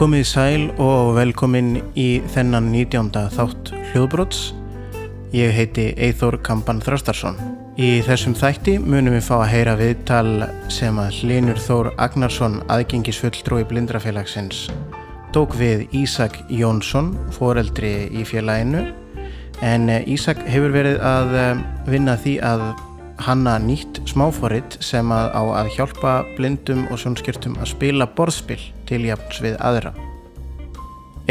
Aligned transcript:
Komið 0.00 0.22
sæl 0.24 0.62
og 0.80 1.10
velkomin 1.18 1.74
í 1.92 2.22
þennan 2.32 2.70
19. 2.72 3.10
þátt 3.34 3.68
hljóðbrots. 3.90 4.38
Ég 5.36 5.52
heiti 5.52 5.90
Eithór 5.92 6.38
Kampan 6.40 6.80
Þröstarsson. 6.80 7.36
Í 7.76 7.98
þessum 8.06 8.32
þætti 8.32 8.78
munum 8.80 9.12
við 9.18 9.26
fá 9.26 9.34
að 9.42 9.50
heyra 9.52 9.76
viðtal 9.76 10.46
sem 10.72 10.96
að 10.96 11.20
Linur 11.28 11.60
Þór 11.60 11.92
Agnarsson, 12.00 12.62
aðgengisfulltrúi 12.72 13.66
blindrafélagsins, 13.68 14.70
tók 15.36 15.52
við 15.60 15.84
Ísak 15.92 16.40
Jónsson, 16.48 17.12
foreldri 17.36 18.08
í 18.08 18.24
félaginu. 18.24 18.86
En 19.60 19.84
Ísak 20.00 20.40
hefur 20.48 20.72
verið 20.80 21.04
að 21.04 21.36
eh, 21.44 21.66
vinna 21.92 22.16
því 22.16 22.38
að 22.40 22.70
hanna 23.24 23.58
nýtt 23.62 24.02
smáfórit 24.10 24.78
sem 24.84 25.10
að 25.14 25.32
á 25.36 25.42
að 25.62 25.72
hjálpa 25.76 26.14
blindum 26.36 26.86
og 26.90 27.00
sjónskjörtum 27.02 27.58
að 27.60 27.72
spila 27.74 28.08
borðspil 28.16 28.60
til 28.88 29.04
jafns 29.08 29.42
við 29.44 29.58
aðra. 29.60 29.92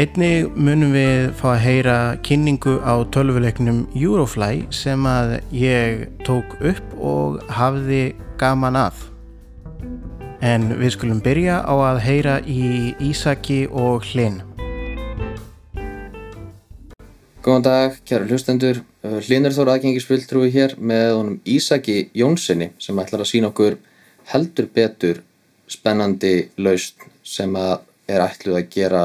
Einnig 0.00 0.46
munum 0.56 0.94
við 0.94 1.26
fá 1.36 1.50
að 1.52 1.62
heyra 1.66 1.96
kynningu 2.24 2.78
á 2.80 3.04
tölvuleiknum 3.12 3.82
Eurofly 3.92 4.64
sem 4.72 5.04
að 5.04 5.34
ég 5.52 6.06
tók 6.24 6.54
upp 6.62 6.94
og 6.96 7.40
hafði 7.52 8.14
gaman 8.40 8.78
að. 8.80 9.02
En 10.40 10.70
við 10.80 10.94
skulum 10.94 11.20
byrja 11.20 11.60
á 11.68 11.74
að 11.90 12.00
heyra 12.06 12.38
í 12.48 12.94
Ísaki 13.10 13.66
og 13.68 14.06
Hlinn. 14.08 14.40
Góðan 17.40 17.62
dag, 17.64 17.94
kæru 18.04 18.26
hlustendur. 18.28 18.82
Hlinur 19.00 19.54
Þór 19.56 19.70
aðgengisfulltrúi 19.72 20.50
hér 20.52 20.74
með 20.76 21.06
honum 21.14 21.36
Ísaki 21.48 22.10
Jónssoni 22.12 22.66
sem 22.76 22.98
ætlar 23.00 23.22
að 23.24 23.30
sína 23.30 23.48
okkur 23.48 23.78
heldur 24.28 24.66
betur 24.74 25.22
spennandi 25.64 26.50
laust 26.60 27.06
sem 27.24 27.56
að 27.56 27.78
er 28.12 28.20
ætluð 28.26 28.58
að 28.58 28.68
gera 28.74 29.04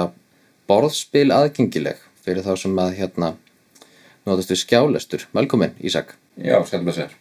borðspil 0.68 1.30
aðgengileg 1.32 2.02
fyrir 2.26 2.44
þá 2.44 2.52
sem 2.66 2.76
að 2.84 2.98
hérna 2.98 3.32
notast 4.28 4.52
við 4.52 4.62
skjálestur. 4.66 5.24
Velkomin 5.32 5.80
Ísak. 5.80 6.12
Já, 6.36 6.60
skemmt 6.68 6.92
að 6.92 7.00
sér. 7.00 7.16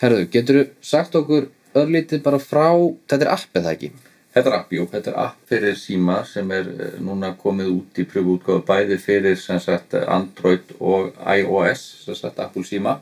Herðu, 0.00 0.24
getur 0.32 0.62
þú 0.62 0.66
sagt 0.94 1.20
okkur 1.20 1.50
örlítið 1.76 2.24
bara 2.24 2.40
frá, 2.40 2.70
þetta 3.12 3.26
er 3.28 3.34
appið 3.36 3.68
það 3.68 3.72
ekki? 3.76 3.92
Þetta 4.34 4.50
er 4.50 4.56
app, 4.56 4.72
jú, 4.74 4.84
þetta 4.90 5.12
er 5.12 5.18
app 5.22 5.50
fyrir 5.50 5.76
síma 5.78 6.16
sem 6.26 6.48
er 6.56 6.70
eh, 6.74 6.94
núna 7.02 7.34
komið 7.38 7.70
út 7.70 8.00
í 8.02 8.06
pröfuútgáðu 8.10 8.64
bæði 8.66 8.98
fyrir 8.98 9.38
sagt 9.38 9.94
Android 10.02 10.74
og 10.80 11.14
iOS, 11.22 11.84
sem 12.06 12.18
sagt 12.18 12.40
Apple 12.42 12.66
síma. 12.66 12.98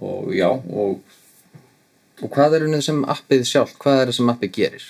Og 0.00 0.32
já, 0.34 0.50
og 0.50 0.98
Og 2.22 2.30
hvað 2.30 2.54
er 2.56 2.64
unnið 2.68 2.84
sem 2.86 3.00
appið 3.10 3.40
sjálf, 3.42 3.72
hvað 3.82 4.00
er 4.00 4.10
það 4.10 4.16
sem 4.20 4.28
appið 4.30 4.52
gerir? 4.54 4.84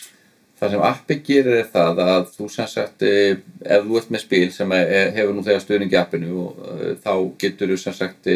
það 0.65 0.75
sem 0.75 0.85
appi 0.87 1.17
gerir 1.27 1.59
er 1.59 1.69
það 1.73 2.01
að 2.05 2.27
þú 2.37 2.49
sem 2.53 2.69
sagt, 2.71 3.03
eh, 3.03 3.37
ef 3.65 3.85
þú 3.85 3.99
ert 3.99 4.11
með 4.15 4.23
spil 4.23 4.51
sem 4.53 4.71
hefur 4.71 5.35
nú 5.35 5.45
þegar 5.45 5.63
stöðningi 5.65 5.99
appinu, 6.01 6.45
eh, 6.65 6.95
þá 7.05 7.15
getur 7.39 7.73
þú 7.73 7.79
sem 7.79 7.93
sagt 7.93 8.29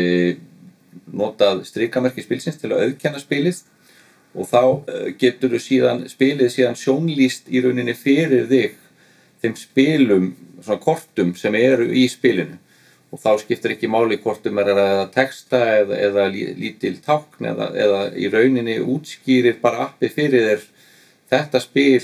notað 1.08 1.64
strikamerki 1.64 2.24
spilsins 2.24 2.58
til 2.60 2.70
að 2.72 2.82
auðkenna 2.84 3.20
spilið 3.22 3.62
og 4.38 4.48
þá 4.48 4.62
eh, 4.92 5.08
getur 5.20 5.52
þú 5.54 5.60
síðan, 5.62 6.04
spilið 6.10 6.52
síðan 6.54 6.78
sjónlýst 6.78 7.50
í 7.50 7.62
rauninni 7.64 7.94
fyrir 7.98 8.46
þig 8.50 8.78
þeim 9.42 9.58
spilum, 9.58 10.30
svona 10.62 10.82
kortum 10.82 11.34
sem 11.38 11.54
eru 11.58 11.86
í 11.94 12.06
spilinu. 12.10 12.58
Og 13.08 13.20
þá 13.22 13.30
skiptir 13.40 13.72
ekki 13.72 13.88
máli 13.88 14.18
hvort 14.20 14.44
um 14.50 14.58
er 14.60 14.68
að 14.74 15.04
texta 15.14 15.60
eða, 15.78 15.96
eða 16.08 16.26
lí- 16.32 16.50
lítil 16.58 16.98
tákn 17.04 17.46
eða, 17.52 17.70
eða 17.72 18.00
í 18.18 18.28
rauninni 18.32 18.78
útskýrir 18.84 19.60
bara 19.62 19.86
appi 19.86 20.10
fyrir 20.12 20.44
þér 20.50 20.66
þetta 21.32 21.62
spil 21.64 22.02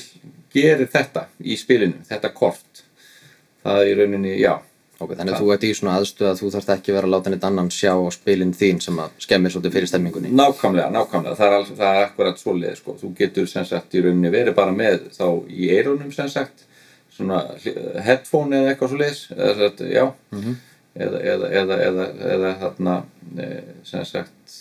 gerir 0.54 0.88
þetta 0.88 1.26
í 1.42 1.58
spilinu, 1.60 2.00
þetta 2.08 2.30
kort. 2.32 2.84
Það 3.64 3.82
er 3.82 3.90
í 3.90 3.98
rauninni, 4.00 4.38
já 4.40 4.54
Ok, 5.02 5.10
þannig 5.18 5.34
að 5.34 5.40
þú 5.42 5.48
ert 5.54 5.64
í 5.66 5.70
svona 5.74 5.94
aðstöð 5.98 6.28
að 6.30 6.38
þú 6.40 6.50
þarft 6.54 6.68
ekki 6.76 6.92
vera 6.94 7.08
að 7.08 7.12
láta 7.16 7.30
neitt 7.32 7.44
annan 7.48 7.70
sjá 7.74 7.90
á 7.98 8.06
spilin 8.14 8.52
þín 8.54 8.78
sem 8.80 9.00
að 9.02 9.16
skemmir 9.24 9.50
svolítið 9.54 9.72
fyrir 9.74 9.90
stemmingunni. 9.90 10.30
Nákvæmlega, 10.38 10.90
nákvæmlega, 10.94 11.34
það 11.40 11.46
er, 11.48 11.56
al- 11.58 11.78
það 11.80 11.96
er 11.98 12.04
akkurat 12.04 12.38
svoleið 12.38 12.76
sko. 12.78 12.94
þú 13.00 13.10
getur 13.18 13.48
sem 13.50 13.64
sagt 13.66 13.94
í 13.98 14.04
rauninni 14.04 14.30
verið 14.30 14.54
bara 14.54 14.72
með 14.72 15.08
þá 15.18 15.26
í 15.50 15.70
eirunum 15.74 16.12
sem 16.14 16.28
sagt 16.30 16.62
svona 17.14 17.42
headphone 18.06 18.54
eða 18.60 18.70
eitthvað 18.74 18.94
svoleiðis 18.94 19.24
eða 19.34 19.50
sem 19.54 19.66
sagt, 19.66 19.84
já 19.90 20.04
eða, 20.94 21.18
eða, 21.34 21.50
eða, 21.60 21.76
eða, 21.88 22.06
eða 22.36 22.54
þarna 22.62 22.96
e, 23.38 23.50
sem 23.90 24.04
sagt 24.06 24.58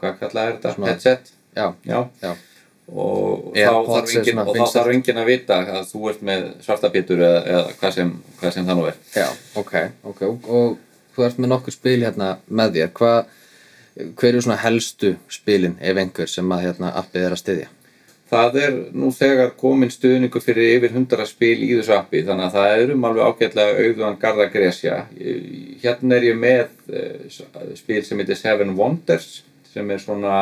hvað 0.00 0.18
kallað 0.20 0.46
er 0.46 0.56
þetta? 0.58 0.74
Svona- 0.76 0.92
Headset 0.92 1.32
Já, 1.56 1.66
já, 1.84 1.98
já. 2.22 2.32
Og, 2.88 3.52
þá 3.54 3.74
þarf 3.88 4.08
er 4.12 4.16
engin, 4.18 4.32
svona 4.32 4.44
og 4.44 4.48
þá 4.48 4.58
vinsælt. 4.58 4.76
þarf 4.76 4.94
enginn 4.96 5.20
að 5.22 5.28
vita 5.30 5.58
að 5.62 5.84
þú 5.90 6.08
ert 6.10 6.24
með 6.28 6.48
svartabítur 6.64 7.22
eða, 7.22 7.42
eða 7.52 7.76
hvað, 7.80 7.94
sem, 7.98 8.14
hvað 8.40 8.56
sem 8.56 8.66
það 8.70 8.80
nú 8.80 8.88
er 8.90 8.98
Já, 9.14 9.28
ok, 9.62 9.76
ok, 10.12 10.24
og, 10.32 10.80
þú 11.12 11.26
ert 11.28 11.38
með 11.38 11.52
nokkur 11.52 11.76
spil 11.76 11.98
hérna 12.02 12.32
með 12.48 12.78
þér, 12.78 12.90
hvað, 12.98 13.38
hver 14.16 14.32
eru 14.32 14.42
svona 14.46 14.58
helstu 14.64 15.14
spilin 15.32 15.78
ef 15.80 16.02
einhver 16.02 16.30
sem 16.32 16.52
að 16.56 16.66
hérna 16.66 16.92
appið 17.02 17.28
er 17.28 17.36
að 17.36 17.42
styðja? 17.42 17.70
Það 18.32 18.54
er 18.62 18.76
nú 18.96 19.10
þegar 19.12 19.50
komin 19.60 19.90
stuðningu 19.92 20.40
fyrir 20.40 20.78
yfir 20.78 20.94
100 20.94 21.26
spil 21.28 21.58
í 21.66 21.74
þessu 21.74 21.92
appi 21.98 22.22
þannig 22.24 22.46
að 22.46 22.54
það 22.56 22.84
erum 22.84 23.02
alveg 23.04 23.26
ágætlega 23.28 23.82
auðvan 23.84 24.16
Garda 24.22 24.46
Gresja. 24.54 24.94
Hérna 25.82 26.16
er 26.16 26.28
ég 26.30 26.38
með 26.40 26.62
eh, 26.96 27.26
spil 27.76 28.00
sem 28.06 28.22
heitir 28.22 28.38
Seven 28.40 28.72
Wonders 28.78 29.42
sem 29.68 29.92
er 29.92 30.00
svona 30.00 30.38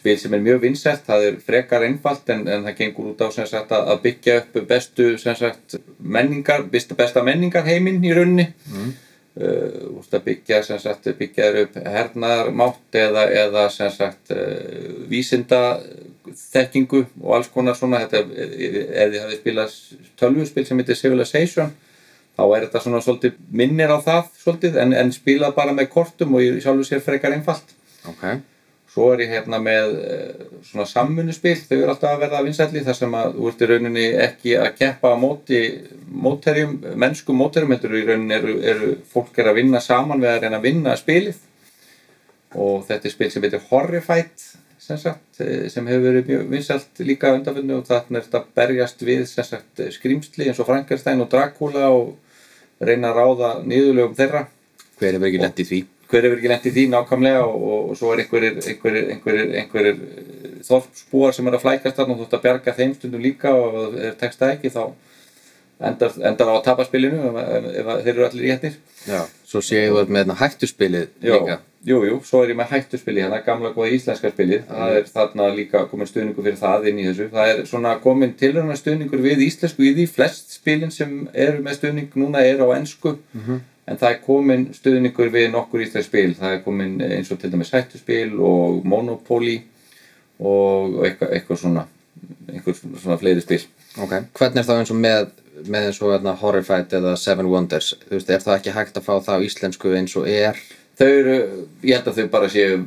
spil 0.00 0.16
sem 0.18 0.34
er 0.34 0.42
mjög 0.44 0.64
vinsælt, 0.64 1.04
það 1.06 1.26
er 1.28 1.38
frekar 1.44 1.84
einfalt 1.84 2.32
en, 2.32 2.46
en 2.48 2.64
það 2.68 2.78
gengur 2.78 3.12
út 3.12 3.22
á 3.22 3.28
sagt 3.36 3.74
að 3.76 3.94
byggja 4.06 4.40
upp 4.40 4.58
bestu 4.70 5.12
sagt 5.20 5.76
menningar, 5.98 6.66
besta, 6.72 7.24
menningar 7.26 7.68
heiminn 7.68 8.02
í 8.04 8.14
rauninni. 8.16 8.50
Mm. 8.72 8.90
Uh, 9.40 10.00
að 10.10 10.24
byggja 10.26 10.58
sagt 10.66 11.06
byggja 11.16 11.52
upp 11.62 11.76
hernaðarmátt 11.84 12.96
eða, 12.98 13.28
eða 13.44 13.68
uh, 13.70 14.40
vísinda 15.08 15.60
þekkingu 16.36 17.04
og 17.22 17.36
alls 17.36 17.50
konar 17.52 17.78
svona 17.78 18.02
ef 18.04 18.10
þið 18.10 19.20
hafið 19.22 19.38
spilað 19.38 19.76
tölvuspil 20.20 20.66
sem 20.66 20.82
heitir 20.82 20.98
Civilization 20.98 21.70
þá 22.36 22.42
er 22.48 22.66
þetta 22.66 22.82
svona 22.84 23.02
svolítið 23.04 23.38
minnir 23.62 23.92
á 23.94 23.98
það 24.02 24.30
svolítið 24.42 24.80
en, 24.82 24.96
en 24.98 25.14
spilað 25.14 25.56
bara 25.56 25.74
með 25.76 25.90
kortum 25.94 26.36
og 26.36 26.44
í 26.44 26.60
sjálfu 26.62 26.86
sér 26.88 27.04
frekar 27.04 27.36
einfalt 27.36 27.76
Ok, 28.08 28.24
Svo 28.90 29.12
er 29.14 29.20
ég 29.22 29.30
hérna 29.30 29.60
með 29.62 29.92
eh, 30.02 30.46
svona 30.66 30.84
sammunuspil, 30.90 31.54
þau 31.62 31.76
eru 31.76 31.92
alltaf 31.92 32.16
að 32.16 32.22
verða 32.24 32.40
vinsælli 32.42 32.80
þar 32.86 32.96
sem 32.98 33.12
að 33.14 33.36
þú 33.36 33.50
ert 33.50 33.60
í 33.62 33.68
rauninni 33.70 34.06
ekki 34.24 34.56
að 34.58 34.72
keppa 34.80 35.12
á 35.14 35.16
móti 35.20 35.60
mótherjum, 36.10 36.72
mennsku 36.98 37.36
mótherjum, 37.38 37.70
heldur 37.76 37.94
í 37.94 38.00
rauninni 38.08 38.34
eru, 38.34 38.56
eru 38.72 38.88
fólk 39.12 39.38
er 39.38 39.52
að 39.52 39.60
vinna 39.60 39.82
saman 39.84 40.22
við 40.22 40.32
að 40.32 40.40
reyna 40.42 40.58
að 40.58 40.66
vinna 40.66 40.96
spilið. 40.98 41.38
Og 42.58 42.82
þetta 42.88 43.06
er 43.06 43.14
spil 43.14 43.30
sem 43.30 43.46
heitir 43.46 43.62
Horrified 43.68 44.48
sem 44.82 44.98
sagt, 44.98 45.38
eh, 45.44 45.68
sem 45.70 45.86
hefur 45.86 46.04
verið 46.08 46.32
mjög 46.32 46.50
vinsælt 46.56 47.04
líka 47.06 47.30
undanfunni 47.36 47.76
og 47.76 47.86
þarna 47.86 48.18
er 48.18 48.26
þetta 48.26 48.42
að 48.42 48.50
berjast 48.58 49.06
við 49.06 49.24
sem 49.30 49.46
sagt 49.52 49.84
skrýmsli 50.00 50.50
eins 50.50 50.58
og 50.58 50.66
Frankenstein 50.66 51.22
og 51.22 51.30
Dracula 51.30 51.92
og 51.94 52.16
reyna 52.82 53.14
að 53.14 53.22
ráða 53.22 53.54
niðurlegum 53.62 54.18
þeirra. 54.18 54.44
Hver 54.98 55.14
hefur 55.14 55.30
ekki 55.30 55.42
lent 55.46 55.62
í 55.62 55.70
því? 55.70 55.82
Hver 56.10 56.26
hefur 56.26 56.38
ekki 56.40 56.50
lent 56.52 56.66
í 56.66 56.74
því 56.74 56.86
nákvæmlega 56.92 57.44
og, 57.46 57.60
og, 57.60 57.90
og 57.92 58.00
svo 58.00 58.12
er 58.14 58.24
einhverjir, 58.24 59.54
einhverjir 59.60 60.02
þorpsbúar 60.66 61.36
sem 61.36 61.46
er 61.48 61.56
að 61.56 61.64
flækast 61.64 62.00
þarna 62.00 62.16
og 62.16 62.20
þú 62.20 62.26
ert 62.26 62.36
að 62.38 62.44
bjarga 62.48 62.76
þeim 62.80 62.96
stundum 62.98 63.24
líka 63.24 63.54
og 63.54 63.96
ef 63.96 64.18
tekst 64.20 64.42
það 64.42 64.54
ekki 64.56 64.74
þá 64.74 64.82
endar, 65.80 66.14
endar 66.28 66.52
á 66.52 66.54
að 66.58 66.64
tapa 66.66 66.84
spilinu 66.84 67.30
ef, 67.30 67.40
ef, 67.40 67.90
þeir 68.04 68.14
eru 68.14 68.26
allir 68.28 68.46
í 68.46 68.54
hættir 68.54 68.78
Já. 69.08 69.22
Svo 69.48 69.62
sé 69.64 69.78
ég 69.80 69.90
þú 69.94 70.02
ert 70.02 70.10
með 70.12 70.20
hérna 70.24 70.34
hættuspilið 70.36 71.06
líka. 71.24 71.54
jú, 71.88 72.00
jú, 72.04 72.16
svo 72.28 72.42
er 72.44 72.52
ég 72.52 72.58
með 72.58 72.74
hættuspili 72.74 73.22
hérna, 73.24 73.38
gamla 73.46 73.70
góða 73.72 73.94
íslenska 73.96 74.28
spilið. 74.34 74.66
Það 74.68 74.96
er 74.98 75.06
þarna 75.14 75.46
líka 75.56 75.80
komin 75.88 76.10
stuðningur 76.10 76.44
fyrir 76.44 76.58
það 76.60 76.88
inn 76.90 77.00
í 77.00 77.06
þessu. 77.08 77.28
Það 77.32 77.52
er 77.54 77.62
svona 77.70 77.94
komin 78.04 78.34
tilröna 78.38 78.76
stuðningur 78.76 79.24
við 79.24 79.40
íslensku 79.46 79.86
í 79.88 79.94
því 79.96 80.06
flest 80.12 80.52
spilin 80.58 80.92
sem 80.92 81.14
eru 81.32 81.64
með 81.64 81.78
stuðning 81.80 82.12
núna 82.20 82.44
eru 82.44 82.68
á 82.68 82.76
ensku 82.76 83.16
en 83.88 84.00
það 84.00 84.10
er 84.10 84.20
komin 84.24 84.66
stuðningur 84.76 85.32
við 85.32 85.48
nokkur 85.54 85.84
íslensk 85.84 86.08
spil. 86.10 86.34
Það 86.38 86.56
er 86.56 86.64
komin 86.64 86.96
eins 87.06 87.30
og 87.32 87.40
til 87.40 87.52
dæmis 87.52 87.72
hættuspil 87.74 88.36
og 88.38 88.84
Monopoly 88.88 89.60
og 90.40 91.00
eitthvað, 91.04 91.36
eitthvað 91.36 91.62
svona 91.62 91.86
einhver 92.50 92.76
svona 92.76 93.20
fleiri 93.20 93.44
spil. 93.44 93.62
Ok, 94.00 94.16
hvernig 94.36 94.60
er 94.60 94.68
þá 94.68 94.74
eins 94.76 94.92
og 94.92 95.00
með, 95.00 95.30
með 95.66 95.88
eins 95.88 96.02
og 96.02 96.12
hérna, 96.14 96.36
Horrified 96.40 96.92
eða 96.98 97.16
Seven 97.18 97.48
Wonders, 97.50 97.94
veist, 98.10 98.30
er 98.30 98.44
það 98.44 98.58
ekki 98.58 98.76
hægt 98.76 99.00
að 99.00 99.06
fá 99.08 99.14
það 99.16 99.40
á 99.40 99.46
íslensku 99.46 99.94
eins 99.96 100.16
og 100.20 100.28
er? 100.30 100.60
þau 101.00 101.08
eru, 101.08 101.36
ég 101.86 101.96
held 101.96 102.10
að 102.10 102.18
þau 102.18 102.32
bara 102.32 102.48
séu 102.52 102.80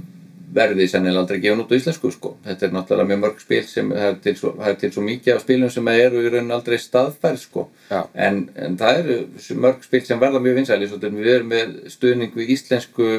verði 0.53 0.87
sennilega 0.89 1.23
aldrei 1.23 1.39
gefin 1.43 1.63
út 1.63 1.71
á 1.73 1.77
íslensku 1.77 2.11
sko. 2.13 2.33
Þetta 2.45 2.67
er 2.67 2.75
náttúrulega 2.75 3.09
mjög 3.09 3.21
mörg 3.23 3.41
spil 3.43 3.61
sem 3.67 3.93
það 3.93 4.09
er 4.09 4.19
til 4.25 4.35
svo, 4.39 4.51
það 4.59 4.71
er 4.71 4.79
til 4.81 4.91
svo 4.95 5.05
mikið 5.07 5.33
af 5.35 5.43
spilum 5.43 5.71
sem 5.73 5.91
eru 5.93 6.21
í 6.23 6.33
raunin 6.33 6.55
aldrei 6.57 6.77
staðfærð 6.81 7.39
sko. 7.41 7.65
En, 8.13 8.43
en 8.55 8.77
það 8.79 8.99
eru 9.03 9.17
mörg 9.65 9.87
spil 9.87 10.03
sem 10.07 10.21
verða 10.21 10.43
mjög 10.43 10.59
vinsæli. 10.61 10.91
Við 10.93 11.31
erum 11.35 11.53
með 11.53 11.73
stuðning 11.93 12.37
við 12.37 12.53
íslensku 12.57 13.09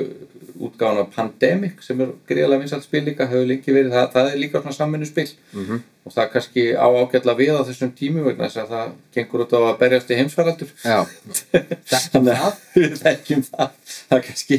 útgáfan 0.55 1.03
af 1.03 1.11
Pandemic 1.15 1.83
sem 1.83 2.01
er 2.01 2.15
greiðlega 2.29 2.63
vinsælt 2.63 2.87
spil 2.87 3.03
líka, 3.09 3.27
hefur 3.31 3.49
lengi 3.49 3.75
verið. 3.75 3.95
Það, 3.95 4.09
það 4.15 4.31
er 4.31 4.41
líka 4.43 4.63
svona 4.63 4.79
samvinnu 4.79 5.11
spil. 5.11 5.29
-hmm. 5.53 5.83
Og 6.05 6.13
það 6.13 6.31
kannski 6.33 6.65
á 6.77 6.85
ágætla 6.85 7.35
við 7.39 7.57
á 7.57 7.65
þessum 7.65 7.93
tímu 7.97 8.25
vegna 8.25 8.49
þess 8.49 8.61
að 8.63 8.73
það 8.75 8.91
gengur 9.15 9.45
út 9.45 9.55
á 9.57 9.61
að 9.61 9.79
berjast 9.81 10.11
í 10.11 10.19
heimsfaraldur. 10.19 10.73
Já, 10.85 10.99
Þannig 12.13 12.43
að 12.47 12.59
við 12.75 12.99
þekkjum 13.01 13.45
það. 13.49 13.71
Það 14.09 14.19
er 14.19 14.25
kannski, 14.27 14.59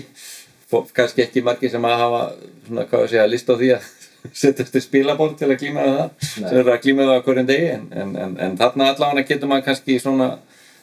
kannski 0.96 1.24
ekki 1.26 1.44
margir 1.46 1.72
sem 1.72 1.86
að 1.86 2.00
hafa 2.02 2.22
svona, 2.68 2.86
hvað 2.90 3.04
við 3.06 3.14
segja, 3.14 3.28
list 3.30 3.50
á 3.52 3.56
því 3.60 3.70
að 3.76 3.88
setjast 4.42 4.76
í 4.80 4.82
spilaból 4.82 5.32
til 5.38 5.52
að 5.52 5.60
klíma 5.62 5.84
það 5.86 6.28
sem 6.32 6.46
eru 6.50 6.74
að 6.74 6.82
klíma 6.86 7.06
það 7.06 7.20
á 7.22 7.26
hverjum 7.28 7.50
degi 7.52 7.68
en, 7.76 7.84
en, 7.94 8.16
en, 8.24 8.38
en 8.42 8.56
þarna 8.58 8.88
allavega 8.94 9.28
getur 9.30 9.52
maður 9.52 9.68
kannski 9.70 9.98
svona 10.02 10.30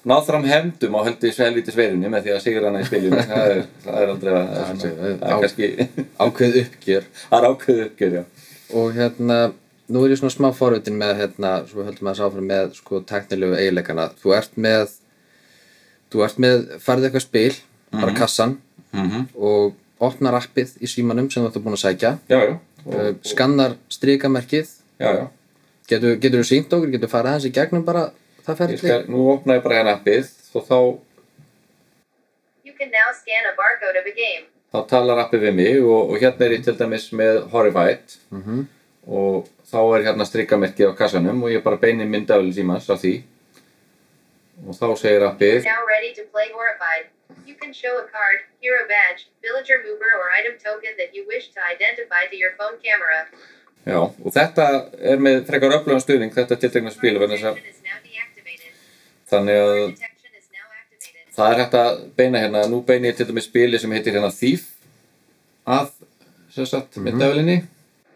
náð 0.06 0.22
fram 0.28 0.46
hefndum 0.46 0.94
á 0.98 1.00
helviti 1.06 1.32
sveirunni 1.74 2.10
með 2.10 2.24
því 2.28 2.32
að 2.36 2.40
sigur 2.44 2.68
hana 2.68 2.82
í 2.82 2.86
spiljum 2.86 3.18
það 3.32 3.50
er, 3.56 3.64
það 3.84 3.98
er 4.04 4.12
aldrei 4.14 4.32
að 4.36 4.54
það 4.54 4.70
á- 4.70 5.32
er 5.32 5.42
kannski 5.42 5.68
ákveð 6.22 6.56
uppgjör. 6.62 7.10
Það 7.26 7.36
er 7.40 7.48
ákveðu 7.50 7.84
uppgjör 7.88 8.16
já. 8.18 8.22
og 8.80 8.96
hérna, 8.96 9.36
nú 9.92 10.02
er 10.06 10.14
ég 10.14 10.22
svona 10.22 10.34
smá 10.34 10.48
forvitin 10.58 10.98
með 10.98 11.14
hérna, 11.20 11.52
svo 11.70 11.84
höldum 11.86 12.10
að 12.10 12.16
þess 12.16 12.26
áfram 12.28 12.48
með 12.50 12.74
sko 12.78 13.02
teknilegu 13.10 13.58
eiginleikana, 13.58 14.08
þú 14.22 14.34
ert 14.38 14.58
með 14.66 14.96
þú 16.12 16.24
ert 16.26 16.42
með, 16.42 16.66
farið 16.82 17.08
eitthvað 17.10 17.26
spil 17.26 17.54
bara 17.92 18.14
kassan 18.16 18.56
Mm 18.92 19.26
og 19.38 19.74
opnar 20.02 20.34
appið 20.34 20.74
í 20.82 20.88
símanum 20.90 21.28
sem 21.30 21.44
þú 21.44 21.48
ert 21.52 21.62
búin 21.64 21.76
að 21.76 21.82
sækja 21.84 22.10
já, 22.28 22.38
já, 22.42 22.58
og, 22.86 22.94
uh, 22.94 23.12
skannar 23.22 23.76
strikamerkið 23.88 24.66
já, 24.98 25.10
já. 25.14 25.26
getur, 25.88 26.16
þú 26.18 26.42
sínt 26.48 26.72
okkur, 26.74 26.90
getur 26.90 27.08
farið 27.12 27.32
hans 27.36 27.46
í 27.46 27.52
gegnum 27.54 27.84
bara 27.86 28.08
það 28.42 28.76
Skal, 28.78 29.04
nú 29.08 29.28
opna 29.30 29.54
ég 29.60 29.62
bara 29.62 29.78
hérna 29.78 29.94
appið 30.00 30.26
og 30.58 30.66
þá, 30.66 30.78
You 32.66 32.74
can 32.78 32.90
now 32.90 33.08
scan 33.14 33.46
a 33.46 33.54
barcode 33.58 33.98
of 34.00 34.06
a 34.10 34.14
game. 34.16 34.44
þá 34.74 34.88
talar 34.90 35.18
appið 35.26 35.40
við 35.46 35.54
mig 35.54 35.82
og, 35.84 36.10
og 36.10 36.18
hérna 36.22 36.46
er 36.48 36.56
ég 36.58 36.64
til 36.64 36.74
dæmis 36.78 37.10
með 37.12 37.42
Horrified 37.52 38.18
Mhm. 38.32 38.66
og 39.06 39.48
þá 39.70 39.78
er 39.96 40.04
hérna 40.10 40.26
strikkamerkið 40.26 40.90
á 40.90 40.98
kassanum 40.98 41.42
og 41.42 41.50
ég 41.50 41.62
bara 41.62 41.76
beini 41.76 42.04
myndafli 42.06 42.52
símans 42.52 42.90
á 42.90 42.96
því 42.98 43.22
og 44.66 44.74
þá 44.74 44.86
segir 44.98 45.22
appið 45.30 45.64
Now 45.64 45.86
ready 45.86 46.12
to 46.18 46.22
play 46.32 46.50
Horrified. 46.54 47.06
You 47.46 47.54
can 47.54 47.72
show 47.72 47.98
a 47.98 48.06
card, 48.14 48.38
hero 48.60 48.82
badge, 48.88 49.26
villager 49.42 49.78
mover, 49.86 50.10
or 50.20 50.30
item 50.38 50.54
token 50.62 50.92
that 50.98 51.14
you 51.14 51.26
wish 51.26 51.48
to 51.56 51.60
identify 51.74 52.22
to 52.30 52.36
your 52.36 52.52
phone 52.58 52.78
camera. 52.84 53.26
Já, 53.86 53.98
og 53.98 54.30
þetta 54.30 54.64
er 55.10 55.18
með 55.18 55.40
frekar 55.48 55.72
öflugan 55.74 56.02
stuðning, 56.04 56.30
þetta 56.34 56.54
tiltegna 56.62 56.92
spil 56.94 57.16
vegna 57.18 57.34
þess 57.34 57.48
að 57.50 57.56
Detection 57.56 57.74
is 57.74 57.80
now 57.82 57.98
deactivated. 58.06 58.72
þannig 59.32 59.56
að 59.58 59.80
það 61.36 61.48
er 61.54 61.60
hægt 61.62 61.74
að 61.80 61.90
beina 62.20 62.42
hérna, 62.44 62.62
nú 62.70 62.78
beini 62.86 63.10
ég 63.10 63.16
til 63.18 63.26
dæmis 63.30 63.48
spili 63.50 63.80
sem 63.82 63.90
heitir 63.96 64.14
hérna 64.14 64.30
Thief 64.36 64.68
að, 65.66 65.90
sem 66.54 66.66
sagt, 66.68 66.94
mm 67.00 67.08
myndavelinni 67.10 67.58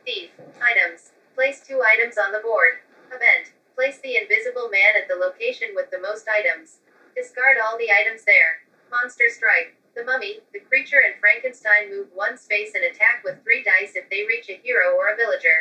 Thief. 0.06 0.30
Items. 0.70 1.10
Place 1.34 1.58
two 1.66 1.80
items 1.82 2.14
on 2.18 2.30
the 2.36 2.42
board. 2.46 2.78
Event. 3.10 3.50
Place 3.74 3.98
the 4.06 4.14
invisible 4.22 4.68
man 4.70 4.92
at 5.00 5.08
the 5.10 5.18
location 5.18 5.74
with 5.74 5.90
the 5.90 5.98
most 5.98 6.30
items. 6.30 6.78
Discard 7.18 7.58
all 7.64 7.76
the 7.76 7.90
items 7.90 8.22
there. 8.24 8.62
Monster 8.90 9.28
Strike. 9.38 9.70
The 9.96 10.04
mummy, 10.04 10.32
the 10.52 10.60
creature, 10.68 11.00
and 11.06 11.14
Frankenstein 11.22 11.88
move 11.88 12.08
one 12.14 12.36
space 12.36 12.72
and 12.76 12.84
attack 12.84 13.24
with 13.24 13.36
three 13.44 13.62
dice 13.64 13.96
if 13.96 14.04
they 14.12 14.22
reach 14.32 14.48
a 14.52 14.60
hero 14.64 14.86
or 14.98 15.08
a 15.12 15.16
villager. 15.16 15.58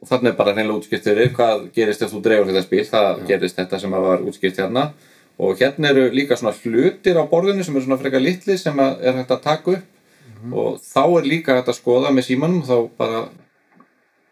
og 0.00 0.06
þannig 0.06 0.28
er 0.30 0.36
bara 0.38 0.52
hreinlega 0.54 0.78
útskipt 0.78 1.06
fyrir 1.08 1.32
hvað 1.34 1.62
gerist 1.74 2.02
ef 2.06 2.12
þú 2.12 2.20
dreifur 2.22 2.46
þetta 2.52 2.60
spil, 2.62 2.82
það 2.86 3.22
gerist 3.26 3.56
þetta 3.58 3.80
sem 3.82 3.94
að 3.98 4.04
var 4.06 4.20
útskipt 4.30 4.60
hérna 4.62 4.84
og 5.42 5.58
hérna 5.58 5.90
eru 5.90 6.04
líka 6.14 6.36
svona 6.38 6.54
hlutir 6.54 7.18
á 7.18 7.26
borðinu 7.32 7.64
sem 7.66 7.74
eru 7.74 7.82
svona 7.82 7.98
frekar 7.98 8.22
litli 8.22 8.54
sem 8.62 8.78
að 8.78 9.02
er 9.02 9.18
hægt 9.18 9.34
að 9.34 9.42
taka 9.48 9.74
upp 9.74 10.54
og 10.62 10.78
þá 10.84 11.02
er 11.18 11.26
líka 11.32 11.56
hægt 11.58 11.72
að 11.72 11.78
skoða 11.80 12.12
með 12.14 12.28
símanum 12.28 12.62
þá 12.68 12.76
bara 13.00 13.24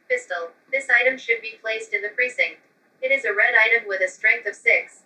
Pistol. 0.08 0.54
This 0.70 0.86
item 1.00 1.18
should 1.18 1.42
be 1.42 1.58
placed 1.62 1.92
in 1.92 2.02
the 2.06 2.14
precinct. 2.14 2.62
It 3.02 3.10
is 3.10 3.24
a 3.24 3.34
red 3.34 3.54
item 3.58 3.88
with 3.90 4.00
a 4.06 4.08
strength 4.08 4.46
of 4.46 4.54
6. 4.54 5.02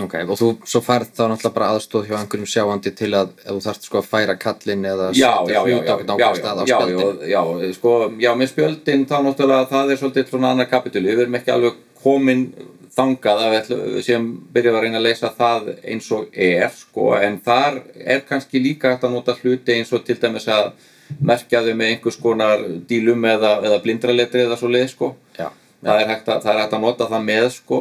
ok, 0.00 0.14
og 0.24 0.38
þú 0.40 0.48
svo 0.64 0.80
færð 0.84 1.10
þá 1.12 1.22
náttúrulega 1.28 1.54
bara 1.56 1.70
aðstóð 1.74 2.08
hjá 2.08 2.16
einhverjum 2.18 2.48
sjáandi 2.48 2.92
til 2.96 3.10
að 3.16 3.32
ef 3.42 3.48
þú 3.50 3.62
þarft 3.66 3.88
sko 3.88 4.00
að 4.00 4.08
færa 4.08 4.36
kallinn 4.40 4.86
eða 4.88 5.08
já, 5.12 5.32
setja 5.42 5.52
já, 5.52 5.58
já, 5.58 5.62
hlut 5.62 5.88
já, 5.88 5.92
á 5.92 5.96
já, 5.96 6.04
nákvæm 6.08 6.38
stað 6.38 6.60
á 6.60 6.64
já, 6.64 6.76
spjöldin 6.76 7.24
já, 7.32 7.40
já, 7.66 7.72
sko, 7.76 7.94
já, 8.24 8.30
með 8.40 8.52
spjöldin 8.52 9.06
þá 9.10 9.16
náttúrulega 9.26 9.70
það 9.72 9.92
er 9.92 10.00
svolítið 10.00 10.30
svona 10.32 10.52
annar 10.54 10.70
kapitúli, 10.70 11.12
við 11.12 11.24
erum 11.26 11.38
ekki 11.40 11.54
alveg 11.54 11.80
komin 12.02 12.46
þangað 12.92 13.44
að 13.46 13.54
við 13.56 14.02
séum 14.06 14.26
byrjum 14.52 14.76
að 14.76 14.84
reyna 14.86 15.00
að 15.00 15.06
leysa 15.06 15.32
það 15.36 15.70
eins 15.80 16.10
og 16.12 16.26
er, 16.32 16.68
sko, 16.76 17.12
en 17.20 17.38
þar 17.44 17.80
er 17.96 18.24
kannski 18.28 18.60
líka 18.60 18.92
hægt 18.92 19.06
að 19.08 19.16
nota 19.16 19.36
hluti 19.40 19.76
eins 19.76 19.92
og 19.92 20.04
til 20.04 20.18
dæmis 20.20 20.48
að 20.52 20.74
merkja 21.20 21.62
þau 21.64 21.72
með 21.76 21.92
einhvers 21.92 22.20
konar 22.20 22.62
dílum 22.88 23.24
eða, 23.28 23.58
eða 23.64 23.80
blindraletri 23.84 24.44
eða 24.44 24.58
svo 24.60 24.68
leið, 24.72 24.86
sko. 24.92 25.10
Já, 25.38 25.48
það 25.84 26.02
er, 26.02 26.12
að, 26.12 26.38
það 26.44 26.52
er 26.52 26.60
hægt 26.62 26.76
að 26.76 26.84
nota 26.84 27.08
það 27.08 27.26
með, 27.28 27.48
sko 27.56 27.80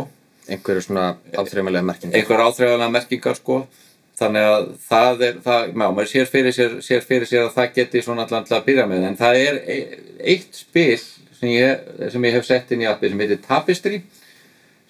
einhverju 0.51 0.83
svona 0.85 1.05
áþreifanlega 1.33 1.87
merkingar. 1.87 2.19
Einhver 2.19 2.43
áþreifanlega 2.45 2.93
merkingar 2.95 3.39
sko. 3.39 3.61
Þannig 4.21 4.47
að 4.47 4.65
það 4.85 5.23
er 5.25 5.37
það, 5.41 5.61
já, 5.71 5.73
maður 5.81 6.09
sér 6.11 6.27
fyrir 6.29 6.53
sér, 6.53 6.73
sér 6.85 7.05
fyrir 7.07 7.29
sér 7.29 7.45
að 7.47 7.55
það 7.55 7.75
geti 7.79 8.01
svona 8.05 8.25
allan 8.27 8.45
til 8.45 8.57
að 8.57 8.65
byrja 8.67 8.87
með. 8.89 9.05
En 9.09 9.17
það 9.17 9.39
er 9.41 9.61
e- 9.75 10.01
eitt 10.33 10.59
spil 10.59 10.97
sem 11.39 11.49
ég, 11.49 11.85
sem 12.13 12.27
ég 12.27 12.35
hef 12.37 12.45
sett 12.45 12.73
inn 12.75 12.83
í 12.83 12.89
appi 12.89 13.09
sem 13.09 13.23
heitir 13.23 13.39
Tapestry 13.47 14.01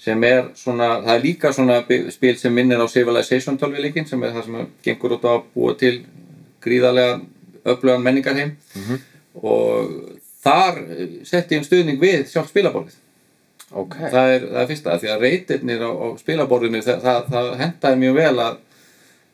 sem 0.01 0.23
er 0.25 0.49
svona, 0.57 0.95
það 1.05 1.13
er 1.13 1.23
líka 1.23 1.51
svona 1.53 1.77
spil 2.11 2.33
sem 2.41 2.53
minnir 2.57 2.81
á 2.81 2.89
Civilization 2.89 3.59
12 3.61 3.83
leikin 3.85 4.07
sem 4.09 4.23
er 4.25 4.33
það 4.33 4.47
sem 4.47 4.71
gengur 4.83 5.15
út 5.15 5.27
á 5.29 5.31
að 5.37 5.45
búa 5.53 5.75
til 5.77 5.93
gríðarlega 6.65 7.21
öflugan 7.71 8.03
menningarheim. 8.03 8.55
Og 9.37 10.17
þar 10.43 10.81
setti 11.29 11.55
ég 11.55 11.61
um 11.61 11.67
stuðning 11.67 12.01
við 12.01 12.25
sjálf 12.31 12.49
spilaborðið 12.49 12.97
ok, 13.71 13.95
það 14.12 14.33
er, 14.33 14.47
það 14.50 14.62
er 14.62 14.68
fyrsta, 14.71 14.97
því 15.01 15.12
að 15.13 15.23
reytirnir 15.25 15.85
á, 15.85 15.91
á 15.91 16.07
spilaborðinu, 16.19 16.81
það, 16.85 17.06
það, 17.06 17.29
það 17.35 17.53
hendaði 17.62 18.01
mjög 18.01 18.18
vel 18.18 18.33
að, 18.45 18.57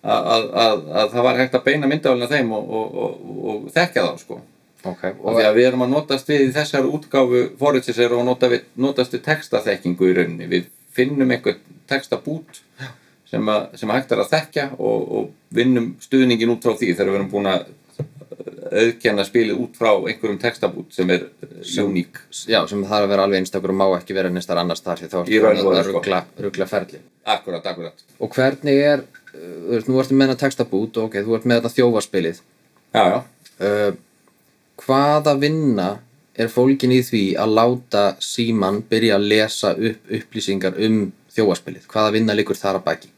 að, 0.04 0.30
að, 0.36 0.46
að, 0.66 0.86
að 1.02 1.16
það 1.16 1.28
var 1.28 1.42
hægt 1.42 1.58
að 1.58 1.66
beina 1.66 1.90
myndavælina 1.92 2.30
þeim 2.32 2.54
og, 2.58 2.70
og, 2.80 3.02
og, 3.06 3.42
og 3.52 3.66
þekkja 3.76 4.06
þá 4.06 4.22
sko. 4.22 4.40
ok 4.84 5.04
og 5.10 5.26
og 5.26 5.40
því 5.40 5.48
að 5.48 5.58
við 5.58 5.70
erum 5.72 5.86
að 5.88 5.94
notast 5.96 6.30
við 6.32 6.46
í 6.46 6.54
þessar 6.56 6.92
útgáfu 6.92 7.44
forritsins 7.60 8.04
er 8.04 8.14
að 8.14 8.30
nota 8.30 8.52
við, 8.54 8.70
notast 8.76 9.18
við 9.18 9.26
textaþekkingu 9.28 10.12
í 10.12 10.16
rauninni, 10.20 10.52
við 10.52 10.70
finnum 10.98 11.34
einhvern 11.34 11.82
textabút 11.90 12.62
sem, 13.28 13.52
sem 13.76 13.92
hægt 13.92 14.14
er 14.14 14.24
að 14.24 14.32
þekkja 14.36 14.70
og, 14.78 15.12
og 15.18 15.56
vinnum 15.56 15.96
stuðningin 16.04 16.54
út 16.54 16.64
frá 16.64 16.78
því 16.78 16.94
þegar 16.94 17.12
við 17.12 17.20
erum 17.20 17.32
búin 17.34 17.52
að 17.52 17.68
auðkenna 18.72 19.24
spilið 19.28 19.60
út 19.64 19.76
frá 19.80 19.90
einhverjum 19.96 20.40
textabút 20.42 20.94
sem 20.96 21.10
er 21.14 21.26
uník. 21.84 22.20
já, 22.48 22.60
sem 22.70 22.84
þarf 22.84 23.06
að 23.08 23.12
vera 23.14 23.26
alveg 23.28 23.42
einstakur 23.44 23.74
og 23.74 23.80
má 23.80 23.86
ekki 23.98 24.16
vera 24.18 24.30
neistar 24.34 24.58
annars 24.62 24.82
þar 24.86 25.02
því 25.02 25.10
þá 25.12 25.18
Í 25.32 25.40
raun 25.44 25.60
og 25.62 25.72
að 25.72 25.78
veru, 25.78 25.84
sko. 25.90 25.98
ruggla, 26.00 26.20
ruggla 26.46 26.68
ferli. 26.70 27.00
Akkurat, 27.26 27.66
akkurat. 27.74 28.06
Og 28.20 28.32
hvernig 28.36 28.82
er, 28.94 29.04
uh, 29.34 29.40
þú 29.68 29.76
veist, 29.76 29.90
nú 29.92 30.00
ertu 30.04 30.18
með 30.20 30.32
þetta 30.34 30.44
textabút 30.46 30.98
og 30.98 31.10
ok, 31.10 31.20
þú 31.28 31.36
ert 31.40 31.46
með 31.50 31.62
þetta 31.62 31.76
þjófaspilið. 31.78 32.42
Já, 32.96 33.04
já. 33.14 33.20
Uh, 33.58 33.92
hvaða 34.86 35.36
vinna 35.42 35.90
er 36.38 36.50
fólkin 36.54 36.94
í 36.94 37.02
því 37.02 37.24
að 37.42 37.54
láta 37.58 38.08
síman 38.22 38.84
byrja 38.90 39.18
að 39.18 39.30
lesa 39.34 39.72
upp 39.74 40.12
upplýsingar 40.20 40.78
um 40.86 41.00
þjófaspilið? 41.34 41.88
Hvaða 41.90 42.12
vinna 42.18 42.36
liggur 42.38 42.56
þar 42.60 42.78
að 42.80 42.84
baki 42.92 43.10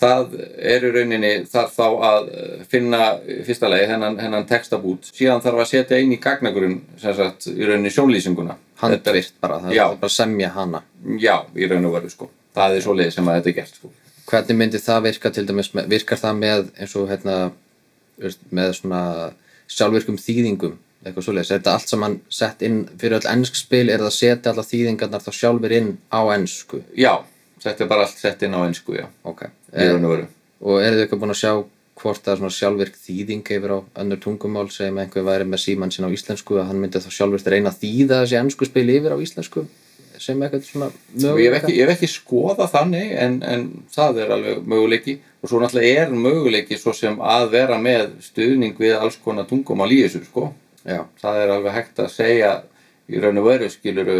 Það 0.00 0.36
er 0.58 0.84
í 0.84 0.92
rauninni 0.94 1.32
þarf 1.50 1.74
þá 1.76 1.84
að 2.08 2.30
eh, 2.34 2.62
finna 2.70 3.00
fyrsta 3.46 3.70
lagi 3.70 3.88
hennan, 3.90 4.18
hennan 4.22 4.46
textabút. 4.48 5.10
Síðan 5.14 5.42
þarf 5.44 5.64
að 5.64 5.70
setja 5.70 6.00
inn 6.02 6.14
í 6.16 6.20
gagnagrunn 6.22 6.80
sem 7.00 7.16
sagt 7.18 7.48
í 7.52 7.60
rauninni 7.62 7.92
sjónlýsinguna. 7.94 8.56
Handvirt 8.80 9.36
bara, 9.40 9.60
það 9.62 9.76
Já. 9.76 9.84
er 9.84 10.00
bara 10.00 10.10
að 10.10 10.16
semja 10.16 10.50
hana. 10.56 10.82
Já, 11.22 11.36
í 11.54 11.68
raun 11.70 11.86
og 11.88 11.94
veru 11.98 12.10
sko. 12.12 12.30
Það 12.54 12.78
er 12.78 12.86
svoleiði 12.86 13.14
sem 13.14 13.28
að 13.30 13.38
þetta 13.38 13.52
er 13.52 13.58
gert 13.60 13.78
sko. 13.78 13.92
Hvernig 14.24 14.58
myndi 14.58 14.80
það 14.80 15.04
virka 15.08 15.30
til 15.36 15.46
dæmis 15.46 15.70
með, 15.76 15.88
virkar 15.92 16.20
það 16.20 16.40
með 16.40 16.66
eins 16.80 16.96
og 16.98 17.10
hérna 17.12 17.38
með 18.54 18.74
svona 18.78 19.04
sjálfvirkum 19.70 20.18
þýðingum 20.20 20.78
eitthvað 21.04 21.26
svoleiðis, 21.26 21.50
er 21.52 21.60
þetta 21.60 21.74
allt 21.76 21.92
saman 21.92 22.16
sett 22.32 22.62
inn 22.64 22.78
fyrir 23.00 23.18
öll 23.18 23.30
ennsk 23.34 23.58
spil, 23.58 23.84
er 23.88 24.00
það 24.00 24.08
að 24.08 24.16
setja 24.16 24.52
alla 24.52 24.64
þýðingarnar 24.64 25.24
þá 25.24 25.30
sjálfur 25.36 25.74
inn 25.76 25.90
á 26.08 26.20
ennsku 26.32 26.80
Já, 26.96 27.12
þetta 27.60 27.84
er 27.84 27.90
bara 27.90 28.06
allt 28.06 28.20
sett 28.20 28.44
inn 28.46 28.56
á 28.56 28.60
einsku, 28.64 28.96
já, 28.96 29.06
ok, 29.28 29.44
í 29.74 29.88
raun 29.90 30.08
og 30.08 30.14
veru. 30.14 30.28
Og 30.64 30.80
eru 30.80 30.96
þau 30.98 31.04
eitthvað 31.04 31.22
búin 31.24 31.34
að 31.34 31.40
sjá 31.42 31.52
hvort 32.00 32.24
það 32.24 32.32
er 32.32 32.40
svona 32.40 32.54
sjálfvirk 32.56 32.98
þýðing 32.98 33.50
yfir 33.54 33.74
á 33.74 33.78
önnur 34.02 34.20
tungumál 34.22 34.66
sem 34.74 34.98
einhver 34.98 35.26
væri 35.26 35.46
með 35.46 35.62
síman 35.62 35.92
sinn 35.94 36.06
á 36.08 36.14
íslensku 36.14 36.58
að 36.58 36.68
hann 36.70 36.80
myndi 36.82 37.02
þá 37.02 37.10
sjálfvirkt 37.14 37.50
reyna 37.52 37.70
að 37.70 37.80
þýða 37.84 38.20
þessi 38.24 38.38
ennsku 38.40 38.68
spil 38.68 38.86
yfir 38.96 39.14
á 39.14 39.18
íslensku 39.22 39.64
sem 40.24 40.42
eitthvað 40.42 40.66
svona 40.66 40.88
og 41.30 41.40
ég 41.42 41.50
hef 41.50 41.56
ekki, 41.60 41.76
ég 41.76 41.88
hef 41.88 41.96
ekki 41.96 42.10
skoða 42.10 42.66
þannig 42.70 43.14
en, 43.18 43.38
en 43.46 43.64
það 43.94 44.20
er 44.24 44.34
alveg 44.36 44.68
möguleiki. 44.70 45.16
Og 45.42 45.50
svo 45.50 45.60
náttúrulega 45.60 46.04
er 46.04 46.14
möguleiki 46.14 46.78
svo 46.80 46.94
sem 46.96 47.18
að 47.20 47.48
vera 47.54 47.78
með 47.82 48.14
stuðning 48.24 48.78
við 48.80 48.94
alls 48.98 49.18
konar 49.24 49.48
tungumál 49.50 49.90
í 49.92 50.00
þessu 50.04 50.22
sko. 50.28 50.48
Já, 50.84 51.02
það 51.20 51.40
er 51.42 51.54
alveg 51.56 51.76
hægt 51.78 52.00
að 52.04 52.12
segja 52.14 52.54
í 53.10 53.20
raun 53.20 53.40
og 53.42 53.48
veru 53.50 53.70
skiluru 53.72 54.18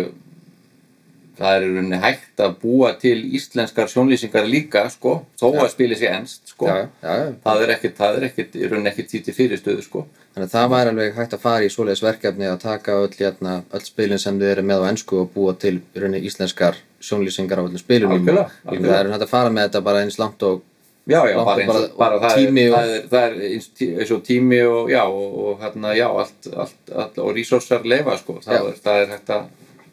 það 1.38 1.54
er 1.56 1.64
rauninni 1.66 1.98
hægt 2.02 2.40
að 2.44 2.52
búa 2.62 2.90
til 3.00 3.16
íslenskar 3.38 3.88
sjónlýsingar 3.90 4.46
líka 4.46 4.84
sko, 4.90 5.14
þó 5.40 5.46
að 5.62 5.70
spili 5.72 5.96
sér 5.98 6.14
ennst 6.20 6.52
sko. 6.54 6.66
já, 6.68 6.88
já, 7.02 7.32
það 7.44 7.62
er 7.66 7.72
ekkit, 7.76 7.96
það 7.98 8.18
er 8.20 8.26
ekkit, 8.28 8.54
í 8.60 8.68
rauninni 8.68 8.90
ekkit 8.92 9.10
því 9.14 9.22
til 9.28 9.34
fyrirstöðu 9.38 9.82
sko. 9.86 10.04
Þannig 10.34 10.48
að 10.48 10.54
það 10.56 10.68
var 10.74 10.90
alveg 10.90 11.14
hægt 11.18 11.34
að 11.36 11.42
fara 11.46 11.64
í 11.64 11.70
svoleiðis 11.70 12.02
verkefni 12.02 12.46
að 12.50 12.60
taka 12.64 12.98
öll, 13.04 13.10
hérna, 13.18 13.56
öll 13.74 13.84
spilin 13.86 14.18
sem 14.22 14.38
þið 14.40 14.52
eru 14.56 14.62
með 14.70 14.82
á 14.82 14.88
ennsku 14.90 15.18
og 15.22 15.32
búa 15.34 15.54
til 15.58 15.80
rauninni 15.94 16.22
íslenskar 16.26 16.78
sjónlýsingar 17.04 17.58
á 17.58 17.64
öllum 17.66 17.78
spilunum. 17.82 18.24
Það 18.26 18.94
er 19.00 19.10
hægt 19.14 19.26
að 19.26 19.34
fara 19.34 19.50
með 19.54 19.68
þetta 19.68 19.84
bara 19.90 20.02
eins 20.06 20.18
langt 20.18 20.42
og 20.42 20.62
já, 21.06 21.20
já, 21.28 21.36
bara 21.44 21.60
eins 21.62 21.68
og 21.74 21.96
bara- 21.98 22.18
bara 22.18 22.20
það, 22.22 22.36
tími 22.40 22.62
er, 22.64 22.70
og- 22.72 22.78
það, 22.78 22.94
er, 22.94 23.02
það 23.12 23.26
er 23.28 23.34
eins, 23.50 23.66
tí- 23.78 23.90
eins 23.98 24.10
og 24.16 24.22
tími 24.24 24.60
og 24.66 24.88
já, 24.90 25.02
og, 25.04 25.34
og 25.44 25.60
hérna, 25.60 25.94
já, 25.98 26.06
allt, 26.08 26.48
allt, 26.56 26.94
allt 26.96 27.18
og 27.18 27.34
resursar 27.36 27.84
leifa 27.84 28.16
sko, 28.18 28.38
það, 28.40 28.54
Já. 28.54 28.68
er, 28.70 28.80
það 28.86 29.02
er 29.02 29.12
hægt 29.14 29.30
að 29.36 29.44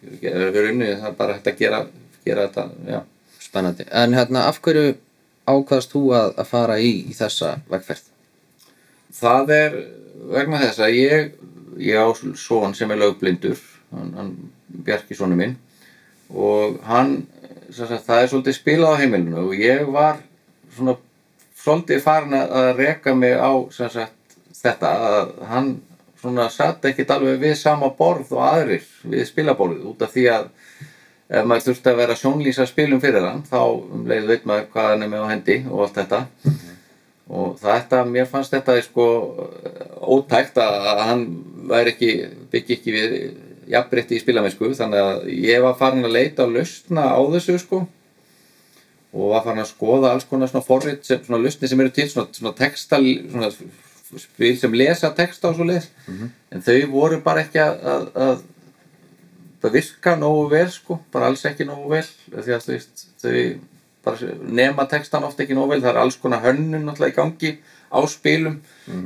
í 0.02 0.32
rauninni, 0.32 0.94
það 0.98 1.10
er 1.12 1.18
bara 1.18 1.38
hægt 1.38 1.50
að 1.52 1.60
gera, 1.62 1.82
gera 2.26 2.48
þetta, 2.48 2.70
já 2.90 3.02
spennandi. 3.52 3.86
En 3.92 4.14
hérna, 4.16 4.46
af 4.48 4.62
hverju 4.64 4.96
ákvaðst 5.50 5.92
þú 5.92 6.04
að, 6.16 6.34
að 6.40 6.50
fara 6.52 6.78
í, 6.80 6.92
í 7.10 7.16
þessa 7.18 7.58
vegferð? 7.72 8.08
Það 9.18 9.54
er 9.58 9.78
vegna 10.32 10.62
þess 10.62 10.84
að 10.86 10.96
ég, 10.96 11.36
ég 11.82 12.00
á 12.00 12.08
son 12.40 12.76
sem 12.78 12.92
er 12.94 13.02
lögblindur, 13.02 13.60
hann, 13.92 14.14
hann 14.18 14.34
Bjarki 14.72 15.18
sonu 15.18 15.36
minn 15.36 15.58
og 16.32 16.78
hann, 16.88 17.26
sagt, 17.76 18.06
það 18.06 18.22
er 18.22 18.30
svolítið 18.32 18.56
spilað 18.56 18.94
á 18.96 19.00
heimilinu 19.02 19.42
og 19.50 19.56
ég 19.60 19.90
var 19.92 20.22
svona 20.72 20.96
svolítið 21.60 22.04
farin 22.06 22.38
að 22.38 22.70
reka 22.78 23.16
mig 23.18 23.36
á 23.36 23.52
sagt, 23.76 24.38
þetta 24.62 24.94
að 25.10 25.34
hann 25.50 25.74
svona 26.22 26.48
satt 26.54 26.86
ekkit 26.90 27.12
alveg 27.16 27.42
við 27.42 27.56
sama 27.60 27.92
borð 27.98 28.34
og 28.38 28.44
aðrir 28.46 28.88
við 29.04 29.28
spilaborðið 29.30 29.88
út 29.92 30.06
af 30.06 30.14
því 30.14 30.26
að 30.36 30.50
ef 31.32 31.48
maður 31.48 31.68
þurfti 31.70 31.92
að 31.92 32.02
vera 32.02 32.18
sjónlýsa 32.20 32.68
spilum 32.70 33.02
fyrir 33.04 33.26
hann 33.28 33.46
þá 33.48 33.62
um 33.62 34.04
leið 34.10 34.28
veit 34.34 34.50
maður 34.50 34.68
hvað 34.74 34.90
hann 34.92 35.06
er 35.06 35.12
með 35.14 35.24
á 35.24 35.32
hendi 35.32 35.58
og 35.70 35.86
allt 35.86 36.02
þetta. 36.02 36.22
Og 37.32 37.54
þetta, 37.62 38.02
mér 38.12 38.28
fannst 38.28 38.52
þetta 38.52 38.76
sko 38.84 39.06
ótækt 40.04 40.58
að 40.60 41.06
hann 41.08 41.24
væri 41.72 41.94
ekki, 41.94 42.12
byggi 42.52 42.76
ekki 42.76 42.96
við 42.96 43.16
jafnbreytti 43.72 44.18
í 44.18 44.22
spilamennsku 44.22 44.74
þannig 44.76 45.06
að 45.06 45.30
ég 45.38 45.64
var 45.64 45.78
farin 45.80 46.08
að 46.08 46.18
leita 46.18 46.46
að 46.46 46.58
lausna 46.58 47.08
á 47.16 47.22
þessu 47.32 47.58
sko 47.62 47.86
og 49.12 49.32
var 49.34 49.46
farin 49.46 49.64
að 49.64 49.72
skoða 49.72 50.12
alls 50.12 50.28
konar 50.28 50.52
svona 50.52 50.66
forrit 50.66 51.08
sem, 51.08 51.22
svona 51.24 51.40
lausni 51.44 51.70
sem 51.70 51.84
eru 51.84 51.94
til 51.96 52.10
svona, 52.12 52.32
svona 52.36 52.56
texta 52.58 53.00
svona 53.00 53.52
spil 54.20 54.58
sem 54.60 54.74
lesa 54.76 55.14
texta 55.16 55.52
og 55.52 55.56
svo 55.56 55.68
leis 55.68 55.90
en 56.52 56.64
þau 56.66 56.80
voru 56.92 57.22
bara 57.24 57.46
ekki 57.46 57.62
að, 57.64 57.78
að, 57.94 58.08
að 58.26 58.42
það 59.62 59.76
virka 59.78 60.16
nógu 60.20 60.48
vel 60.52 60.70
sko, 60.74 61.00
bara 61.14 61.30
alls 61.30 61.46
ekki 61.46 61.68
nógu 61.70 61.92
vel 61.94 62.06
því 62.32 62.56
að 62.58 62.72
veist, 62.74 63.06
þau 63.22 63.36
bara 64.02 64.34
nema 64.42 64.88
textan 64.90 65.28
oft 65.28 65.40
ekki 65.44 65.56
nógu 65.58 65.76
vel, 65.76 65.84
það 65.84 65.94
er 65.94 66.02
alls 66.02 66.18
konar 66.22 66.42
hönnun 66.46 66.88
náttúrulega 66.88 67.14
í 67.14 67.18
gangi 67.20 67.52
á 67.92 68.00
spilum. 68.08 68.56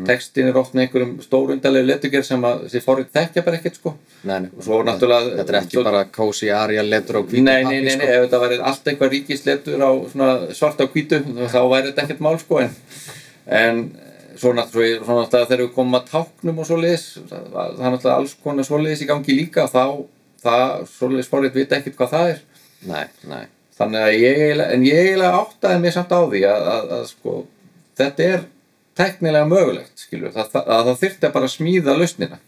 Textin 0.05 0.47
er 0.49 0.57
oft 0.59 0.75
með 0.77 0.85
einhverjum 0.85 1.13
stórundalegu 1.25 1.87
letugerð 1.89 2.27
sem 2.27 2.45
að 2.45 2.65
þessi 2.67 2.81
forrið 2.85 3.09
þekkja 3.17 3.43
bara 3.45 3.57
ekkert 3.59 3.79
sko. 3.79 3.93
Nei, 4.21 4.37
nei. 4.45 4.49
og 4.53 4.65
svo 4.67 4.79
náttúrulega 4.85 5.33
Þetta 5.39 5.53
er 5.53 5.57
ekki 5.59 5.83
bara 5.85 6.03
kósi, 6.13 6.49
arja, 6.53 6.85
letur 6.85 7.19
og 7.21 7.27
hvítum 7.29 7.49
Nei, 7.49 7.63
nei, 7.65 7.81
nei, 7.81 7.97
nei, 7.97 8.07
ef 8.07 8.27
þetta 8.27 8.41
væri 8.45 8.59
allt 8.71 8.89
eitthvað 8.91 9.13
ríkisletur 9.15 9.85
á 9.85 9.91
svona 10.13 10.29
svarta 10.57 10.85
og 10.85 10.95
hvítu 10.95 11.21
þá 11.25 11.59
væri 11.73 11.91
þetta 11.91 12.05
ekkert 12.05 12.23
mál 12.25 12.39
sko 12.41 12.61
en, 12.63 12.73
en 13.59 13.83
svo 14.45 14.53
náttúrulega, 14.55 15.45
þegar 15.49 15.63
við 15.63 15.71
komum 15.75 15.97
að 15.97 16.07
táknum 16.11 16.61
og 16.61 16.69
svoleiðis 16.69 17.05
það 17.31 17.45
það 17.51 17.85
er 17.87 17.93
náttúrulega 17.95 18.17
alls 18.19 18.37
konar 18.43 18.67
svoleiðis 18.67 19.03
í 19.03 19.09
gangi 19.09 19.37
líka 19.37 19.65
þá 19.71 19.85
það 20.45 20.73
svoleiðis 20.93 21.29
forrið 21.31 21.59
vita 21.59 21.79
ekkert 21.79 21.99
hvað 21.99 22.11
það 22.13 22.33
er. 22.33 22.41
Nei, 22.85 23.05
nei. 23.25 23.45
þannig 23.79 24.03
að 24.05 24.17
ég 24.21 24.65
en 24.65 24.85
ég 24.85 24.99
eiginlega 25.01 25.39
áttaði 25.41 25.81
mér 25.81 25.95
samt 25.95 26.13
á 26.13 26.21
því 26.21 26.43
að, 26.51 26.67
að, 26.75 26.91
að 26.99 27.07
sko 27.09 27.37
þetta 27.97 28.27
er 28.35 28.45
teknilega 28.95 29.49
mögulegt 29.49 30.05
skilur, 30.05 30.31
það, 30.35 30.51
það, 30.53 30.69
að 30.75 30.85
það 30.89 31.01
þyrfti 31.01 31.27
að 31.27 31.35
bara 31.35 31.51
smíða 31.51 31.97
lausnina. 31.99 32.39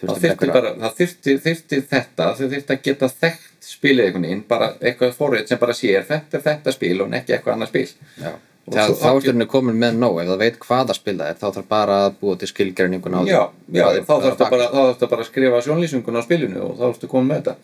Það 0.00 0.22
Þurfti 0.24 0.48
bara, 0.48 0.70
það 0.80 0.94
þyrfti, 0.96 1.32
þyrfti 1.44 1.78
þetta 1.90 2.26
þau 2.36 2.46
þyrfti 2.46 2.74
að 2.74 2.84
geta 2.86 3.08
þekkt 3.20 3.66
spilið 3.70 4.06
einhvern 4.06 4.26
veginn 4.26 4.46
bara 4.48 4.70
eitthvað 4.80 5.18
forrið 5.18 5.50
sem 5.50 5.60
bara 5.60 5.74
sér 5.76 6.06
þetta 6.08 6.38
er 6.38 6.44
þetta 6.46 6.72
spil 6.72 6.94
og 7.04 7.16
ekki 7.18 7.34
eitthvað 7.36 7.56
annað 7.56 7.72
spil. 7.72 7.90
Já. 8.16 8.30
Svo- 8.70 8.94
þá 9.00 9.06
ertu 9.16 9.30
henni 9.32 9.46
komin 9.50 9.78
með 9.80 9.96
nóg, 9.98 10.18
ef 10.22 10.28
það 10.28 10.38
veit 10.44 10.58
hvað 10.62 10.90
að 10.92 10.98
spila 11.00 11.28
er, 11.30 11.34
þá 11.40 11.46
þarf 11.56 11.68
bara 11.68 11.94
að 12.06 12.12
búa 12.20 12.36
til 12.38 12.48
skilgreiningun 12.50 13.16
á 13.16 13.20
því. 13.24 13.30
já, 13.32 13.40
já, 13.72 13.86
þá 14.04 14.14
þarftu 14.26 14.50
bara, 14.50 14.66
bara 15.10 15.22
að 15.24 15.26
skrifa 15.30 15.62
sjónlýsingun 15.64 16.20
á 16.20 16.22
spilinu 16.22 16.60
og 16.68 16.76
þá 16.76 16.84
þarftu 16.84 17.08
komið 17.10 17.30
með 17.30 17.40
þetta. 17.40 17.54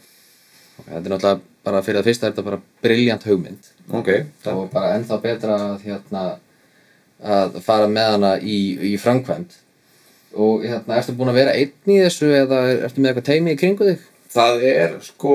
Þetta 0.87 0.97
er 0.97 1.13
náttúrulega 1.13 1.41
bara 1.65 1.83
fyrir 1.83 2.01
það 2.01 2.09
fyrsta 2.11 2.27
er 2.27 2.33
þetta 2.33 2.45
bara 2.49 2.59
briljant 2.83 3.23
hugmynd. 3.29 3.71
Ok, 3.93 4.11
það, 4.45 4.57
og 4.65 4.67
bara 4.73 4.97
ennþá 4.97 5.21
betra 5.23 5.55
að, 5.69 5.79
hérna, 5.87 6.25
að 7.37 7.61
fara 7.65 7.87
með 7.89 8.11
hana 8.17 8.33
í, 8.41 8.59
í 8.93 8.97
framkvæmd. 9.01 9.55
Og 10.37 10.67
hérna, 10.67 10.99
ertu 10.99 11.15
búin 11.17 11.31
að 11.33 11.39
vera 11.41 11.55
einn 11.57 11.95
í 11.95 12.01
þessu 12.03 12.29
eða 12.43 12.59
er- 12.73 12.83
ertu 12.91 13.01
með 13.01 13.13
eitthvað 13.15 13.29
teimi 13.31 13.55
í 13.55 13.61
kringu 13.63 13.87
þig? 13.93 14.05
það 14.37 14.65
er 14.69 14.97
sko 15.01 15.35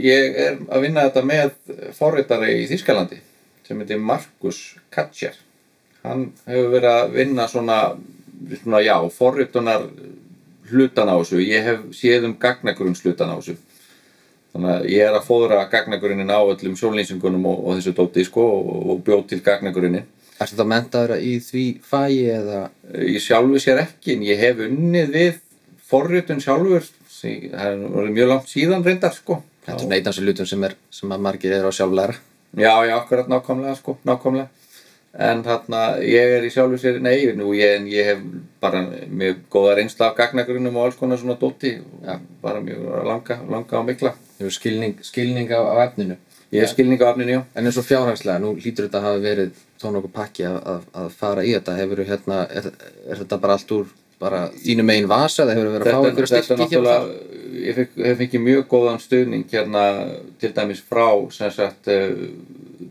ég 0.00 0.36
er 0.40 0.54
að 0.72 0.80
vinna 0.86 1.02
þetta 1.10 1.22
með 1.28 1.50
forritari 1.98 2.54
í 2.62 2.68
Þýskalandi 2.70 3.18
sem 3.64 3.80
heitir 3.80 4.00
Markus 4.00 4.62
Katscher 4.94 5.36
hann 6.04 6.26
hefur 6.48 6.72
verið 6.74 6.90
að 6.90 7.14
vinna 7.18 7.46
svona, 7.48 7.78
svona 8.60 8.80
já, 8.84 8.96
forritunar 9.12 9.86
hlutan 10.70 11.12
á 11.12 11.16
þessu. 11.16 11.40
Ég 11.44 11.68
hef 11.68 11.86
séð 11.96 12.28
um 12.28 12.34
gagnagrunns 12.40 13.04
hlutan 13.04 13.32
á 13.32 13.36
þessu. 13.38 13.56
Þannig 14.54 14.72
að 14.74 14.88
ég 14.92 15.08
er 15.08 15.16
að 15.16 15.28
fóðra 15.28 15.62
gagnagrunnin 15.70 16.30
á 16.30 16.40
öllum 16.40 16.76
sjónlýsingunum 16.78 17.46
og, 17.50 17.62
og 17.64 17.78
þessu 17.78 17.94
dóti 17.96 18.26
sko 18.26 18.44
og, 18.58 18.74
og 18.92 19.00
bjóð 19.06 19.24
til 19.32 19.40
gagnagrunnin. 19.44 20.04
Ertu 20.42 20.58
þá 20.58 20.66
mentaður 20.66 21.16
í 21.22 21.38
því 21.42 21.64
fæi 21.86 22.20
eða? 22.34 22.60
Ég 23.00 23.22
sjálfu 23.22 23.62
sér 23.62 23.82
ekki 23.84 24.16
en 24.16 24.26
ég 24.26 24.40
hef 24.40 24.62
unnið 24.66 25.10
við 25.14 25.40
forritun 25.88 26.42
sjálfur. 26.42 26.86
Það 27.24 27.56
er 27.64 28.12
mjög 28.12 28.30
langt 28.30 28.50
síðan 28.52 28.84
reyndar 28.84 29.14
sko. 29.16 29.40
Þetta 29.64 29.86
er 29.86 29.90
neitt 29.90 30.06
af 30.06 30.12
þessu 30.12 30.26
lutum 30.26 30.48
sem, 30.48 30.64
er, 30.66 30.74
sem 30.92 31.12
að 31.14 31.22
margir 31.24 31.54
eru 31.56 31.70
á 31.72 31.74
sjálflæra 31.74 32.18
Já, 32.56 32.74
já, 32.86 32.96
akkurat 32.96 33.28
nákvæmlega, 33.28 33.74
sko, 33.74 33.96
nákvæmlega. 34.04 34.48
En 35.14 35.44
þarna, 35.46 35.80
ég 36.02 36.32
er 36.38 36.42
í 36.42 36.50
sjálfu 36.50 36.78
sér, 36.82 36.96
nei, 37.02 37.20
nú 37.38 37.52
ég, 37.54 37.84
ég 37.86 38.08
hef 38.08 38.22
bara 38.62 38.80
mjög 39.06 39.44
góða 39.50 39.76
reynsla 39.78 40.08
af 40.08 40.16
gagnagrunnum 40.18 40.74
og 40.74 40.88
alls 40.88 40.98
konar 40.98 41.20
svona 41.20 41.36
dóti 41.38 41.76
og 41.78 42.08
Já. 42.08 42.18
bara 42.42 42.60
mjög 42.60 43.04
langa, 43.06 43.38
langa 43.50 43.78
og 43.78 43.86
mikla. 43.86 44.14
Hefur 44.40 44.50
skilning, 44.50 44.98
skilning 45.02 45.50
á, 45.54 45.62
á 45.62 45.86
efninu 45.86 46.16
Ég 46.54 46.60
hef 46.62 46.70
skilning 46.70 47.00
á 47.02 47.10
afninu, 47.10 47.30
já. 47.30 47.42
En 47.54 47.66
eins 47.66 47.78
og 47.78 47.86
fjárhagslega, 47.86 48.38
nú 48.38 48.54
lítur 48.54 48.86
þetta 48.86 48.98
að 49.00 49.06
hafa 49.06 49.22
verið 49.22 49.62
þó 49.82 49.86
nokkuð 49.94 50.12
pakki 50.14 50.44
að, 50.46 50.58
að, 50.72 50.82
að 51.00 51.08
fara 51.18 51.44
í 51.44 51.54
þetta 51.54 51.76
hefur 51.78 52.02
hérna, 52.10 52.36
er, 52.50 52.68
er 53.10 53.22
þetta 53.22 53.38
bara 53.42 53.56
allt 53.58 53.72
úr 53.74 53.88
bara 54.22 54.44
þínu 54.62 54.84
megin 54.86 55.08
vasa 55.10 55.44
eða 55.44 55.56
hefur 55.56 55.72
verið 55.74 55.88
að 55.88 55.94
fá 55.94 56.08
einhverja 56.08 56.30
þetta 56.30 56.38
er 56.40 56.46
styrki 56.48 56.78
og 56.78 56.86
þar? 56.86 57.08
náttúrulega, 57.08 58.08
ég 58.08 58.18
fengið 58.20 58.44
mjög 58.44 58.66
góðan 58.70 59.02
stuðning 59.02 59.46
hérna 59.50 59.84
til 60.42 60.52
dæmis 60.56 60.82
frá 60.84 61.08
sem 61.34 61.52
sagt 61.54 61.90
eh, 61.92 62.14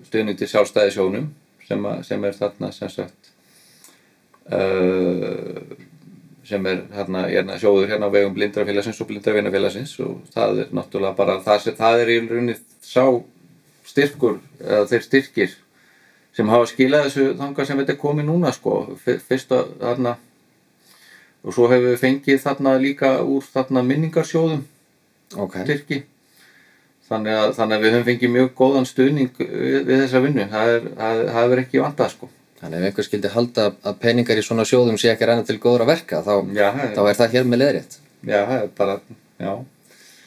stuðning 0.10 0.40
til 0.40 0.50
sjálfstæðisjónum 0.52 1.30
sem, 1.68 1.88
að, 1.90 2.04
sem 2.08 2.28
er 2.28 2.38
þarna 2.38 2.72
sem 2.76 2.92
sagt 2.92 3.32
uh, 4.52 5.60
sem 6.44 6.66
er 6.68 6.82
hérna, 6.92 7.26
hérna 7.32 7.58
sjóður 7.62 7.94
hérna 7.94 8.10
á 8.12 8.16
vegum 8.16 8.36
blindrafélagsins 8.36 9.00
og 9.00 9.10
blindravinafélagsins 9.12 9.94
og 10.04 10.18
það 10.34 10.66
er 10.66 10.74
náttúrulega 10.76 11.16
bara 11.18 11.38
það, 11.46 11.70
það 11.80 12.04
er 12.04 12.12
í 12.12 12.18
rauninni 12.26 12.58
sá 12.84 13.06
styrkur 13.88 14.42
eða 14.60 14.90
þeir 14.92 15.08
styrkir 15.08 15.56
sem 16.34 16.50
hafa 16.50 16.68
skilað 16.72 17.08
þessu 17.08 17.26
þangað 17.40 17.70
sem 17.70 17.82
þetta 17.82 17.96
er 17.96 18.02
komið 18.02 18.30
núna 18.30 18.52
sko 18.56 18.78
Fyr- 19.04 19.22
fyrst 19.24 19.54
að 19.56 19.74
þarna 19.80 20.16
og 21.44 21.56
svo 21.56 21.68
hefur 21.72 21.90
við 21.92 22.00
fengið 22.02 22.42
þarna 22.44 22.78
líka 22.82 23.14
úr 23.24 23.44
þarna 23.54 23.84
minningarsjóðum 23.88 24.64
Ok, 25.44 25.56
styrki 25.66 26.04
þannig 27.10 27.36
að, 27.36 27.50
þannig 27.58 27.76
að 27.76 27.84
við 27.84 27.94
höfum 27.96 28.08
fengið 28.08 28.32
mjög 28.34 28.50
góðan 28.58 28.88
stuðning 28.88 29.32
við, 29.40 29.76
við 29.88 30.00
þessa 30.04 30.22
vinnu. 30.24 30.46
Það 30.54 31.22
hefur 31.36 31.62
ekki 31.64 31.82
vantað 31.84 32.14
sko. 32.14 32.30
Þannig 32.62 32.80
ef 32.80 32.88
einhver 32.90 33.08
skildi 33.08 33.32
halda 33.34 33.66
að 33.84 33.98
peningar 34.00 34.40
í 34.40 34.46
svona 34.46 34.64
sjóðum 34.68 34.98
sé 35.02 35.10
ekki 35.12 35.26
að 35.26 35.32
renna 35.34 35.46
til 35.48 35.58
góðra 35.60 35.88
verka 35.90 36.22
þá, 36.24 36.34
já, 36.56 36.70
þá 36.96 37.02
er, 37.04 37.18
það 37.20 37.34
hér 37.36 37.50
með 37.50 37.60
leðrétt 37.64 37.98
já, 38.24 38.38
það 38.40 38.54
er 38.62 38.70
bara 38.78 38.96
já, 39.44 39.54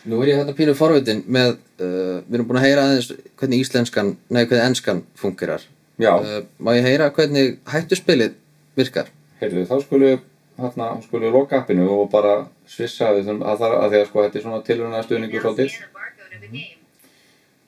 Nú 0.06 0.18
er 0.23 0.28
ég 0.30 0.42
þetta 0.42 0.54
pínu 0.58 0.75
forvitin 0.78 1.23
með, 1.32 1.56
uh, 1.80 2.18
við 2.28 2.37
erum 2.37 2.50
búin 2.50 2.61
að 2.61 2.66
heyra 2.68 2.85
aðeins 2.87 3.08
hvernig 3.40 3.62
íslenskan, 3.64 4.12
nei 4.28 4.42
hvernig 4.44 4.66
enskan 4.68 5.00
fungerar. 5.18 5.64
Já, 5.99 6.12
uh, 6.12 6.44
Má 6.62 6.75
ég 6.76 6.85
heyra 6.87 7.08
hvernig 7.16 7.56
hættuspilið 7.73 8.37
virkar? 8.78 9.08
heyrðu, 9.40 9.64
þá 9.66 9.75
skulum 9.82 10.12
við 10.12 10.20
hérna, 10.60 10.86
skulum 11.04 11.26
við 11.26 11.32
loka 11.36 11.60
appinu 11.60 11.86
og 11.92 12.10
bara 12.12 12.34
svissa 12.68 13.10
að 13.12 13.22
það 13.28 13.76
að 13.76 13.90
því 13.92 14.00
að 14.00 14.06
sko 14.08 14.22
þetta 14.25 14.38
er 14.40 14.44
svona 14.46 14.62
tilruna 14.66 15.02
stuðningur 15.04 15.42
Now 15.42 15.46
svolítið. 15.52 15.76
game. 15.76 16.66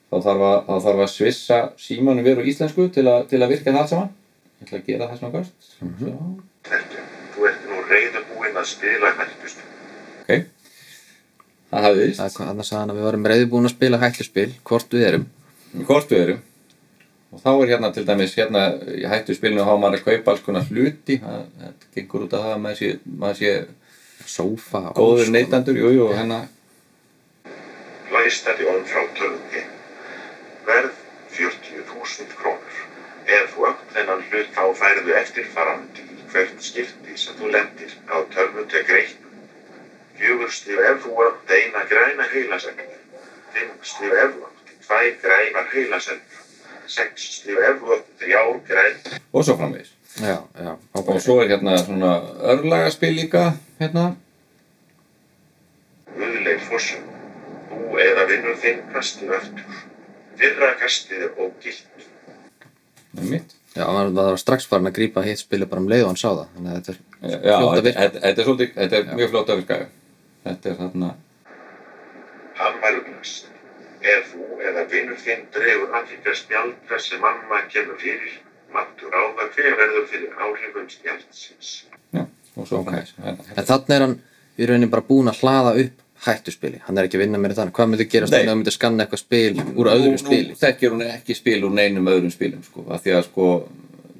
þá 0.09 0.15
þarf 0.25 0.43
að, 0.49 0.57
þá 0.67 0.75
þarf 0.87 1.03
að 1.05 1.11
svissa 1.13 1.59
símanum 1.77 2.23
veru 2.25 2.45
íslensku 2.49 2.87
til, 2.93 3.05
að 3.07 3.27
til 3.29 3.41
að 3.45 3.51
virka 3.53 3.71
það 3.71 3.81
allt 3.83 3.93
saman. 3.93 4.09
Ég 4.59 4.67
ætla 4.67 4.79
að 4.79 4.87
gera 4.89 5.07
það 5.09 5.19
svona 5.19 5.33
gast 5.37 5.69
svo, 5.79 6.13
Ertu, 6.69 7.03
þú 7.35 7.45
ert 7.49 7.67
nú 7.69 7.77
reyðubúinn 7.89 8.57
að 8.59 8.65
spila 8.73 9.11
hættust. 9.19 9.61
ok. 10.25 10.45
Það 11.69 11.85
hafði 11.85 12.05
vist. 12.09 12.19
Það 12.19 12.25
er 12.29 12.35
hvað 12.39 12.49
annars 12.53 12.71
að 12.73 12.89
að 12.89 12.97
við 12.99 13.05
varum 13.07 13.27
reyðbúin 13.29 13.69
að 13.69 13.75
spila 13.75 13.97
hættuspil, 14.01 14.49
hvort 14.65 14.93
við 14.97 15.05
erum. 15.11 15.25
hvort 15.85 16.09
við 16.11 16.21
erum 16.25 16.39
og 17.29 17.41
þá 17.43 17.49
er 17.51 17.71
hérna 17.73 17.91
til 17.93 18.05
dæmis 18.07 18.35
hérna 18.37 18.63
í 18.97 19.03
hættu 19.09 19.35
spilinu 19.37 19.65
hafa 19.67 19.81
maður 19.81 19.99
að 19.99 20.05
kaupa 20.07 20.33
alls 20.33 20.45
konar 20.45 20.65
hluti. 20.69 21.19
Það 21.21 21.83
gengur 21.95 22.25
út 22.25 22.33
af 22.33 22.45
það 22.45 22.53
að 22.55 22.63
maður 22.63 22.79
sé, 22.79 22.89
maður 23.23 23.39
sé 23.41 23.51
Sofa, 24.29 24.81
góður 24.97 25.31
neytandur 25.33 25.77
jújú 25.79 26.07
og 26.09 26.15
hérna. 26.17 26.39
Læst 28.13 28.45
þetta 28.45 28.65
í 28.65 28.67
orðum 28.69 28.89
frá 28.89 29.05
töðunni 29.17 29.63
verð 30.67 30.99
40.000 31.37 32.35
krónur. 32.41 32.81
Ef 33.37 33.53
þú 33.53 33.65
öll 33.69 33.79
þennan 33.95 34.25
hlut 34.27 34.51
þá 34.57 34.63
færðu 34.81 35.15
eftirfarandi 35.21 36.05
hvert 36.33 36.61
skildi 36.65 37.17
sem 37.17 37.37
þú 37.39 37.53
lendir 37.55 37.95
á 38.09 38.17
tölmutu 38.35 38.83
greitt. 38.89 39.17
Fjögurstíf 40.19 40.83
ef 40.91 41.01
þú 41.05 41.15
öll 41.25 41.57
eina 41.57 41.85
græna 41.89 42.27
heilasengi 42.33 42.89
fimmstíf 43.55 44.13
ef 44.25 44.35
þú 44.35 44.45
öll 44.49 44.77
tvær 44.85 45.09
græna 45.23 45.65
heilasengi 45.73 46.38
63 46.89 48.63
græn 48.67 48.95
og 49.33 49.45
svo 49.45 49.55
framvegis. 49.57 49.91
Já, 50.19 50.37
já. 50.57 50.73
og 50.93 51.21
svo 51.21 51.39
er 51.43 51.47
hérna 51.53 51.77
svona 51.77 52.15
örlægaspil 52.53 53.13
líka 53.15 53.53
hérna. 53.79 54.15
Guðleik 56.17 56.65
Fossum 56.65 57.05
þú 57.69 58.01
eða 58.05 58.25
vinnur 58.31 58.57
þinn 58.63 58.81
kastið 58.93 59.35
aftur 59.37 59.77
fyrra 60.39 60.73
kastið 60.81 61.29
og 61.37 61.53
gilt 61.63 61.85
það 63.13 63.23
er 63.23 63.31
mitt 63.35 63.55
Já, 63.77 63.85
það 63.85 64.17
var 64.17 64.39
strax 64.41 64.65
farin 64.65 64.89
að 64.89 64.95
grípa 64.97 65.21
hitt 65.23 65.39
spilu 65.43 65.67
bara 65.69 65.83
um 65.83 65.89
leið 65.91 66.03
og 66.03 66.09
hann 66.09 66.19
sá 66.19 66.29
það 66.31 66.47
þannig 66.55 66.71
að 66.71 66.77
þetta 66.79 66.91
er 66.91 66.97
fljótt 67.45 67.77
að 67.77 67.83
virka. 67.85 68.01
Já, 68.01 68.09
þetta 68.15 68.41
er 68.41 68.47
svolítið, 68.47 68.71
þetta 68.79 68.97
er 68.99 69.19
mjög 69.19 69.29
fljótt 69.35 69.51
að 69.53 69.61
virka 69.61 69.79
Þetta 70.47 70.69
er 70.71 70.77
þarna 70.79 71.09
Hann 72.59 72.81
var 72.81 72.97
umlast 72.97 73.58
Ef 74.01 74.29
þú 74.33 74.59
eða 74.63 74.85
vinnur 74.91 75.17
þinn 75.19 75.45
dregur 75.53 75.95
aðhyggja 75.99 76.35
spjaldra 76.39 76.99
sem 77.03 77.19
mamma 77.21 77.61
kemur 77.71 77.97
fyrir, 77.99 78.37
máttu 78.73 79.09
ráða 79.11 79.49
hver 79.55 79.75
verður 79.79 80.05
fyrir 80.07 80.35
áhrifum 80.39 80.85
spjaldsins. 80.89 81.71
Já, 82.15 82.23
og 82.55 82.67
svo 82.67 82.79
Ok. 82.79 82.85
framvegis 82.89 83.13
hérna, 83.23 83.57
En 83.57 83.65
þannig 83.65 83.95
er 83.95 84.01
hann 84.05 84.21
í 84.59 84.65
rauninni 84.69 84.89
bara 84.91 85.01
búinn 85.09 85.27
að 85.31 85.41
hlaða 85.41 85.73
upp 85.83 86.05
hættuspili. 86.25 86.81
Hann 86.85 86.97
er 86.97 87.03
ekki 87.07 87.15
að 87.19 87.23
vinna 87.25 87.37
meira 87.39 87.55
þannig. 87.55 87.71
Hvað 87.75 87.89
myndi 87.89 88.05
gerast 88.11 88.31
Nei. 88.31 88.41
ef 88.41 88.47
hann 88.47 88.57
myndi 88.59 88.71
skanna 88.75 89.05
eitthvað 89.05 89.19
spil 89.19 89.53
úr 89.75 89.87
öðru 89.87 90.11
nú, 90.11 90.17
spili? 90.19 90.49
Nú 90.49 90.55
þekkir 90.59 90.91
hún 90.91 91.03
ekki 91.07 91.35
spil 91.35 91.63
úr 91.63 91.71
neinum 91.71 92.07
öðrum 92.11 92.31
spilum 92.31 92.63
sko, 92.63 92.85
af 92.91 93.03
því 93.03 93.13
að 93.19 93.23
sko 93.29 93.69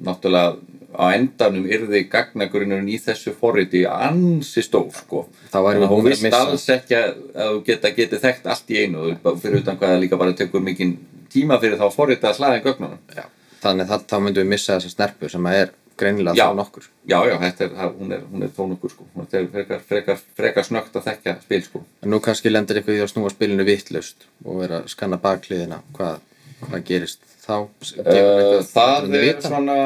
náttúrulega 0.04 0.56
á 0.94 1.04
endanum 1.14 1.66
yrði 1.70 2.02
gagnagurinnurinn 2.10 2.90
í 2.90 2.98
þessu 3.02 3.32
forriti 3.38 3.84
ansi 3.86 4.62
stór 4.66 4.90
sko. 4.94 5.26
Þá 5.52 5.58
að 5.60 5.96
vist 6.08 6.26
alls 6.34 6.66
ekki 6.74 6.96
að, 6.98 7.18
að 7.34 7.52
þú 7.52 7.60
geta 7.68 7.92
getið 7.96 8.24
þekkt 8.24 8.48
allt 8.50 8.72
í 8.72 8.80
einu 8.84 9.10
fyrir 9.42 9.60
utan 9.62 9.78
hvað 9.78 9.94
það 9.94 10.00
líka 10.04 10.20
bara 10.20 10.36
tekur 10.38 10.64
mikinn 10.66 10.96
tíma 11.30 11.60
fyrir 11.62 11.78
þá 11.78 11.86
forriti 11.94 12.26
að 12.26 12.40
slaða 12.40 12.58
í 12.58 12.64
gögnunum. 12.64 12.98
Já. 13.14 13.28
Þannig 13.60 13.92
að 13.92 14.08
þá 14.10 14.16
myndum 14.24 14.42
við 14.42 14.50
missa 14.54 14.78
þessa 14.78 14.94
snerpu 14.94 15.30
sem 15.30 15.48
er 15.52 15.74
greinilega 16.00 16.48
þá 16.48 16.56
nokkur. 16.58 16.86
Já, 17.04 17.18
já, 17.28 17.34
er, 17.36 17.74
hún 17.98 18.14
er, 18.16 18.22
hún 18.30 18.46
er 18.46 18.52
þó 18.56 18.62
nokkur 18.72 18.94
sko. 18.94 19.06
Hún 19.14 19.28
er 19.28 19.46
frekar, 19.52 19.82
frekar, 19.86 20.22
frekar 20.38 20.66
snögt 20.66 20.96
að 20.96 21.10
þekka 21.10 21.36
spil 21.44 21.60
sko. 21.66 21.82
En 22.02 22.14
nú 22.14 22.20
kannski 22.24 22.52
lendir 22.52 22.80
eitthvað 22.80 22.98
í 22.98 23.04
að 23.04 23.12
snúa 23.12 23.32
spilinu 23.32 23.66
vittlust 23.68 24.26
og 24.46 24.62
vera 24.62 24.80
að 24.80 24.88
skanna 24.94 25.20
bakliðina. 25.20 25.82
Hvað, 25.96 26.24
hvað 26.64 26.86
gerist 26.88 27.22
þá? 27.44 27.54
Uh, 28.00 28.56
það 28.72 29.18
er 29.20 29.44
svona 29.44 29.78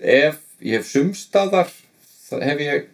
ef 0.00 0.40
ég 0.62 0.78
hef 0.78 0.88
sumstaðar 0.90 1.70
hef 2.42 2.62
ég 2.62 2.88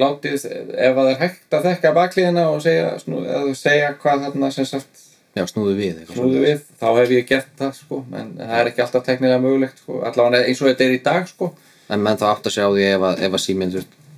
látið 0.00 0.46
ef 0.46 0.94
að 0.96 1.00
það 1.00 1.10
er 1.10 1.20
hægt 1.20 1.56
að 1.56 1.66
þekka 1.68 1.92
bakliðina 1.96 2.46
og 2.52 2.62
segja, 2.64 2.94
snú, 3.02 3.24
segja 3.58 3.92
hvað 4.00 4.28
þarna 4.28 4.50
sem 4.54 4.68
sagt 4.68 5.02
Já, 5.34 5.42
snúðu 5.50 5.74
við. 5.74 6.00
snúðu 6.12 6.40
við, 6.44 6.60
þá 6.78 6.88
hef 7.00 7.10
ég 7.10 7.24
gert 7.26 7.54
það 7.58 7.72
sko, 7.80 7.96
en 8.14 8.28
það 8.38 8.58
er 8.60 8.68
ekki 8.70 8.82
alltaf 8.84 9.06
teknilega 9.08 9.42
mögulegt 9.42 9.80
sko, 9.82 9.96
allavega 10.06 10.46
eins 10.46 10.60
og 10.62 10.68
þetta 10.70 10.84
er 10.86 10.94
í 10.94 11.00
dag 11.04 11.26
sko 11.26 11.50
En 11.92 12.00
menn 12.00 12.16
þá 12.20 12.28
átt 12.30 12.46
að 12.48 12.54
sjá 12.56 12.64
því 12.72 12.84
ef 12.88 13.06
að, 13.10 13.22
að 13.28 13.40
síminn 13.42 13.74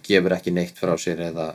gefur 0.07 0.35
ekki 0.37 0.53
neitt 0.55 0.77
frá 0.79 0.93
sér 1.01 1.25
eða... 1.31 1.49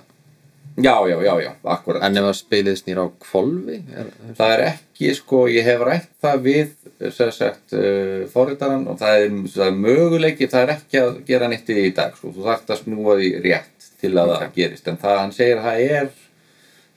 já, 0.78 0.96
já, 1.10 1.18
já, 1.24 1.34
já, 1.42 1.52
akkurat 1.64 2.04
En 2.08 2.18
ef 2.18 2.28
að 2.30 2.38
spilið 2.40 2.78
snýr 2.80 3.02
á 3.04 3.08
kvolfi? 3.26 3.82
Er, 3.92 4.10
það 4.38 4.54
er 4.56 4.64
ekki 4.70 5.14
sko, 5.18 5.44
ég 5.52 5.68
hef 5.68 5.84
rætt 5.88 6.10
það 6.24 6.44
við 6.48 7.12
sem 7.12 7.32
sagt 7.36 7.76
uh, 7.78 8.24
forritaran 8.32 8.88
og 8.92 9.00
það 9.02 9.26
er, 9.26 9.38
það 9.56 9.68
er 9.68 9.80
möguleiki 9.86 10.50
það 10.52 10.66
er 10.66 10.74
ekki 10.78 11.02
að 11.02 11.22
gera 11.28 11.50
neitt 11.52 11.70
í 11.74 11.90
dag 11.98 12.16
sko. 12.18 12.34
þú 12.36 12.48
þarft 12.48 12.74
að 12.74 12.84
snúa 12.84 13.18
því 13.20 13.32
rétt 13.46 13.90
til 14.02 14.14
að 14.18 14.36
það 14.36 14.56
gerist 14.56 14.88
en 14.90 15.02
það 15.02 15.20
hann 15.20 15.36
segir 15.36 15.62
að 15.62 15.68
það 15.70 15.86
er 16.00 16.12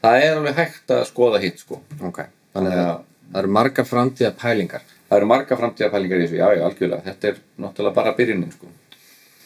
það 0.05 0.23
er 0.23 0.39
alveg 0.39 0.59
hægt 0.61 0.95
að 0.95 1.05
skoða 1.11 1.43
hitt 1.43 1.63
sko. 1.65 1.81
ok. 2.05 2.25
Þannig 2.55 2.79
að 2.79 2.95
það 3.33 3.41
eru 3.41 3.55
margar 3.59 3.89
framtíða 3.89 4.33
pælingar. 4.41 4.85
það 5.09 5.19
eru 5.19 5.29
marga 5.31 5.57
framtíðapælingar 5.59 6.21
í 6.21 6.25
þessu, 6.25 6.39
já, 6.41 6.47
já, 6.57 6.63
algjörlega 6.69 7.05
þetta 7.09 7.29
er 7.31 7.41
náttúrulega 7.61 7.97
bara 7.99 8.15
byrjunin 8.19 8.53
sko. 8.55 8.71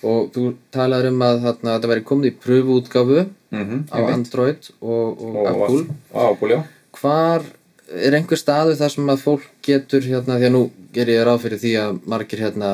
Og 0.07 0.29
þú 0.35 0.45
talaður 0.75 1.11
um 1.11 1.23
að 1.27 1.41
þarna, 1.47 1.75
þetta 1.75 1.93
væri 1.93 2.05
komið 2.07 2.31
í 2.31 2.37
pröfuútgáfu 2.45 3.23
mm 3.51 3.85
á 3.91 3.99
Android 4.13 4.69
og, 4.81 5.23
og, 5.25 5.39
Apple. 5.49 5.97
og 6.13 6.33
Apple, 6.33 6.55
já. 6.55 6.61
Hvar 6.99 7.47
er 7.89 8.15
einhver 8.19 8.39
staður 8.39 8.77
þar 8.77 8.93
sem 8.95 9.11
að 9.11 9.23
fólk 9.25 9.47
getur 9.65 10.05
hérna, 10.05 10.37
því 10.37 10.49
að 10.51 10.55
nú 10.55 10.63
ger 10.93 11.09
ég 11.09 11.25
ráð 11.25 11.45
fyrir 11.47 11.63
því 11.63 11.73
að 11.83 12.01
margir 12.05 12.43
hérna 12.45 12.73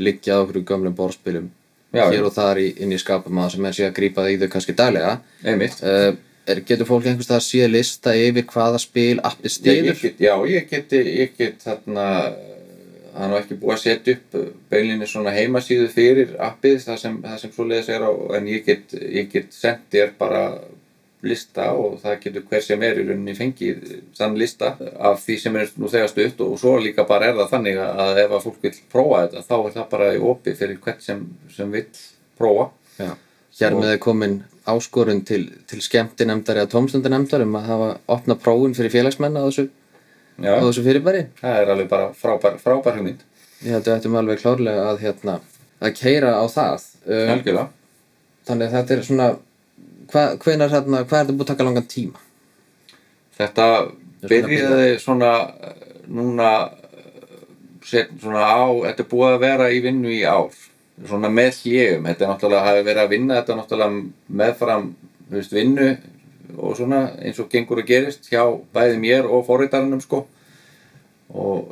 liggja 0.00 0.38
á 0.40 0.42
okkur 0.42 0.64
gömlum 0.64 0.96
borðspilum 0.96 1.50
Já, 1.92 2.06
hér 2.08 2.24
og 2.24 2.32
þar 2.32 2.60
í, 2.62 2.68
inn 2.80 2.92
í 2.94 2.98
skapum 3.00 3.40
að 3.42 3.50
sem 3.54 3.66
er 3.68 3.74
sé 3.76 3.84
að 3.84 3.96
grípa 3.98 4.24
í 4.32 4.38
þau 4.40 4.48
kannski 4.54 4.74
daglega. 4.76 5.18
Uh, 5.44 6.14
er, 6.48 6.62
getur 6.64 6.88
fólk 6.88 7.04
einhvers 7.04 7.28
staðar 7.28 7.44
síða 7.44 7.68
lista 7.68 8.14
yfir 8.16 8.46
hvaða 8.48 8.80
spil 8.80 9.20
appi 9.20 9.52
get, 10.00 10.22
já, 10.22 10.32
ég 10.48 10.70
get, 10.70 10.94
ég 10.96 11.36
get 11.36 11.60
þarna 11.66 12.06
er 13.14 13.30
nú 13.30 13.38
ekki 13.38 13.58
búið 13.60 13.74
að 13.74 13.82
setja 13.82 14.14
upp 14.16 14.36
beilinni 14.72 15.08
svona 15.08 15.34
heimasíðu 15.36 15.88
fyrir 15.92 16.36
appið 16.40 16.78
það 16.86 17.00
sem, 17.04 17.18
sem 17.42 17.52
svoleiðis 17.54 17.90
er 17.92 18.06
á, 18.08 18.10
en 18.38 18.46
ég 18.48 18.64
get, 18.66 18.94
ég 19.00 19.28
get 19.32 19.52
sendt 19.54 19.88
þér 19.92 20.14
bara 20.18 20.44
lista 21.22 21.68
og 21.78 22.00
það 22.02 22.16
getur 22.24 22.46
hver 22.50 22.64
sem 22.66 22.82
er 22.82 22.98
í 22.98 23.04
rauninni 23.06 23.34
fengið 23.38 23.82
þann 24.18 24.38
lista 24.40 24.72
af 24.98 25.20
því 25.22 25.36
sem 25.38 25.58
er 25.60 25.68
nú 25.78 25.90
þegar 25.90 26.10
stutt 26.10 26.40
og 26.42 26.56
svo 26.58 26.72
líka 26.82 27.04
bara 27.06 27.28
er 27.30 27.36
það 27.38 27.52
þannig 27.52 27.82
að 27.82 28.22
ef 28.24 28.32
að 28.32 28.46
fólk 28.46 28.64
vil 28.66 28.72
prófa 28.90 29.20
þetta 29.26 29.44
þá 29.46 29.54
er 29.58 29.76
það 29.76 29.90
bara 29.92 30.08
í 30.16 30.22
opi 30.32 30.56
fyrir 30.58 30.80
hvert 30.82 31.04
sem, 31.04 31.20
sem 31.54 31.70
vil 31.70 31.86
prófa 32.38 32.72
Já. 32.98 33.12
Hér 33.60 33.76
með 33.76 33.94
er 33.94 34.02
komin 34.02 34.40
áskorun 34.66 35.22
til, 35.26 35.44
til 35.68 35.82
skemmtinemndar 35.84 36.62
eða 36.62 36.72
tómstundanemndar 36.74 37.44
um 37.44 37.56
að 37.58 37.70
hafa 37.70 37.88
opna 38.16 38.36
prófun 38.38 38.74
fyrir 38.76 38.94
félagsmenn 38.94 39.38
á 39.38 39.42
þessu, 39.44 39.68
á 40.48 40.62
þessu 40.62 40.84
fyrirbæri. 40.86 41.26
það 41.40 41.60
er 41.60 41.72
alveg 41.74 41.92
bara 41.92 42.10
frábær, 42.18 42.58
frábær 42.62 42.98
hugmynd 42.98 43.22
Ég 43.62 43.76
held 43.76 43.86
að 43.86 43.92
við 43.92 43.96
ættum 44.00 44.18
alveg 44.18 44.40
klárlega 44.42 44.86
að 44.90 45.02
hérna 45.04 45.38
að 45.82 45.94
keira 45.98 46.34
á 46.34 46.44
það. 46.50 46.86
Um, 47.06 47.68
þannig 48.46 48.66
að 48.66 48.74
þetta 48.76 48.94
er 48.94 49.04
svona 49.06 49.28
hva, 50.12 50.24
hvenar, 50.42 50.72
hérna, 50.72 51.02
hvað 51.06 51.18
er 51.18 51.26
þetta 51.26 51.36
búið 51.36 51.44
að 51.44 51.50
taka 51.52 51.66
langan 51.68 51.88
tíma? 51.90 52.22
Þetta 53.38 53.66
byrjaði 54.28 54.90
svona 55.02 55.30
eh, 55.62 55.86
núna 56.12 56.50
eh, 56.66 58.10
svona 58.20 58.42
á, 58.42 58.62
þetta 58.88 59.04
er 59.04 59.10
búið 59.14 59.30
að 59.30 59.40
vera 59.46 59.70
í 59.72 59.80
vinnu 59.84 60.12
í 60.12 60.20
ár 60.26 60.50
svona 61.08 61.30
með 61.32 61.62
hljegum, 61.62 62.06
þetta 62.10 62.24
er 62.26 62.30
náttúrulega 62.30 62.66
hafi 62.68 62.82
verið 62.86 63.02
að 63.02 63.14
vinna 63.14 63.38
þetta 63.38 63.54
er 63.54 63.60
náttúrulega 63.62 64.02
meðfram 64.42 64.88
þú 65.30 65.38
veist, 65.38 65.54
vinnu 65.56 65.88
og 66.58 66.76
svona 66.76 67.02
eins 67.22 67.40
og 67.42 67.50
gengur 67.52 67.82
að 67.82 67.90
gerist 67.92 68.28
hjá 68.30 68.44
bæði 68.74 68.98
mér 69.02 69.28
og 69.30 69.46
forritarannum 69.46 70.00
sko 70.04 70.24
og 71.32 71.70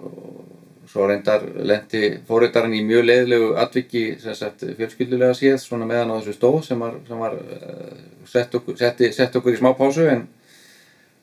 svo 0.91 1.07
reyndar 1.07 1.45
lendi 1.63 2.17
forritarinn 2.27 2.75
í 2.75 2.83
mjög 2.87 3.05
leiðilegu 3.07 3.51
atviki 3.63 4.05
sem 4.23 4.35
sagt 4.35 4.65
fjölskyldulega 4.79 5.37
séð 5.39 5.61
svona 5.63 5.87
meðan 5.87 6.11
á 6.11 6.19
þessu 6.19 6.35
stóð 6.35 6.61
sem 6.67 6.81
var, 6.83 6.97
sem 7.07 7.21
var 7.21 7.37
uh, 7.39 8.01
sett, 8.27 8.55
okkur, 8.59 8.79
setti, 8.81 9.13
sett 9.15 9.37
okkur 9.39 9.55
í 9.55 9.61
smá 9.61 9.71
pásu 9.79 10.09
en 10.11 10.27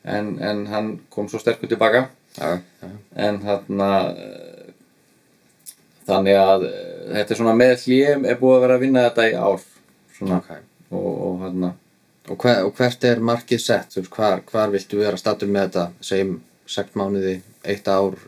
en, 0.08 0.38
en 0.40 0.66
hann 0.72 0.92
kom 1.12 1.28
svo 1.28 1.40
sterkur 1.42 1.68
tilbaka 1.68 2.06
Já, 2.38 2.58
já. 2.80 2.88
en 3.18 3.40
þarna 3.42 3.88
eh, 4.14 4.68
þannig 6.06 6.36
að 6.38 6.64
eh, 6.68 6.98
þetta 7.16 7.34
er 7.34 7.40
svona 7.40 7.54
með 7.58 7.72
hljem 7.82 8.26
er 8.28 8.38
búið 8.38 8.56
að 8.56 8.62
vera 8.64 8.76
að 8.78 8.84
vinna 8.84 9.04
þetta 9.08 9.26
í 9.26 9.34
ár 9.34 9.64
svona 10.16 10.38
Ok. 10.38 10.50
og, 10.92 11.08
og 11.26 11.40
þarna 11.42 11.72
Og, 12.28 12.36
hver, 12.36 12.64
og 12.66 12.74
hvert 12.76 13.04
er 13.08 13.22
markið 13.24 13.62
sett? 13.62 13.96
Hvar, 14.12 14.42
hvar 14.50 14.72
viltu 14.72 15.00
vera 15.00 15.16
stattur 15.20 15.48
með 15.48 15.68
þetta? 15.68 15.86
Segjum 16.04 16.34
6 16.68 16.98
mánuði, 17.00 17.38
1 17.64 17.88
ár, 17.88 18.18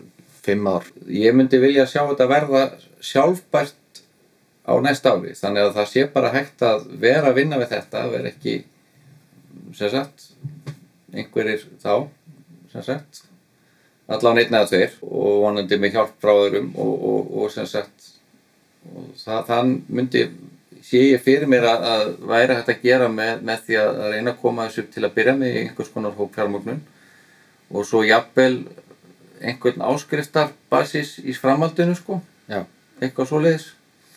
5 0.47 0.71
ár? 0.73 0.87
ég 1.13 1.37
myndi 1.37 1.61
vilja 1.61 1.85
sjá 1.89 2.03
þetta 2.09 2.29
verða 2.31 2.63
sjálfbært 3.05 4.03
á 4.65 4.73
næsta 4.81 5.15
ári 5.17 5.35
þannig 5.37 5.67
að 5.67 5.75
það 5.79 5.91
sé 5.93 6.05
bara 6.15 6.33
hægt 6.35 6.63
að 6.65 6.87
vera 7.03 7.31
að 7.31 7.41
vinna 7.41 7.59
við 7.61 7.75
þetta 7.75 8.05
vera 8.13 8.31
ekki 8.31 8.55
sem 9.77 9.93
sagt 9.93 10.31
einhverjir 11.13 11.67
þá 11.83 12.07
sem 12.73 12.87
sagt 12.87 13.25
allan 14.11 14.41
einn 14.43 14.55
eða 14.55 14.71
tveir 14.71 14.97
og 15.07 15.43
vonandi 15.45 15.79
með 15.81 15.97
hjálp 15.97 16.17
frá 16.23 16.33
öðrum 16.35 16.73
og, 16.75 16.95
og, 17.11 17.35
og 17.43 17.53
sem 17.55 17.69
sagt 17.71 18.09
það, 19.25 19.45
þann 19.49 19.75
myndi 19.89 20.25
sé 20.85 21.03
ég 21.13 21.23
fyrir 21.25 21.49
mér 21.51 21.67
að, 21.71 21.89
að 21.95 22.05
væri 22.31 22.57
hægt 22.59 22.71
að 22.73 22.85
gera 22.85 23.09
með, 23.13 23.43
með 23.47 23.65
því 23.67 23.81
að, 23.83 23.99
reyna 24.15 24.35
að 24.35 24.41
koma 24.45 24.69
þessu 24.69 24.87
til 24.95 25.05
að 25.07 25.15
byrja 25.19 25.35
með 25.41 25.57
í 25.57 25.65
einhvers 25.65 25.91
konar 25.95 26.17
hópfjármögnun 26.19 26.81
og 27.71 27.87
svo 27.87 28.01
jafnvel 28.07 28.55
einhvern 29.41 29.85
áskriftarbasis 29.91 31.19
í 31.25 31.35
framhaldinu 31.37 31.95
sko, 31.99 32.21
Já, 32.51 32.65
eitthvað 33.01 33.31
svoleiðis 33.31 33.69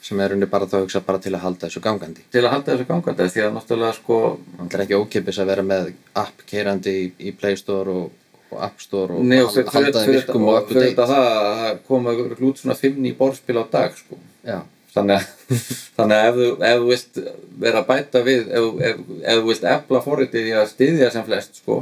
sem 0.03 0.19
er 0.19 0.33
unni 0.35 0.47
bara 0.51 0.65
þá 0.67 0.73
að 0.81 0.81
hugsa 0.83 0.99
bara 1.05 1.19
til 1.23 1.31
að 1.31 1.45
halda 1.45 1.67
þessu 1.69 1.81
gangandi. 1.83 2.25
til 2.31 2.41
að 2.43 2.51
halda 2.51 2.73
þessu 2.73 2.87
gangandi 2.89 3.27
því 3.31 3.43
að 3.45 3.53
náttúrulega 3.55 3.93
sko 3.95 4.17
Það 4.57 4.73
er 4.75 4.83
ekki 4.83 4.97
ókipis 4.99 5.39
að 5.39 5.51
vera 5.53 5.63
með 5.63 5.93
app 6.19 6.43
keirandi 6.49 6.95
í, 6.99 7.05
í 7.29 7.31
Play 7.39 7.55
Store 7.55 7.93
og, 8.01 8.09
og 8.51 8.65
App 8.67 8.83
Store 8.83 9.15
og 9.15 9.23
Nei, 9.29 9.39
og 9.45 9.55
halda 9.71 10.03
þeim 10.03 10.17
virkum 10.17 10.43
og 10.49 10.51
og 10.51 10.59
up 10.59 10.67
to 10.67 10.75
date. 10.75 10.89
þetta 10.89 11.07
það 11.13 11.29
að 11.29 11.61
það 11.61 11.79
koma 11.87 12.15
út 12.49 12.59
svona 12.59 12.75
fimm 12.81 12.99
ný 13.05 13.13
borðspil 13.21 13.55
á 13.59 13.65
dag 13.77 13.95
sko. 13.95 14.19
Já, 14.43 14.59
þannig 14.93 15.19
að, 15.19 15.57
þannig 15.97 16.19
að 16.19 16.27
ef, 16.27 16.37
þú, 16.37 16.49
ef 16.69 16.77
þú 16.81 16.91
vilt 16.91 17.19
vera 17.63 17.81
að 17.81 17.89
bæta 17.89 18.23
við 18.27 18.53
ef, 18.59 18.69
ef, 18.89 19.01
ef 19.23 19.41
þú 19.41 19.49
vilt 19.49 19.67
efla 19.73 20.03
forritið 20.05 20.51
í 20.51 20.55
að 20.59 20.69
styðja 20.73 21.11
sem 21.13 21.27
flest 21.27 21.59
sko, 21.61 21.81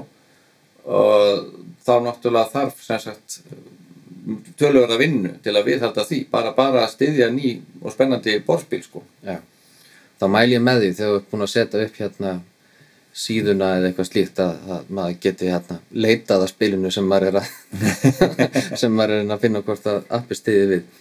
og 0.85 1.45
þá 1.85 1.93
náttúrulega 2.07 2.53
þarf 2.55 2.83
sem 2.85 3.01
sagt 3.03 3.41
tölverða 4.59 4.99
vinnu 5.01 5.33
til 5.43 5.55
að 5.55 5.67
viðhalda 5.71 6.05
því 6.05 6.21
bara, 6.31 6.53
bara 6.57 6.85
að 6.85 6.93
styðja 6.95 7.31
ný 7.33 7.55
og 7.81 7.93
spennandi 7.93 8.37
borðspil 8.45 8.83
sko. 8.85 9.03
já. 9.25 9.39
Þá 10.21 10.25
mæl 10.29 10.51
ég 10.51 10.61
með 10.61 10.83
því 10.83 10.89
þegar 10.97 11.11
þú 11.11 11.19
ert 11.19 11.29
búin 11.31 11.43
að 11.43 11.53
setja 11.55 11.85
upp 11.85 11.95
hérna 11.97 12.33
síðuna 13.11 13.69
eða 13.77 13.89
eitthvað 13.89 14.07
slíkt 14.07 14.39
að, 14.39 14.59
að 14.71 14.91
maður 14.97 15.15
geti 15.25 15.49
hérna 15.49 15.77
leitað 15.91 16.45
að 16.45 16.51
spilinu 16.53 16.91
sem 16.93 17.07
maður 17.09 17.31
er 17.31 17.39
að 17.41 17.47
sem 18.83 18.93
maður 18.93 19.15
er 19.17 19.33
að 19.33 19.41
finna 19.41 19.63
hvort 19.65 19.89
að 19.89 20.03
appi 20.19 20.37
stiði 20.37 20.67
við. 20.69 20.99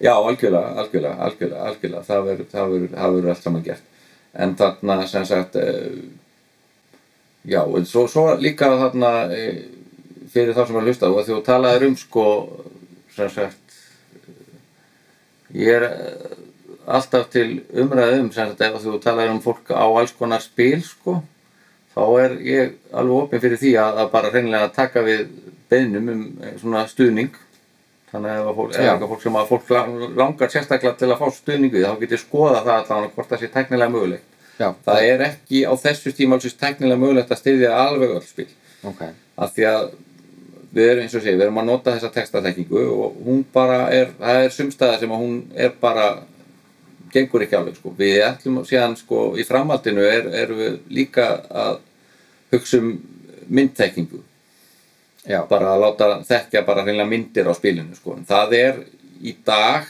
Já, 0.00 0.14
algjörlega, 0.16 0.74
algjörlega, 0.80 1.14
algjörlega, 1.26 1.62
algjörlega. 1.68 2.04
Það 2.08 2.72
verður, 2.72 3.28
allt 3.28 3.44
saman 3.44 3.64
gert. 3.64 3.84
En 4.32 4.54
þarna, 4.56 4.96
sem 5.10 5.26
sagt, 5.28 5.58
uh, 5.60 5.98
já, 7.44 7.60
en 7.64 7.88
svo, 7.88 8.06
svo 8.08 8.28
líka 8.40 8.70
þarna 8.80 9.10
uh, 9.26 9.58
fyrir 10.30 10.54
þá 10.56 10.62
sem 10.62 10.78
að 10.80 10.88
hlusta 10.88 11.10
og 11.10 11.24
því 11.24 11.34
þú 11.34 11.40
talaðir 11.48 11.88
um, 11.88 11.96
sko, 11.98 12.26
sem 13.16 13.32
sagt, 13.34 13.76
ég 15.58 15.80
er 15.80 15.88
uh, 15.90 16.38
alltaf 16.96 17.28
til 17.34 17.48
umræðum, 17.82 18.30
sem 18.32 18.54
sagt, 18.54 18.64
ef 18.64 18.80
þú 18.86 18.96
talaðir 19.02 19.34
um 19.34 19.42
fólk 19.44 19.74
á 19.74 19.84
alls 19.84 20.14
konar 20.16 20.40
spil, 20.44 20.78
sko, 20.86 21.18
þá 21.92 22.02
er 22.22 22.38
ég 22.46 22.74
alveg 22.94 23.26
opinn 23.26 23.42
fyrir 23.42 23.60
því 23.60 23.76
að, 23.82 24.02
að 24.04 24.12
bara 24.14 24.32
reynilega 24.32 24.72
taka 24.74 25.04
við 25.04 25.26
beinum 25.70 26.10
um 26.10 26.22
eh, 26.42 26.56
svona 26.58 26.86
stuðning 26.90 27.34
þannig 28.10 28.30
að 28.34 28.50
ef 28.50 28.56
fólk, 28.58 28.74
fólk 29.12 29.22
sem 29.22 29.38
að 29.40 29.48
fólk 29.52 29.70
lang- 29.76 30.16
langar 30.18 30.50
sérstaklega 30.52 30.96
til 30.98 31.08
að 31.12 31.20
fá 31.22 31.30
stuðning 31.36 31.72
við 31.74 31.86
þá 31.86 31.98
getur 32.00 32.18
skoða 32.24 32.62
það 32.66 32.76
allavega 32.80 33.14
hvort 33.14 33.28
það 33.30 33.40
sé 33.44 33.50
tæknilega 33.54 33.94
mögulegt. 33.94 34.26
Já, 34.60 34.68
það 34.84 35.02
er 35.08 35.22
ekki 35.30 35.64
á 35.64 35.72
þessu 35.84 36.12
tíma 36.16 36.36
alls 36.36 36.54
tæknilega 36.60 37.00
mögulegt 37.00 37.30
að 37.32 37.40
styðja 37.42 37.70
alveg 37.86 38.16
öll 38.18 38.26
spil. 38.26 38.48
Ok. 38.84 39.02
af 39.40 39.52
því 39.54 39.64
að 39.68 39.90
við 40.72 40.88
erum 40.90 41.02
eins 41.04 41.14
og 41.14 41.22
sé, 41.22 41.32
við 41.34 41.42
erum 41.46 41.58
að 41.60 41.66
nota 41.68 41.92
þessa 41.94 42.10
textatekningu 42.14 42.82
og 42.94 43.16
hún 43.26 43.44
bara 43.52 43.78
er, 43.92 44.10
það 44.20 44.44
er 44.44 44.52
sumstæða 44.54 44.98
sem 45.00 45.12
að 45.12 45.22
hún 45.24 45.36
er 45.56 45.72
bara 45.80 46.04
gengur 47.12 47.42
ekki 47.42 47.56
alveg 47.58 47.76
sko. 47.76 47.92
Við 47.98 48.20
ætlum 48.22 48.60
síðan 48.68 48.96
sko 48.96 49.34
í 49.40 49.44
framhaldinu 49.48 50.04
er, 50.06 50.28
erum 50.44 50.60
við 50.60 50.76
líka 51.00 51.26
að 51.50 51.80
hugsa 52.52 52.78
um 52.78 52.92
myndtekningu 53.50 54.22
Já, 55.30 55.40
bara 55.46 55.74
að 55.76 55.84
láta 55.84 56.10
þekkja 56.26 56.64
bara 56.66 56.82
hreinlega 56.82 57.10
myndir 57.10 57.46
á 57.46 57.54
spilinu 57.54 57.94
sko. 57.94 58.16
Það 58.26 58.54
er 58.58 58.84
í 59.22 59.34
dag 59.46 59.86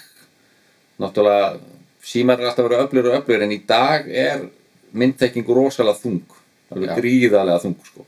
náttúrulega 1.01 1.59
símar 2.05 2.41
er 2.41 2.51
alltaf 2.51 2.65
að 2.65 2.71
vera 2.71 2.85
öflur 2.85 3.09
og 3.11 3.19
öflur 3.21 3.45
en 3.45 3.55
í 3.55 3.61
dag 3.69 4.09
er 4.09 4.47
myndtekningu 4.97 5.57
rosalega 5.57 6.01
þung 6.01 6.37
alveg 6.71 7.01
gríðarlega 7.01 7.63
þung 7.65 7.77
sko. 7.85 8.07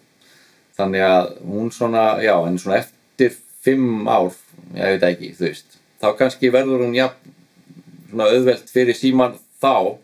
þannig 0.77 1.05
að 1.05 1.27
hún 1.47 1.73
svona 1.75 2.05
já, 2.25 2.35
en 2.47 2.59
svona 2.59 2.81
eftir 2.81 3.37
fimm 3.62 4.09
ár 4.09 4.33
ég 4.75 4.97
veit 4.97 5.05
ekki, 5.11 5.35
þú 5.37 5.49
veist 5.49 5.79
þá 6.03 6.09
kannski 6.18 6.53
verður 6.53 6.87
hún 6.87 6.97
svona 6.97 8.31
auðvelt 8.31 8.73
fyrir 8.73 8.97
síman 8.97 9.37
þá 9.62 9.99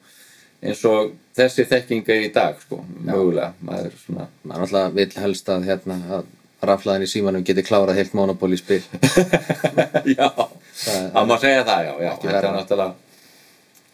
eins 0.62 0.84
og 0.88 1.14
þessi 1.38 1.64
þekking 1.70 2.08
er 2.10 2.26
í 2.26 2.32
dag 2.34 2.58
sko, 2.60 2.82
mögulega 3.00 3.52
maður 3.62 3.94
svona 4.02 4.28
maður 4.42 4.66
alltaf 4.66 4.94
vill 4.98 5.12
helst 5.22 5.48
að 5.54 5.68
hérna 5.70 5.98
að 6.18 6.34
raflaðin 6.66 7.06
í 7.06 7.10
símanum 7.10 7.44
geti 7.46 7.62
klárað 7.66 8.00
heilt 8.00 8.16
monopól 8.18 8.50
í 8.54 8.58
spil. 8.58 8.82
já, 10.16 10.26
Það- 10.78 11.28
má 11.28 11.36
segja 11.38 11.64
það, 11.64 11.84
já, 11.86 11.92
já 12.02 12.10
Ekki 12.12 12.28
þetta 12.28 12.42
er 12.48 12.56
náttúrulega 12.56 12.94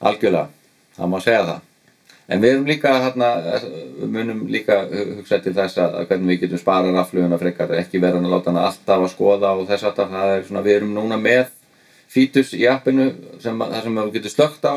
algjörlega, 0.04 0.48
það 0.96 1.12
má 1.14 1.20
segja 1.24 1.46
það 1.50 1.62
en 2.24 2.40
við 2.40 2.54
erum 2.54 2.68
líka 2.68 2.92
hérna, 3.04 3.28
við 4.00 4.12
munum 4.14 4.38
líka 4.52 4.78
hugsa 4.88 5.38
til 5.44 5.52
þess 5.56 5.80
að 5.82 5.98
hvernig 6.08 6.30
við 6.32 6.40
getum 6.46 6.62
sparað 6.62 6.96
rafluguna 6.96 7.38
frekar, 7.40 7.74
ekki 7.82 8.00
vera 8.00 8.20
að 8.20 8.30
láta 8.32 8.52
hana 8.52 8.64
alltaf 8.70 9.04
að 9.04 9.12
skoða 9.12 9.52
og 9.58 9.68
þess 9.68 9.88
að 9.90 10.00
það 10.14 10.32
er 10.38 10.46
svona, 10.48 10.64
við 10.64 10.78
erum 10.78 10.94
núna 10.96 11.18
með 11.20 11.52
fítus 12.14 12.54
í 12.56 12.64
appinu 12.70 13.10
sem, 13.42 13.60
þar 13.60 13.84
sem 13.84 14.00
við 14.00 14.16
getum 14.16 14.34
slögt 14.34 14.64
á 14.64 14.74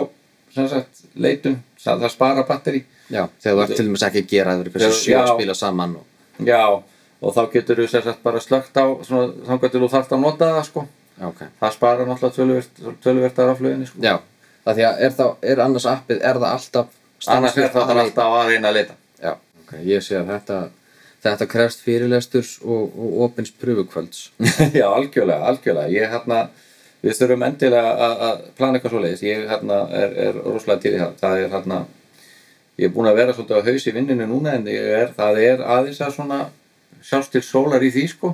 sagt, 0.57 1.03
leitum, 1.15 1.57
það, 1.79 2.03
það 2.03 2.13
spara 2.17 2.45
batteri 2.47 2.83
Já, 3.07 3.23
þegar 3.39 3.55
þú 3.55 3.63
ert 3.63 3.77
til 3.77 3.87
dæmis 3.87 4.05
ekki 4.07 4.23
að 4.23 4.31
gera 4.33 4.55
það 4.59 4.95
sjö 4.97 5.15
að 5.15 5.27
já. 5.29 5.33
spila 5.37 5.55
saman 5.55 5.97
og... 6.01 6.05
já, 6.43 6.61
og 7.21 7.33
þá 7.35 7.41
getur 7.53 7.83
sem 7.87 8.05
sagt 8.05 8.23
bara 8.25 8.41
slögt 8.43 8.77
á 8.77 8.85
þangar 9.07 9.73
til 9.73 9.81
þú 9.81 9.91
þarft 9.95 10.15
að 10.15 10.23
nota 10.23 10.53
það 10.57 10.69
sko 10.69 10.85
Já, 11.17 11.25
ok. 11.31 11.43
það 11.59 11.73
spara 11.73 12.05
náttúrulega 12.05 12.95
töluvert 13.03 13.39
af 13.41 13.51
rafluginni 13.51 13.89
sko 13.89 14.03
Já, 14.05 14.19
það 14.65 14.79
því 14.79 14.87
að 14.91 15.03
er, 15.07 15.17
þá, 15.17 15.25
er 15.41 15.65
annars 15.65 15.89
appið, 15.89 16.21
er 16.21 16.41
það 16.41 16.49
alltaf 16.51 16.95
annars 17.33 17.57
er 17.57 17.71
það 17.73 18.01
alltaf 18.03 18.37
að 18.37 18.51
reyna 18.51 18.69
að 18.69 18.79
leita 18.81 18.97
Já, 19.23 19.33
ok, 19.63 19.73
ég 19.87 20.05
sé 20.05 20.19
að 20.19 20.29
þetta, 20.35 20.59
þetta 21.25 21.47
krefst 21.49 21.83
fyrirlesturs 21.85 22.53
og, 22.63 22.93
og 22.93 23.19
opins 23.27 23.51
pröfukvölds. 23.51 24.27
Já, 24.77 24.85
algjörlega, 24.87 25.41
algjörlega. 25.51 25.93
Ég 25.93 26.13
hérna, 26.13 26.43
við 27.03 27.17
þurfum 27.19 27.45
endilega 27.47 27.93
að, 28.07 28.43
plana 28.59 28.77
eitthvað 28.77 28.95
svoleiðis. 28.95 29.25
Ég 29.25 29.47
hérna 29.49 29.81
er, 30.03 30.15
er 30.27 30.39
rosalega 30.43 30.83
til 30.83 30.93
í 30.93 31.01
það. 31.01 31.17
Það 31.23 31.41
er 31.41 31.51
hérna, 31.55 31.81
ég 32.77 32.89
er 32.89 32.93
búin 32.93 33.11
að 33.11 33.19
vera 33.23 33.35
svolítið 33.35 33.61
á 33.65 33.67
haus 33.71 33.89
í 33.89 33.95
vinninu 33.97 34.29
núna 34.29 34.55
en 34.57 34.69
ég 34.71 34.93
er, 35.01 35.11
það 35.17 35.41
er 35.47 35.65
aðeins 35.65 36.01
að 36.05 36.15
svona 36.19 36.41
sjást 37.03 37.33
til 37.33 37.43
sólar 37.45 37.83
í 37.83 37.91
því 37.93 38.07
sko. 38.13 38.33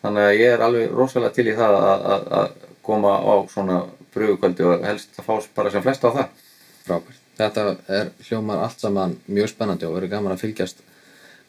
Þannig 0.00 0.26
að 0.26 0.38
ég 0.40 0.54
er 0.54 0.64
alveg 0.64 0.92
rosalega 0.96 1.36
til 1.36 1.48
í 1.50 1.56
það 1.56 1.78
að, 1.78 2.04
að, 2.14 2.28
að 2.40 2.52
koma 2.86 3.16
á 3.20 3.34
svona 3.52 3.80
pröfukvöldi 4.14 4.66
og 4.66 4.86
helst 4.86 5.18
að 5.20 5.26
fá 5.28 5.50
bara 5.56 5.72
sem 5.72 5.84
flest 5.84 6.04
á 6.04 6.10
það. 6.10 6.44
Frábært. 6.86 7.18
Þetta 7.40 7.64
er 7.88 8.12
hljómar 8.26 8.62
allt 8.66 8.82
saman 8.82 9.16
mjög 9.30 9.52
spennandi 9.54 9.88
og 9.88 9.96
verður 9.96 10.14
gaman 10.16 10.34
að 10.34 10.44
fylgjast 10.44 10.82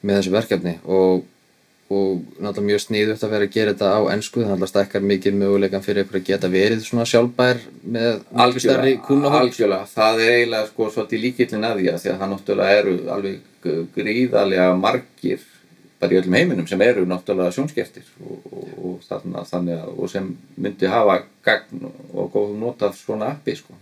með 0.02 0.20
þessu 0.20 0.34
verkefni 0.34 0.74
og, 0.88 1.26
og 1.92 2.22
náttúrulega 2.40 2.68
mjög 2.70 2.84
sniðugt 2.86 3.26
að 3.26 3.34
vera 3.36 3.48
að 3.48 3.56
gera 3.56 3.74
þetta 3.74 3.92
á 3.92 4.02
ennsku 4.14 4.46
þannig 4.46 4.66
að 4.68 4.72
stækkar 4.72 5.06
mikið 5.12 5.38
möguleikan 5.42 5.86
fyrir 5.86 6.06
ykkur 6.06 6.22
að 6.22 6.28
geta 6.30 6.52
verið 6.54 6.86
svona 6.86 7.08
sjálfbær 7.12 7.62
með 7.84 8.24
kúnahóll. 9.08 9.42
algjörlega, 9.42 9.90
það 9.92 10.24
er 10.24 10.34
eiginlega 10.38 10.70
sko 10.72 10.90
svolítið 10.96 11.24
líkillin 11.26 11.68
að 11.68 11.82
því 11.82 11.92
að 11.92 12.08
það 12.24 12.34
náttúrulega 12.36 12.80
eru 12.80 12.96
alveg 13.18 13.82
gríðarlega 13.98 14.70
margir 14.80 15.44
bara 16.02 16.16
í 16.16 16.18
öllum 16.18 16.34
heiminum 16.34 16.68
sem 16.70 16.82
eru 16.82 17.06
náttúrulega 17.06 17.54
sjónskertir 17.54 18.06
og, 18.26 18.46
og, 18.50 18.70
og, 18.82 18.94
þarna, 19.06 19.44
þannig 19.46 19.78
að, 19.78 19.92
og 20.02 20.10
sem 20.10 20.30
myndi 20.58 20.90
hafa 20.90 21.20
gagn 21.46 21.86
og 21.86 22.32
góð 22.34 22.56
notað 22.58 22.96
svona 22.98 23.34
appi 23.36 23.56
sko. 23.60 23.78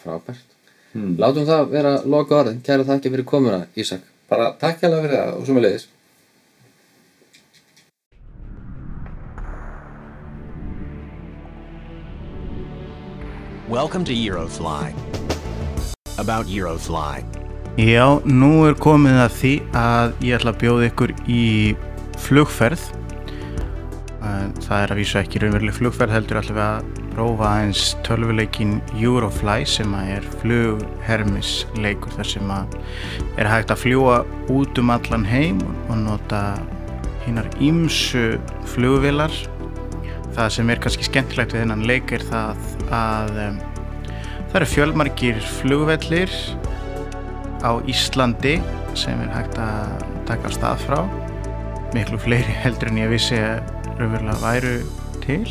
Frábært. 0.00 0.54
Hmm. 0.94 1.12
Látum 1.20 1.44
það 1.48 1.68
vera 1.74 1.92
loka 2.08 2.38
orðin. 2.38 2.62
Kæra 2.64 2.86
þakki 2.88 3.12
fyrir 3.12 3.28
komuna, 3.28 3.66
Ísak. 3.76 4.08
Bara 4.30 4.54
takk 4.56 4.80
hérlega 4.80 5.04
fyrir 5.04 5.20
það 5.20 5.36
og 5.36 5.44
svo 5.44 5.58
með 5.58 5.68
leiðis. 5.68 5.92
Welcome 13.68 14.04
to 14.04 14.14
Eurofly. 14.14 14.94
About 16.16 16.46
Eurofly. 16.46 17.26
Já, 17.76 18.22
nú 18.24 18.62
er 18.64 18.72
komið 18.80 19.18
að 19.20 19.34
því 19.36 19.48
að 19.76 20.12
ég 20.24 20.38
ætla 20.38 20.52
að 20.54 20.60
bjóða 20.62 20.84
ykkur 20.88 21.10
í 21.28 21.40
flugferð. 22.24 22.84
Það 24.64 24.78
er 24.78 24.92
að 24.94 25.00
vísa 25.02 25.20
ekki 25.20 25.42
raunveruleg 25.42 25.74
flugferð 25.76 26.14
heldur 26.16 26.38
við 26.46 26.60
að 26.64 26.86
prófa 27.10 27.50
aðeins 27.50 27.82
tölvuleikin 28.06 28.78
Eurofly 28.96 29.66
sem 29.68 29.92
að 29.92 30.12
er 30.14 30.28
flughermisleikur 30.40 32.16
þar 32.16 32.30
sem 32.30 32.54
að 32.54 32.78
er 33.36 33.50
hægt 33.52 33.74
að 33.74 33.82
fljúa 33.82 34.16
út 34.56 34.80
um 34.80 34.92
allan 34.94 35.26
heim 35.28 35.60
og 35.90 35.98
nota 36.00 36.40
hinnar 37.26 37.50
ímsu 37.60 38.38
flugvilar. 38.72 39.36
Það 40.32 40.48
sem 40.56 40.72
er 40.72 40.80
kannski 40.80 41.10
skemmtilegt 41.10 41.52
við 41.52 41.66
þennan 41.66 41.84
leik 41.92 42.16
er 42.16 42.24
það 42.32 42.64
að 43.02 43.42
um, 43.50 43.60
það 44.48 44.58
eru 44.62 44.70
fjölmargir 44.72 45.44
flugvellir 45.58 46.40
á 47.62 47.72
Íslandi 47.88 48.58
sem 48.96 49.20
er 49.24 49.32
hægt 49.32 49.58
að 49.60 50.04
taka 50.28 50.52
stað 50.52 50.84
frá. 50.84 51.00
Miklu 51.94 52.18
fleiri 52.20 52.58
heldur 52.64 52.90
en 52.90 53.00
ég 53.00 53.12
vissi 53.12 53.38
að 53.38 53.62
raunverulega 54.00 54.42
væru 54.42 54.76
til. 55.24 55.42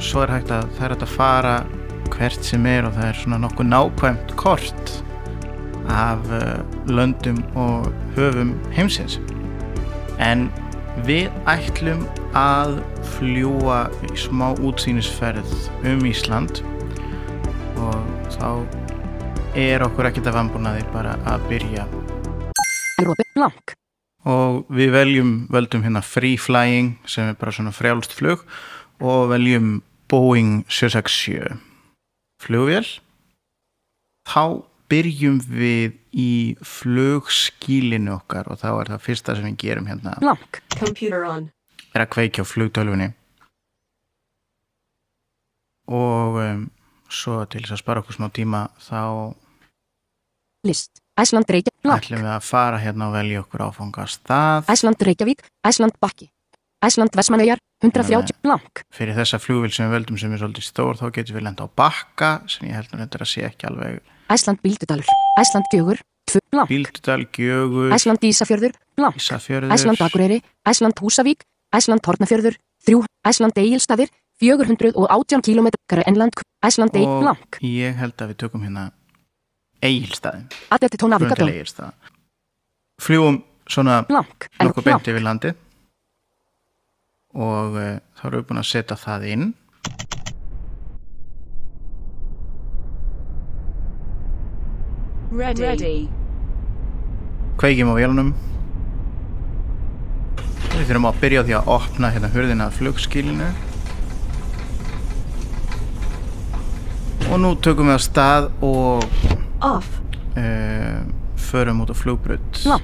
Svo 0.00 0.24
er 0.24 0.34
hægt 0.36 0.52
að 0.54 0.68
það 0.78 0.86
er 0.86 0.94
hægt 0.94 1.06
að 1.06 1.14
fara 1.18 1.54
hvert 2.14 2.46
sem 2.46 2.66
er 2.66 2.88
og 2.88 2.96
það 2.96 3.08
er 3.10 3.20
svona 3.20 3.40
nokkuð 3.44 3.70
nákvæmt 3.70 4.34
kort 4.40 4.96
af 5.90 6.24
uh, 6.30 6.60
löndum 6.88 7.42
og 7.58 7.90
höfum 8.16 8.54
heimsins. 8.74 9.18
En 10.20 10.48
við 11.06 11.30
ætlum 11.48 12.04
að 12.36 12.80
fljúa 13.16 13.84
í 14.10 14.16
smá 14.18 14.50
útsýnisferð 14.58 15.54
um 15.88 16.04
Ísland 16.08 16.62
og 17.80 18.28
þá 18.36 18.79
er 19.58 19.82
okkur 19.82 20.06
ekkert 20.10 20.28
að 20.30 20.36
vambúnaði 20.36 20.82
bara 20.92 21.16
að 21.26 21.46
byrja? 21.50 21.84
Og 24.30 24.66
við 24.70 24.92
veljum 24.94 25.30
völdum 25.50 25.82
hérna 25.82 26.02
free 26.04 26.38
flying 26.38 26.92
sem 27.08 27.30
er 27.30 27.38
bara 27.40 27.54
svona 27.54 27.72
frjálst 27.74 28.14
flug 28.14 28.44
og 29.00 29.30
veljum 29.32 29.80
Boeing 30.10 30.64
767 30.68 31.56
flugvél? 32.42 32.86
Þá 34.28 34.62
byrjum 34.90 35.38
við 35.46 35.96
í 36.12 36.32
flugskílinu 36.66 38.16
okkar 38.18 38.50
og 38.50 38.60
þá 38.60 38.68
er 38.72 38.92
það 38.94 39.06
fyrsta 39.06 39.38
sem 39.38 39.48
við 39.50 39.62
gerum 39.64 39.88
hérna. 39.90 40.18
Blank. 40.22 40.62
Computer 40.76 41.24
on. 41.26 41.48
er 41.94 42.04
að 42.04 42.12
kveikja 42.14 42.46
á 42.46 42.50
flugtölfunni 42.50 43.12
og 45.90 46.36
um, 46.38 46.68
svo 47.14 47.44
til 47.50 47.62
þess 47.64 47.76
að 47.76 47.82
spara 47.82 48.02
okkur 48.02 48.18
smá 48.18 48.28
tíma 48.34 48.66
þá 48.82 49.00
List. 50.66 51.00
Æsland 51.20 51.48
Reykjavík. 51.48 51.88
Ætlum 51.88 52.22
við 52.24 52.32
að 52.34 52.44
fara 52.44 52.78
hérna 52.80 53.08
og 53.08 53.16
velja 53.16 53.40
okkur 53.42 53.64
áfanga 53.66 54.04
stað 54.08 54.68
Æsland 54.72 55.02
Reykjavík. 55.08 55.42
Æsland 55.66 55.96
Bakki. 56.00 56.30
Æsland 56.84 57.16
Vestmanaujar. 57.16 57.60
130. 57.80 58.36
Blank. 58.44 58.82
fyrir 58.92 59.16
þessa 59.16 59.38
flugvél 59.40 59.72
sem 59.72 59.88
við 59.88 59.94
veldum 59.96 60.18
sem 60.20 60.32
er 60.36 60.40
svolítið 60.42 60.66
stór 60.66 60.98
þá 61.00 61.06
getum 61.16 61.38
við 61.38 61.46
lenda 61.46 61.64
á 61.64 61.68
bakka 61.80 62.30
sem 62.44 62.68
ég 62.68 62.76
held 62.76 62.92
nú 62.92 63.00
reyndar 63.00 63.24
að 63.24 63.30
sé 63.32 63.44
ekki 63.48 63.68
alveg 63.70 64.02
Æsland 64.30 64.60
Bíldudalur. 64.62 65.08
Æsland 65.40 65.70
Gjögur. 65.72 66.02
2. 66.30 66.40
Blank. 66.52 66.68
Bíldudal, 66.70 67.24
Gjögur, 67.34 67.94
Æsland 67.96 68.22
Ísafjörður. 68.28 68.76
Blank. 69.00 69.16
Ísafjörður 69.16 69.72
Æsland 69.74 70.04
Akureyri. 70.04 70.42
Æsland 70.68 71.00
Húsavík. 71.00 71.42
Æsland 71.74 72.04
Hortnafjörður. 72.06 72.60
3. 72.86 73.00
Æsland 73.26 73.58
Egilstaðir. 73.58 74.12
418 74.40 75.42
km. 75.44 75.68
Enland. 76.06 76.32
Æsland 76.64 76.94
Eig. 76.96 77.06
og 77.08 77.22
Blank. 77.22 77.58
ég 77.64 77.94
held 77.96 78.16
að 78.20 78.32
við 78.32 78.36
tökum 78.44 78.62
hérna 78.64 78.90
eigilstaðin, 79.82 80.46
Adepti 80.76 80.98
Tónavíkadón. 81.00 81.48
eigilstað 81.48 81.92
fljúum 83.00 83.38
svona 83.68 84.02
Blank. 84.08 84.48
nokkuð 84.60 84.84
beint 84.84 85.08
yfir 85.08 85.24
landi 85.24 85.52
og 87.32 87.76
uh, 87.78 87.96
þá 88.18 88.24
erum 88.28 88.40
við 88.42 88.46
búin 88.50 88.60
að 88.60 88.68
setja 88.72 88.96
það 89.00 89.24
inn 89.32 89.46
Ready. 95.32 95.62
Ready. 95.62 96.08
kveikjum 97.60 97.92
á 97.92 97.94
vélunum 97.94 98.30
við 100.74 100.86
þurfum 100.88 101.06
að 101.10 101.18
byrja 101.22 101.42
á 101.42 101.46
því 101.46 101.54
að 101.60 101.68
opna 101.76 102.10
hérna 102.14 102.30
hurðina 102.34 102.66
að 102.70 102.78
flugskilinu 102.80 103.48
og 107.30 107.38
nú 107.38 107.54
tökum 107.62 107.90
við 107.90 107.96
að 107.96 108.04
stað 108.04 108.50
og 108.66 109.06
Off. 109.62 110.00
uh, 110.36 111.00
förum 111.50 111.84
út 111.84 111.94
á 111.94 111.96
flugbrut 111.96 112.62
Já. 112.66 112.76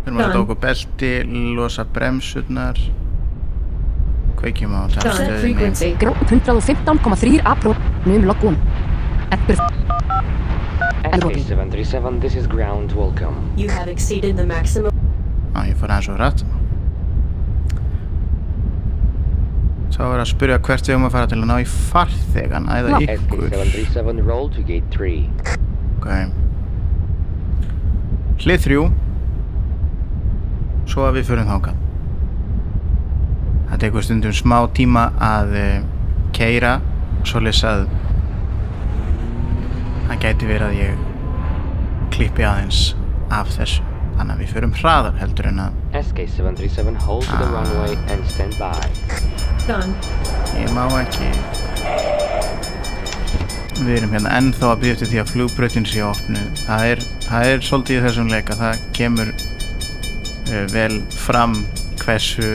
Við 0.00 0.08
erum 0.08 0.24
að 0.24 0.40
okkur 0.40 0.58
belti, 0.62 1.12
losa 1.58 1.84
bremsurnar 1.84 2.78
Kveikjum 4.40 4.72
á. 4.72 4.88
Gróp 6.00 6.16
115,3 6.24 7.40
apró. 7.44 7.74
Num 8.06 8.24
loggún. 8.24 8.56
Eppur. 9.30 9.60
Elrobi. 11.12 11.34
SK737, 11.34 12.20
this 12.20 12.34
is 12.36 12.46
ground, 12.46 12.92
welcome. 12.92 13.36
You 13.56 13.68
have 13.68 13.90
exceeded 13.90 14.36
the 14.36 14.46
maximum. 14.46 14.92
Á, 15.52 15.68
ég 15.68 15.76
fór 15.76 15.92
aðeins 15.92 16.08
og 16.08 16.20
rætt 16.22 16.44
Þá 20.00 20.04
er 20.06 20.22
að 20.22 20.28
spyrja 20.30 20.56
hvert 20.64 20.86
við 20.88 20.96
um 20.96 21.02
að 21.04 21.12
fara 21.12 21.28
til 21.28 21.36
að 21.42 21.48
ná 21.50 21.56
í 21.60 21.68
farþegana 21.68 22.76
eða 22.80 23.00
ykkur. 23.04 23.42
SK737, 23.52 24.22
roll 24.24 24.48
to 24.54 24.64
gate 24.64 24.88
3. 24.96 25.12
Ok. 26.00 26.08
Hlið 28.40 28.64
þrjú. 28.64 28.88
Svo 30.90 31.04
að 31.06 31.20
við 31.20 31.28
förum 31.28 31.50
þákað 31.50 31.76
Það 33.70 33.82
tekur 33.84 34.06
stundum 34.06 34.34
smá 34.34 34.56
tíma 34.74 35.04
að 35.22 35.52
uh, 35.60 35.76
keira 36.34 36.78
Svoleiðis 37.22 37.62
að 37.68 37.84
Það 40.08 40.24
gæti 40.24 40.50
verið 40.50 40.66
að 40.66 40.80
ég 40.80 41.06
klippi 42.10 42.46
aðeins 42.48 42.82
af 43.30 43.52
þessu 43.54 43.89
Þannig 44.20 44.34
að 44.36 44.40
við 44.44 44.50
förum 44.52 44.72
hraðar 44.76 45.14
heldur 45.16 45.46
en 45.48 45.60
að 45.64 45.76
SK737, 45.96 46.96
hold 47.06 47.24
to 47.24 47.36
the 47.40 47.46
Ah. 47.48 47.54
runway 47.56 47.94
and 48.12 48.26
stand 48.28 48.52
by. 48.60 48.84
Done. 49.64 49.94
Ég 50.60 50.68
má 50.76 50.84
ekki 51.00 51.30
Við 53.80 53.94
erum 53.96 54.12
hérna 54.12 54.34
ennþá 54.36 54.66
að 54.74 54.80
býja 54.82 54.92
eftir 54.98 55.08
því 55.08 55.20
að 55.22 55.30
flugbrautin 55.32 55.86
sé 55.88 56.02
opnu 56.04 56.40
það 56.66 56.82
er, 56.90 57.02
það 57.24 57.46
er 57.54 57.62
svolítið 57.64 57.96
í 57.96 58.02
þessum 58.04 58.28
leika 58.34 58.56
það 58.60 58.82
kemur 58.98 59.30
uh, 59.32 60.66
vel 60.74 60.98
fram 61.16 61.54
hversu 62.02 62.50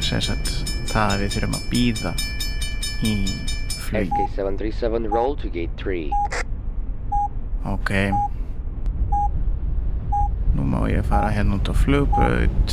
sem 0.00 0.24
sagt, 0.24 0.54
það 0.88 1.12
að 1.12 1.24
við 1.26 1.34
þurfum 1.36 1.58
að 1.60 1.68
býða 1.74 2.14
í 3.04 3.14
flug 3.76 4.08
SK737, 4.08 5.10
roll 5.12 5.36
to 5.36 5.52
gate 5.52 5.76
3. 5.76 6.08
ok 7.76 7.92
nú 10.54 10.62
má 10.68 10.84
ég 10.90 11.04
fara 11.08 11.30
hérna 11.32 11.56
út 11.58 11.68
á 11.68 11.74
flugbraut 11.74 12.68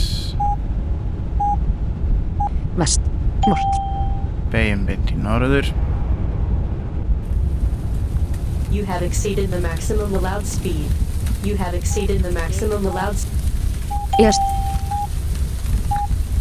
Vest. 2.79 3.01
Nort. 3.47 3.71
beigjum 4.51 4.85
beint 4.87 5.11
í 5.11 5.17
norður 5.19 5.71
You 8.71 8.85
have 8.85 9.01
exceeded 9.01 9.49
the 9.49 9.59
maximum 9.59 10.13
allowed 10.13 10.45
speed. 10.45 10.91
You 11.43 11.55
have 11.57 11.73
exceeded 11.73 12.21
the 12.21 12.29
maximum 12.31 12.85
allowed 12.85 13.15
s- 13.17 13.25
Est. 14.19 14.39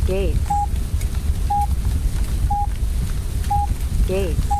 Gates. 0.06 0.36
Gates. 4.06 4.57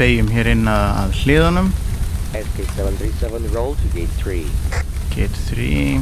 Beigjum 0.00 0.30
hér 0.32 0.48
inn 0.54 0.68
að, 0.70 0.84
að 1.02 1.16
hliðunum 1.20 1.66
SK737, 2.30 3.50
roll 3.52 3.74
to 3.76 3.88
gate 3.92 4.14
3. 4.22 4.46
Gate 5.12 5.36
3 5.50 6.00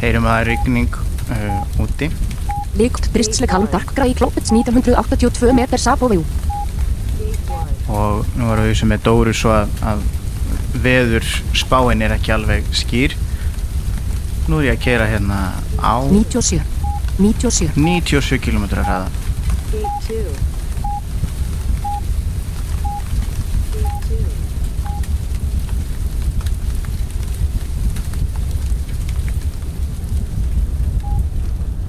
Heyrum 0.00 0.26
að 0.26 0.32
það 0.32 0.40
er 0.40 0.48
rigning 0.50 0.96
uh, 0.96 1.84
úti 1.84 2.10
Líkt 2.80 3.10
bristsleg 3.14 3.52
halm 3.54 3.68
darkgra 3.70 4.08
í 4.10 4.16
kloppets 4.18 4.50
1982 4.50 5.54
meter 5.54 5.78
Sapovjú. 5.78 6.24
og 7.92 8.26
nú 8.34 8.50
erum 8.50 8.66
við 8.72 8.78
sem 8.80 8.90
með 8.90 9.06
Dóru 9.06 9.34
svo 9.36 9.54
að, 9.54 9.74
að 9.86 10.02
veður 10.82 11.26
spáin 11.54 12.02
er 12.02 12.16
ekki 12.16 12.34
alveg 12.34 12.66
skýr 12.74 13.14
Nú 14.50 14.58
er 14.58 14.72
ég 14.72 14.80
að 14.80 14.84
kera 14.88 15.06
hérna 15.06 15.42
á 15.78 15.94
97. 16.10 16.58
97. 17.22 17.76
97 17.76 18.42
km 18.42 18.72
hraða 18.72 19.21
Gate 20.12 20.24
2. 20.24 20.32
Gate 23.72 23.96
2. 24.08 24.16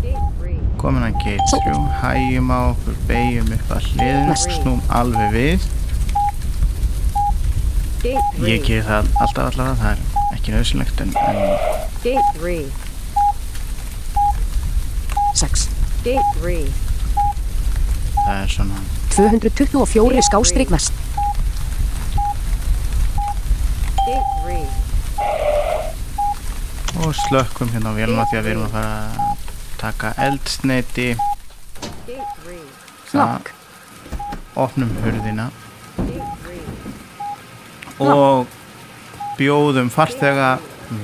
Gate 0.01 0.27
3. 0.39 0.55
komin 0.77 1.03
að 1.03 1.17
gate 1.19 1.47
3 1.51 1.75
hægjum 1.99 2.47
á 2.47 2.59
okkur, 2.69 2.95
beigjum 3.09 3.51
upp 3.57 3.75
að 3.75 3.89
hliðinu 3.91 4.35
snúm 4.45 4.79
alveg 5.01 5.35
við 5.35 5.67
Gate 8.05 8.23
3. 8.39 8.47
ég 8.47 8.63
geri 8.69 8.87
það 8.87 9.11
alltaf 9.25 9.51
allavega, 9.51 9.75
það 9.83 9.91
er 9.91 9.99
ekki 10.37 10.55
nöðsynlegt 10.55 11.03
en, 11.03 11.11
en 11.27 11.37
Gate 12.07 12.31
3. 12.39 12.55
6. 15.43 15.69
Gate 16.07 16.31
3. 16.39 16.82
það 18.23 18.35
er 18.43 18.49
svona 18.53 18.77
224 19.13 20.23
skástrík 20.29 20.69
vest. 20.73 20.93
Gate 24.03 24.31
3. 24.43 24.57
og 27.03 27.11
slökkum 27.17 27.69
hérna 27.73 27.93
á 27.93 27.97
vélum 27.97 28.19
því 28.29 28.37
að 28.39 28.45
við 28.45 28.51
erum 28.53 28.65
að 28.67 28.75
fara 28.75 28.93
að 28.97 29.47
taka 29.81 30.07
eldsneiti 30.27 31.07
Gate 32.07 32.33
3. 32.43 32.57
það 33.11 33.41
opnum 34.65 34.91
hurðina 35.03 35.49
Gate 35.97 36.31
3. 36.45 38.09
og 38.11 38.47
bjóðum 39.39 39.89
farþega 39.93 40.51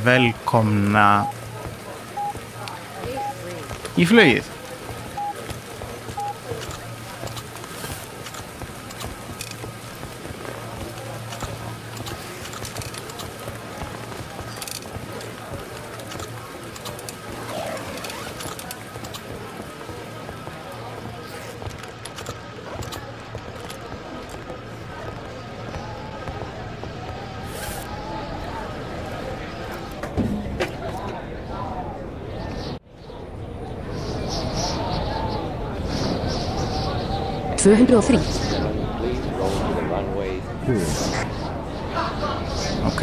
velkomna 0.06 1.08
í 4.00 4.06
flögið. 4.08 4.46
203 37.60 38.20
Ok, 42.90 43.02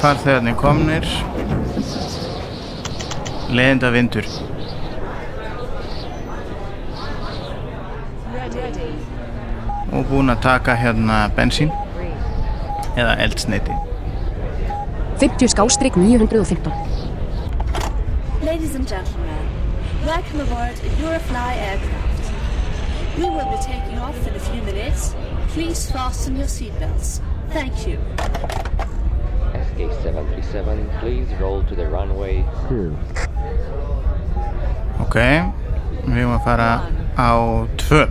farþegarnir 0.00 0.56
komnir. 0.60 1.06
Leiðinda 3.54 3.90
vindur 3.94 4.26
og 9.94 10.08
búin 10.10 10.32
að 10.32 10.40
taka 10.42 10.74
hérna 10.74 11.18
bensín 11.36 11.70
eða 12.98 13.14
eldsneiti 13.24 13.76
50 15.22 15.52
skástrík 15.54 15.96
915 15.96 16.72
Ladies 18.42 18.74
and 18.74 18.88
gentlemen 18.88 19.46
Welcome 20.04 20.40
aboard 20.42 20.76
Eurofly 21.00 21.36
aircraft. 21.38 22.03
We 23.16 23.22
will 23.30 23.50
be 23.50 23.62
taking 23.62 23.98
off 23.98 24.26
in 24.26 24.34
a 24.34 24.40
few 24.40 24.62
minutes. 24.62 25.14
Please 25.48 25.90
fasten 25.90 26.36
your 26.36 26.46
seatbelts. 26.46 27.20
Thank 27.50 27.86
you. 27.86 27.98
SK-737, 29.54 31.00
please 31.00 31.28
roll 31.40 31.62
to 31.64 31.74
the 31.76 31.86
runway. 31.86 32.44
Okay. 35.00 35.52
we 36.06 36.38
varen 36.44 36.80
aan 37.14 37.68
2. 37.76 38.08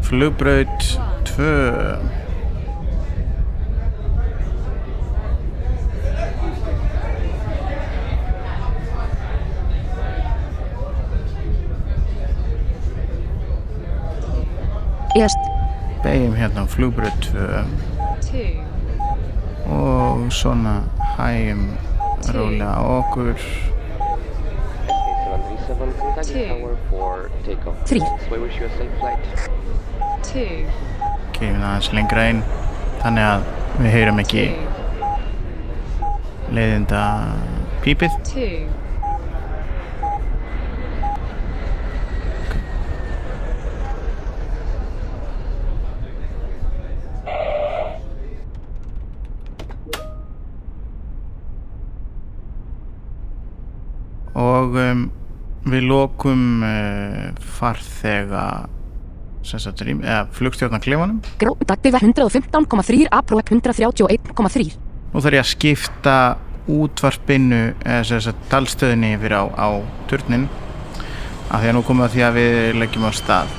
Vluchtbreed 0.00 0.98
2. 1.22 2.23
Yes. 15.14 15.34
Begjum 16.02 16.34
hérna 16.34 16.66
á 16.66 16.66
flugbröð 16.66 17.14
2 17.22 18.58
og 19.70 20.32
svona 20.32 20.82
hægjum 21.16 21.62
rólega 22.34 22.74
á 22.74 22.82
okkur. 22.98 23.38
3 30.26 30.66
Kefum 31.32 31.62
aðeins 31.62 31.92
lengra 31.94 32.20
einn 32.28 32.42
þannig 33.02 33.24
að 33.30 33.40
við 33.78 33.90
heyrum 33.94 34.18
ekki 34.22 34.44
leiðinda 36.54 37.02
pípið. 37.86 38.12
Og 54.74 54.80
um, 54.82 55.04
við 55.70 55.86
lokum 55.88 56.64
uh, 56.66 57.30
farþega 57.56 58.44
flugstjórnar 60.34 60.80
klefanum 60.80 61.20
Gró. 61.40 61.52
Dagbyggða 61.68 62.00
115,3. 62.00 63.06
Apróek 63.12 63.52
131,3. 63.52 64.64
nú 65.12 65.22
þarf 65.22 65.36
ég 65.36 65.44
að 65.44 65.50
skipta 65.50 66.16
útvarpinu 66.64 67.74
talstöðinni 68.48 69.14
yfir 69.18 69.36
á, 69.36 69.42
á 69.52 69.68
turnin 70.08 70.48
af 71.52 71.60
því 71.60 71.68
að 71.70 71.76
nú 71.76 71.84
komum 71.84 72.06
við 72.06 72.08
að 72.08 72.14
því 72.14 72.24
að 72.24 72.38
við 72.38 72.80
leggjum 72.80 73.04
á 73.04 73.12
stað 73.12 73.54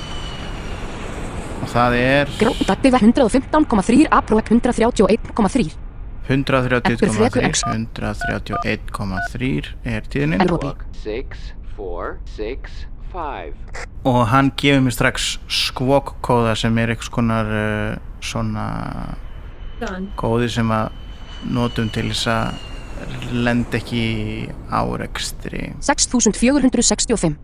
og 1.62 1.72
það 1.72 1.98
er 2.02 2.36
Gró. 2.42 2.54
Dagbyggða 2.66 3.02
115,3. 3.06 4.06
Apróek 4.10 4.52
131,3. 4.52 5.85
131,3 6.26 7.70
131,3 7.70 9.70
er 9.86 10.02
tíðnin 10.10 10.42
og 14.06 14.26
hann 14.32 14.48
gefur 14.58 14.82
mér 14.84 14.94
strax 14.94 15.38
skvokkóða 15.46 16.54
sem 16.58 16.78
er 16.82 16.88
eitthvað 16.94 17.14
konar 17.14 17.46
uh, 17.46 17.96
svona 18.24 18.66
kóði 20.18 20.48
sem 20.56 20.68
að 20.74 20.86
notum 21.52 21.88
til 21.94 22.08
þess 22.10 22.26
að 22.32 22.46
lenda 23.36 23.76
ekki 23.78 24.00
í 24.00 24.48
árekstri. 24.72 25.62
6465. 25.84 27.36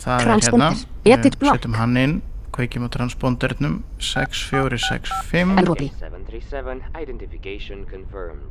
það 0.00 0.20
er 0.20 0.26
hérna. 0.48 0.68
Við 1.04 1.12
setjum 1.38 1.74
hann 1.76 1.96
inn 2.00 2.14
kveikjum 2.54 2.86
á 2.86 2.88
transpondernum 2.96 3.74
6465 3.98 5.58
Elrobi. 5.62 5.88
737, 5.98 6.82
identification 7.02 7.86
confirmed. 7.90 8.50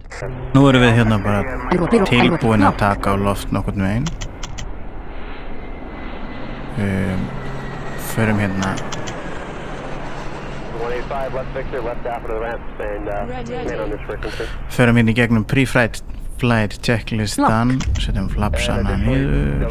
nú 0.55 0.65
erum 0.69 0.81
við 0.85 0.93
hérna 0.99 1.17
bara 1.23 1.41
tilbúin 2.09 2.63
að 2.67 2.77
taka 2.83 3.13
á 3.13 3.15
loft 3.19 3.51
nokkurn 3.55 3.83
veginn 3.85 4.07
um, 6.79 7.21
förum 8.13 8.39
hérna 8.39 8.75
185 10.79 11.33
left 11.33 11.51
Victor, 11.55 11.81
left 11.83 12.05
after 12.05 12.27
the 12.33 12.39
ramp, 12.39 12.61
and 12.79 13.09
uh, 13.09 13.25
Ready. 13.27 13.53
man 13.53 13.79
on 13.79 13.89
this 13.89 14.03
frequency. 14.07 14.45
förum 14.69 14.95
hérna 14.95 15.11
í 15.11 15.17
gegnum 15.19 15.43
pre-flight 15.43 16.01
flight 16.39 16.79
checklistan 16.85 17.75
setjum 17.99 18.29
flapsana 18.31 18.95
niður 19.01 19.67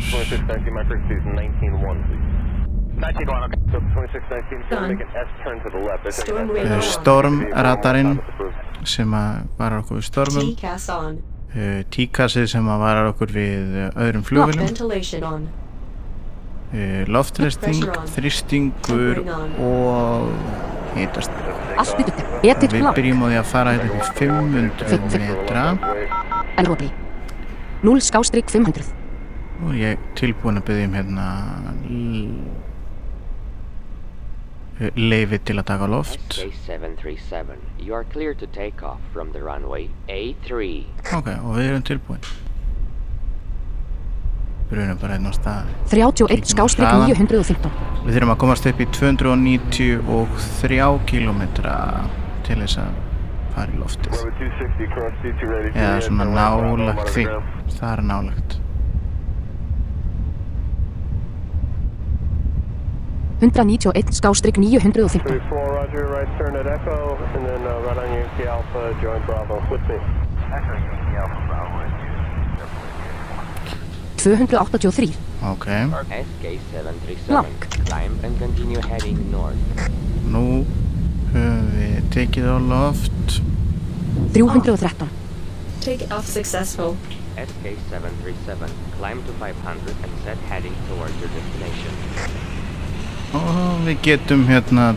Storm 6.13 6.51
radar. 6.51 6.83
stormradarinn 6.83 8.19
sem 8.89 9.15
að 9.15 9.41
varar 9.59 9.83
okkur 9.85 10.01
við 10.01 10.07
stormum 10.09 10.49
uh, 10.49 11.81
tíkasið 11.95 12.49
sem 12.55 12.69
að 12.69 12.83
varar 12.83 13.11
okkur 13.13 13.33
við 13.35 13.77
uh, 13.85 14.03
öðrum 14.07 14.25
on. 15.29 15.49
uh, 16.75 17.03
loftresting, 17.07 17.85
on. 17.87 18.07
og 19.63 20.31
hitast 20.99 21.31
við 22.75 22.89
byrjum 22.99 23.23
á 23.23 23.27
því 23.29 23.41
að 23.43 23.51
fara 23.55 23.75
hérna 23.77 23.99
í 23.99 24.13
500 24.19 24.87
Fimm, 24.89 25.11
fimm. 25.13 25.27
metra 25.27 25.67
Elrobi. 26.59 26.91
0 27.87 28.01
skástrík 28.03 28.51
500. 28.51 28.89
og 29.67 29.75
ég 29.75 29.95
er 29.95 29.99
tilbúin 30.19 30.59
að 30.59 30.67
byggja 30.71 30.89
um 30.89 30.99
hérna 30.99 31.27
leifi 34.97 35.39
til 35.49 35.59
að 35.59 35.67
taka 35.73 35.87
loft 35.91 36.39
SK737, 36.39 37.57
you 37.83 37.95
are 37.95 38.05
clear 38.13 38.35
to 38.35 38.47
take 38.55 38.83
off 38.87 39.01
from 39.13 39.33
the 39.33 39.43
runway 39.43 39.89
A3. 40.09 40.85
ok, 41.19 41.29
og 41.43 41.57
við 41.59 41.65
erum 41.71 41.83
tilbúin 41.89 42.23
við 44.69 44.85
erum 44.85 44.99
bara 45.01 45.17
einn 45.17 45.27
á 45.27 45.33
stað 45.33 45.65
31 45.91 46.45
skástrík 46.53 46.89
915. 46.93 47.73
Við 48.05 48.13
þurfum 48.19 48.33
að 48.35 48.41
komast 48.45 48.69
upp 48.69 48.81
í 48.85 48.87
293 48.95 50.81
km 51.09 51.43
til 52.47 52.59
þess 52.63 52.77
að 52.85 52.91
fara 53.57 53.75
í 53.75 53.79
loftið. 53.81 54.13
Rover 54.15 54.35
260, 54.39 54.89
cross 54.95 55.15
C2 55.25 55.51
ready. 55.51 55.69
to 55.73 55.79
Eða 55.83 55.99
svona 56.07 56.25
nálagt 56.31 57.09
því. 57.17 57.25
Það 57.75 57.91
er 57.91 58.03
nálagt. 58.13 58.51
191 63.41 64.11
skástrík 64.13 64.57
915. 64.59 65.23
34, 65.23 65.73
roger, 65.73 66.07
right 66.11 66.27
turn 66.39 66.57
at 66.57 66.67
Echo, 66.67 67.15
and 67.37 67.47
then 67.47 67.63
uh, 67.63 67.79
right 67.87 67.99
on 67.99 68.11
Yankee 68.13 68.47
Alpha, 68.51 68.99
join 69.01 69.23
Bravo, 69.27 69.63
with 69.71 69.83
me. 69.89 69.99
283. 74.17 75.15
Ok, 75.45 75.67
SK737, 76.11 77.29
Lock. 77.31 77.47
climb 77.87 78.19
and 78.25 78.35
continue 78.41 78.81
heading 78.83 79.31
north. 79.31 79.55
nú 80.27 80.67
höfum 81.33 81.71
við 81.79 82.03
tekið 82.13 82.49
á 82.51 82.57
loft. 82.59 83.39
313. 84.35 85.07
Take 85.81 86.11
off 86.11 86.27
successful. 86.27 86.97
SK737, 87.39 88.67
climb 88.99 89.23
to 89.23 89.33
500 89.39 89.95
and 90.03 90.13
set 90.27 90.39
heading 90.51 90.75
towards 90.91 91.15
your 91.23 91.31
destination. 91.31 91.95
Og 93.37 93.81
við 93.87 94.03
getum 94.07 94.45
hérna 94.49 94.93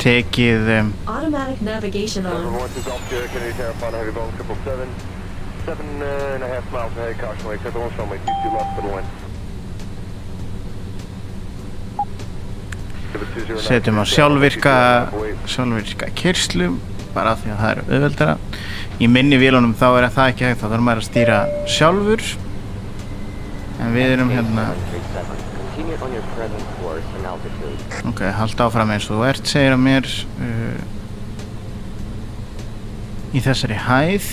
tekið 0.00 0.68
um, 0.78 0.92
Automatic 1.06 1.60
navigation 1.60 2.26
on. 2.26 2.46
One 2.56 2.68
two 2.74 2.82
Golf 2.86 3.02
Sierra 3.10 3.28
Kennedy 3.28 3.52
Tower, 3.58 3.74
Fun 3.82 3.96
Heavy 3.98 4.12
Boeing 4.16 4.32
777. 4.38 4.88
Seven 5.66 6.02
and 6.02 6.42
a 6.42 6.48
half 6.48 6.64
miles 6.72 6.96
ahead, 6.96 7.18
caution 7.20 7.48
wake, 7.48 7.60
clear 7.60 7.72
the 7.72 7.80
one 7.80 7.92
runway, 7.98 8.18
two 8.24 8.36
two 8.42 8.50
left 8.56 8.76
for 8.76 8.82
the 8.86 8.94
wind. 8.94 9.06
setjum 13.60 13.98
á 14.00 14.04
sjálfvirka 14.06 14.74
sjálfvirka 15.50 16.06
kyrslu 16.14 16.68
bara 17.14 17.34
af 17.34 17.42
því 17.42 17.50
að 17.52 17.58
það 17.60 17.70
er 17.72 17.80
auðveldara 17.82 18.36
í 19.02 19.08
minni 19.10 19.40
vélunum 19.42 19.74
þá 19.74 19.86
er 19.98 20.06
það 20.14 20.30
ekki 20.30 20.46
hægt 20.46 20.62
þá 20.62 20.66
þarf 20.70 20.84
maður 20.86 21.02
að 21.02 21.08
stýra 21.08 21.38
sjálfur 21.74 22.22
en 23.82 23.96
við 23.96 24.14
erum 24.14 24.30
hérna 24.30 24.68
SK737, 25.80 25.98
continue 25.98 26.04
on 26.04 26.12
your 26.12 26.22
present 26.36 26.64
course 26.80 27.04
and 27.16 27.26
altitude. 27.26 27.78
ok, 28.08 28.20
halda 28.36 28.64
áfram 28.68 28.90
eins 28.94 29.06
og 29.10 29.16
þú 29.20 29.26
ert 29.28 29.46
segir 29.46 29.72
að 29.74 29.80
mér 29.84 30.04
uh, 30.40 30.80
í 33.34 33.40
þessari 33.44 33.76
hæð 33.86 34.26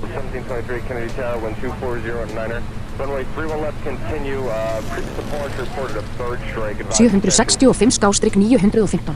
1723 0.00 0.80
Kennedy 0.88 1.10
Tower, 1.16 1.38
wind 1.44 1.56
240 1.60 2.22
at 2.22 2.30
niner. 2.34 2.62
Runway 2.98 3.24
31 3.36 3.60
left, 3.62 3.78
continue, 3.84 4.40
uh, 4.48 4.80
departure 5.16 5.62
reported 5.64 5.96
a 5.96 6.02
third 6.18 6.40
strike. 6.50 6.80
advise 6.80 6.96
765 6.98 7.94
skástrík 7.98 8.36
915. 8.36 9.14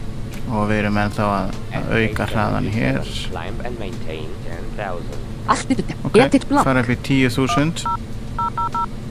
og 0.55 0.69
við 0.69 0.79
erum 0.85 0.99
ennþá 1.01 1.25
að, 1.35 1.55
að 1.75 1.85
auka 1.99 2.25
hraðan 2.31 2.67
hér 2.71 2.99
Climb 3.33 3.61
and 3.65 3.79
maintain 3.81 4.29
10,000. 4.77 5.23
Allt 5.49 5.71
yttur. 5.73 5.97
ok, 6.05 6.17
Edit 6.21 6.45
blank. 6.49 6.65
fara 6.69 6.81
upp 6.85 6.93
í 6.93 6.99
10.000 7.29 7.85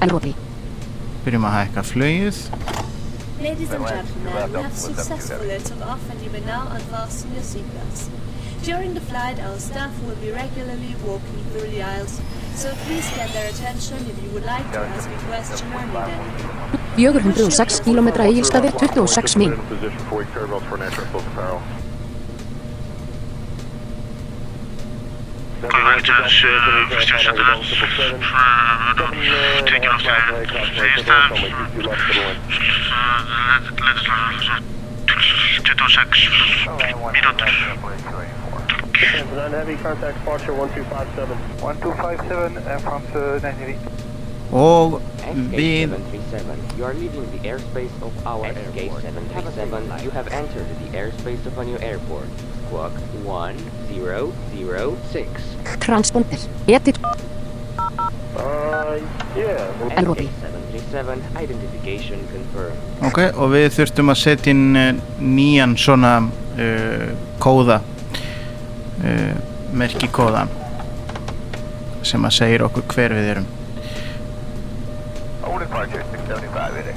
Elrodri. 0.05 0.33
Byrjum 1.25 1.45
að 1.49 1.55
hækka 1.59 1.83
flugið 1.91 2.39
Ladies 3.43 3.71
and 3.75 3.85
gentlemen, 3.85 4.53
we 4.53 4.61
have 4.61 4.77
successfully 4.77 5.59
took 5.59 5.81
off 5.85 6.03
and 6.09 6.21
you 6.23 6.29
may 6.31 6.39
now 6.47 6.67
unfasten 6.71 7.33
your 7.33 7.43
seatbelts. 7.43 8.07
During 8.63 8.93
the 8.93 9.01
flight, 9.01 9.37
our 9.39 9.59
staff 9.59 9.91
will 10.05 10.15
be 10.23 10.31
regularly 10.31 10.95
walking 11.05 11.43
through 11.51 11.67
the 11.71 11.83
aisles, 11.83 12.21
so 12.55 12.71
please 12.85 13.09
get 13.17 13.33
their 13.33 13.49
attention 13.49 13.97
if 14.07 14.23
you 14.23 14.29
would 14.31 14.45
like 14.45 14.63
to 14.71 14.79
ask 14.79 15.09
a 15.09 15.19
question 15.27 15.73
or 15.73 15.83
need 15.83 16.07
any. 16.15 16.63
406 16.95 17.81
km 17.83 18.07
Egilstaðir 18.29 18.71
26 18.79 19.35
mín. 19.35 19.51
Mínútur. 25.63 26.13
heavy 39.63 39.77
contact 39.77 40.17
departure 40.17 40.53
1257. 40.53 41.37
1257 41.61 42.57
uh, 42.57 42.79
from 42.79 43.01
uh, 43.15 43.39
90 43.39 44.03
og 44.53 45.01
við 45.49 45.89
SK737, 45.89 46.77
you 46.77 46.85
are 46.85 46.93
leaving 46.93 47.25
the 47.33 47.41
airspace 47.49 47.93
of 48.05 48.13
our 48.27 48.45
SK737. 48.53 50.03
You 50.03 50.11
have 50.11 50.27
entered 50.27 50.67
the 50.77 50.89
airspace 50.97 51.43
of 51.47 51.57
a 51.57 51.65
new 51.65 51.79
airport. 51.79 52.29
Squawk 52.73 52.97
1006. 53.23 55.29
Transponder. 55.79 56.39
Edit. 56.67 56.99
Uh, 57.03 57.09
yeah. 59.37 59.95
Elrodri. 59.95 60.29
737, 60.41 61.21
identification 61.43 62.19
confirmed. 62.31 62.77
Ok, 63.05 63.19
og 63.37 63.51
við 63.53 63.69
þurftum 63.77 64.09
að 64.09 64.17
setja 64.23 64.49
inn 64.55 64.73
uh, 64.73 64.97
nýjan 65.21 65.77
svona 65.77 66.25
uh, 66.25 67.13
kóða 67.43 67.77
uh, 69.05 69.33
merki 69.69 70.09
kóða 70.09 70.49
sem 72.01 72.25
að 72.25 72.33
segir 72.39 72.65
okkur 72.65 72.89
hver 72.89 73.13
við 73.19 73.27
erum 73.35 73.45
departure 75.73 76.03
675 76.11 76.81
in 76.81 76.87
it. 76.89 76.95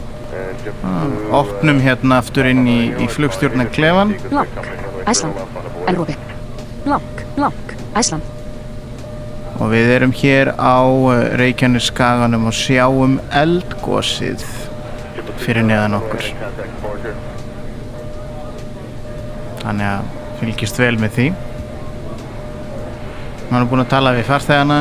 ah, 0.85 1.41
opnum 1.41 1.81
hérna 1.81 2.19
aftur 2.23 2.49
inn 2.51 2.67
í, 2.69 2.81
í 3.01 3.07
flugstjórnar 3.09 3.71
klefan 3.73 4.13
Blank. 4.29 4.51
Æsland. 5.07 5.35
Elrodri. 5.89 6.17
Blank. 6.85 7.27
Blank. 7.37 7.77
Æsland. 7.97 8.23
og 9.57 9.71
við 9.73 9.91
erum 9.95 10.13
hér 10.13 10.51
á 10.61 10.85
uh, 10.85 11.13
Reykjaneskaganum 11.41 12.45
og 12.51 12.53
sjáum 12.53 13.17
eldgósið 13.33 14.43
fyrir 15.41 15.65
neðan 15.65 15.97
okkur 15.97 16.27
þannig 19.63 19.89
að 19.89 20.11
fylgist 20.43 20.81
vel 20.83 20.93
með 21.01 21.17
því 21.17 21.27
maður 23.49 23.63
er 23.63 23.71
búinn 23.73 23.85
að 23.87 23.93
tala 23.95 24.13
við 24.19 24.29
farþegana 24.29 24.81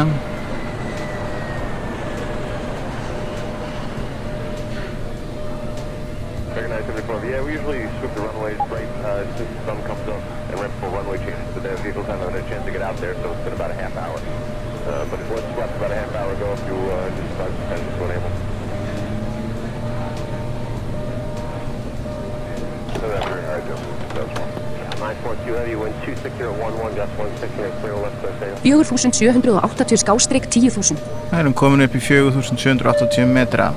4780-10.000. 28.86 31.02
Það 31.32 31.42
erum 31.42 31.56
komin 31.58 31.82
upp 31.86 31.96
í 31.98 32.02
4780 32.04 33.26
metra. 33.30 33.72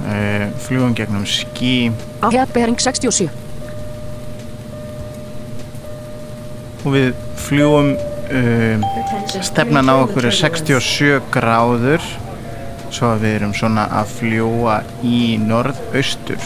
Uh, 0.00 0.12
eh, 0.12 0.44
flugum 0.64 0.94
gegnum 0.96 1.26
skí. 1.28 1.92
Herbering 2.22 2.78
67. 2.80 3.28
Og 6.84 6.90
við 6.94 7.08
fljúum, 7.36 7.88
uh, 7.96 8.00
eh, 8.30 8.78
stefnan 9.44 9.92
á 9.92 9.94
okkur 10.00 10.24
er 10.30 10.36
67 10.36 11.20
gráður, 11.34 12.02
svo 12.90 13.06
að 13.12 13.22
við 13.26 13.32
erum 13.40 13.54
svona 13.54 13.84
að 14.00 14.06
fljúa 14.16 14.76
í 15.04 15.36
norðaustur. 15.42 16.42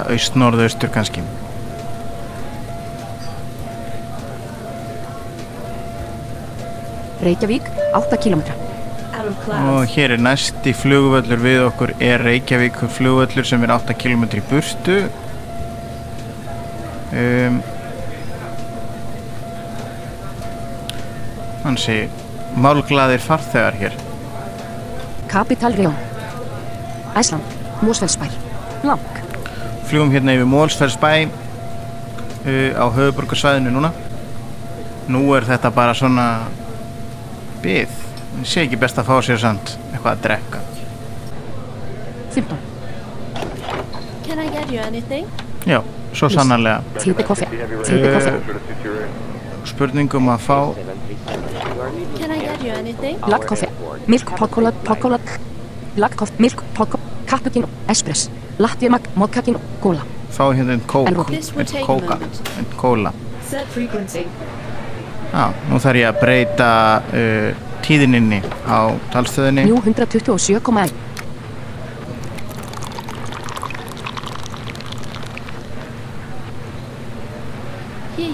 Eða 0.00 0.16
aust-norðaustur 0.16 0.90
kannski 0.92 1.22
Reykjavík 7.20 7.66
8 7.92 8.16
km. 8.16 8.40
Og 9.52 9.90
hér 9.92 10.14
er 10.14 10.22
næsti 10.22 10.72
flugvöllur 10.72 11.42
við 11.42 11.64
okkur 11.66 11.92
er 12.00 12.24
Reykjavík 12.24 12.80
flugvöllur 12.96 13.44
sem 13.44 13.66
er 13.66 13.74
8 13.76 13.96
km 14.00 14.24
í 14.24 14.44
burtu 14.48 14.96
um, 17.12 17.60
hansi 21.66 22.02
málglaðir 22.56 23.20
farþegar 23.22 23.76
hér 23.82 23.98
Capital 25.30 25.76
Reon. 25.78 25.94
Æsland. 27.14 27.42
Mósfellsbær. 27.86 28.32
Blank. 28.82 29.19
Fljúum 29.90 30.10
hérna 30.14 30.36
yfir 30.36 30.46
Mólsferðsbæ 30.46 31.12
uh, 31.26 32.72
á 32.78 32.84
höfuborgarsvæðinu 32.94 33.72
núna 33.74 33.90
nú 35.10 35.24
er 35.34 35.46
þetta 35.48 35.72
bara 35.74 35.96
svona 35.98 36.26
byð 37.64 37.96
ég 38.40 38.46
sé 38.46 38.62
ekki 38.62 38.78
best 38.78 39.00
að 39.02 39.10
fá 39.10 39.16
sér 39.26 39.40
samt 39.42 39.74
eitthvað 39.90 40.12
að 40.12 40.22
drekka 40.28 40.60
15. 42.30 42.58
Can 44.28 44.38
I 44.38 44.46
get 44.54 44.70
you 44.70 44.80
anything? 44.86 45.26
já, 45.66 45.82
svo 46.14 46.28
sannarlega. 46.30 46.82
Flýti 47.02 47.26
koffi. 47.26 47.46
spurningum 49.66 50.30
að 50.30 50.44
fá 50.46 50.58
Can 52.18 52.30
I 52.30 52.38
get 52.38 52.62
you 52.62 52.72
anything? 52.72 53.18
Black 53.26 53.46
coffee. 53.46 53.68
Milk 54.06 54.36
pocola. 54.38 54.70
Black 55.96 56.14
coffee. 56.16 56.38
Milk 56.38 56.62
poco. 56.74 57.00
Cappuccino. 57.26 57.68
Espress. 57.88 58.30
Latte 58.60 58.92
mac. 58.92 59.08
Moccacino. 59.16 59.60
Cola. 59.80 60.04
fá 60.30 60.44
hérna 60.54 60.72
einn 60.76 60.84
kók 60.86 61.08
einn 61.08 61.16
kóka, 61.84 62.18
einn 62.56 62.66
kóla 62.76 63.12
Set 63.48 63.66
frequency. 63.74 64.26
já, 65.32 65.50
nú 65.68 65.78
þarf 65.82 65.96
ég 65.98 66.06
að 66.06 66.20
breyta 66.20 67.02
uh, 67.10 67.50
tíðininni 67.82 68.38
á 68.68 68.94
talstöðinni 69.10 69.64
927,1. 69.66 71.10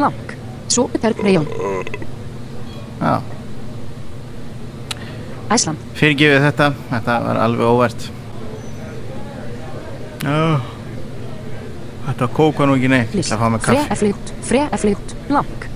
Blank. 0.00 0.30
Sopeterg 0.70 1.18
rejón. 1.20 1.48
Já, 3.00 3.18
Æsland. 5.50 5.80
fyrirgefið 5.98 6.44
þetta 6.46 6.68
þetta 6.92 7.16
var 7.26 7.40
alveg 7.42 7.66
óvert 7.66 8.06
Já 10.22 10.79
Þetta 12.06 12.28
kók 12.34 12.58
var 12.58 12.70
nú 12.70 12.76
ekki 12.78 12.88
neitt 12.90 13.14
Ég 13.14 13.24
ætla 13.24 13.36
að 13.36 13.42
fá 13.42 13.50
mig 13.54 13.60
Fre 13.64 13.74
kaffi 13.76 13.92
eflugt. 13.96 14.32
Fre 14.50 14.62
eflugt. 14.76 15.14
Blank. 15.28 15.66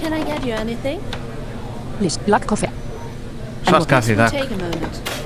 Can 0.00 0.12
I 0.12 0.22
get 0.24 0.44
you 0.44 0.54
anything? 0.54 1.00
List. 2.00 2.24
Black 2.26 2.46
coffee. 2.46 2.70
Svart 3.66 3.86
kaffi, 3.86 4.14
This 4.14 4.18
will 4.18 4.30
takk 4.30 4.48
take 4.48 4.54
a 4.54 4.62
moment. 4.62 5.16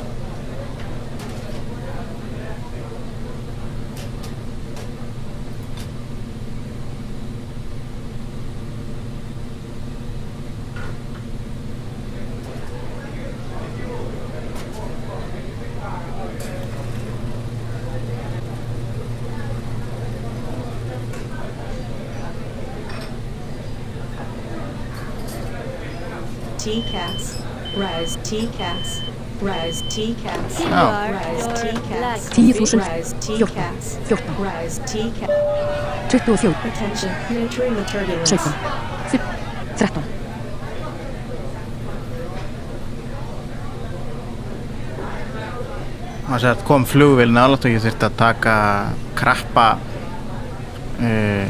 TCAS. 26.60 27.40
Rise 27.80 28.16
TCAS. 28.28 29.00
Rise 29.40 29.82
Oh. 30.66 30.74
are, 30.74 31.12
Rise 31.12 31.46
black 31.88 32.20
10.000. 32.20 32.78
Rise 32.78 33.14
14. 33.14 33.46
TCAS. 33.46 33.96
14. 34.04 34.34
Rise 34.38 34.78
TCAS. 34.80 36.10
24. 36.10 36.50
Attention. 36.68 37.08
Entering 37.30 37.74
the 37.74 37.84
turbulence. 37.84 38.28
17. 38.28 38.52
5. 39.08 39.20
13. 39.78 40.04
maður 46.28 46.42
sér 46.44 46.52
að 46.52 46.66
kom 46.68 46.84
flugvél 46.86 47.32
nálægt 47.34 47.64
og 47.66 47.72
ég 47.72 47.82
þurfti 47.82 48.06
að 48.06 48.18
taka 48.20 48.52
krappa 49.18 49.64
uh, 51.00 51.46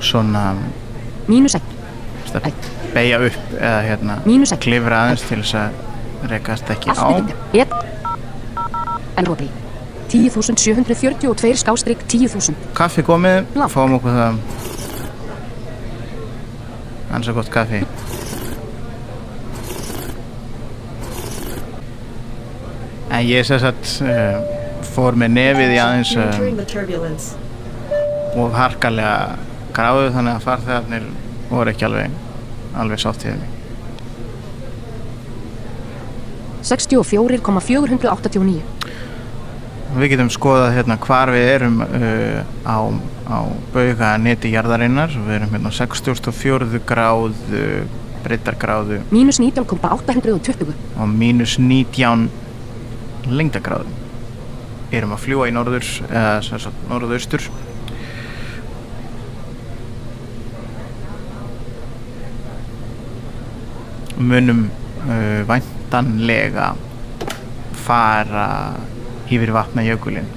svona 0.00 0.46
Mínus 1.26 1.58
1. 1.58 1.65
að 2.40 2.70
beigja 2.94 3.20
upp 3.28 3.54
eða 3.58 3.82
hérna 3.86 4.18
klifra 4.62 5.02
aðeins 5.04 5.26
til 5.28 5.40
þess 5.42 5.54
að 5.60 6.30
rekast 6.32 6.72
ekki 6.74 6.94
á 6.96 7.06
Et. 7.56 7.76
Elrobi. 9.16 9.48
10.742 10.06 11.56
skástrík 11.62 12.02
10.000. 12.06 12.54
kaffi 12.76 13.02
komið, 13.06 13.48
fáum 13.72 13.96
okkur 13.98 14.14
það 14.14 14.38
ansa 17.16 17.34
gott 17.34 17.50
kaffi 17.50 17.80
en 23.10 23.24
ég 23.24 23.46
sess 23.46 23.64
að 23.66 23.90
uh, 24.04 24.38
fór 24.94 25.16
með 25.18 25.34
nefið 25.36 25.74
í 25.76 25.80
aðeins 25.80 26.12
uh, 26.20 26.30
turbulence. 26.68 27.34
og 28.36 28.54
harkalega 28.56 29.16
gráðu 29.76 30.12
þannig 30.14 30.36
að 30.36 30.46
farþegarnir 30.46 31.10
voru 31.50 31.72
ekki 31.72 31.88
alveg 31.88 32.25
alveg 32.76 33.02
sáttíðið 33.02 33.40
mig 33.42 33.50
64,489. 36.66 38.62
Við 39.96 40.10
getum 40.12 40.30
skoðað 40.34 40.74
hérna 40.74 40.96
hvar 41.00 41.30
við 41.32 41.44
erum 41.52 41.76
uh, 41.84 42.40
á, 42.66 42.90
á 43.30 43.38
bauga 43.74 44.08
neti 44.20 44.50
jarðarinnar. 44.52 45.10
Við 45.14 45.34
erum 45.38 45.52
hérna 45.54 45.70
á 45.70 45.78
64 45.78 46.80
gráðu, 46.88 47.62
breytargráðu 48.26 48.96
Mínus 49.14 49.38
19,820. 49.38 50.74
og 50.98 51.08
mínus 51.08 51.52
19 51.62 52.26
lengdagráðu. 53.30 53.90
Erum 54.94 55.14
að 55.14 55.22
fljúa 55.22 55.46
í 55.50 55.54
norður, 55.54 55.86
eða 56.10 56.58
norðaustur. 56.90 57.42
Munum 64.16 64.66
uh, 65.04 65.42
væntanlega 65.48 66.72
fara 67.86 68.48
yfir 69.28 69.52
vatnajökulinn. 69.54 70.28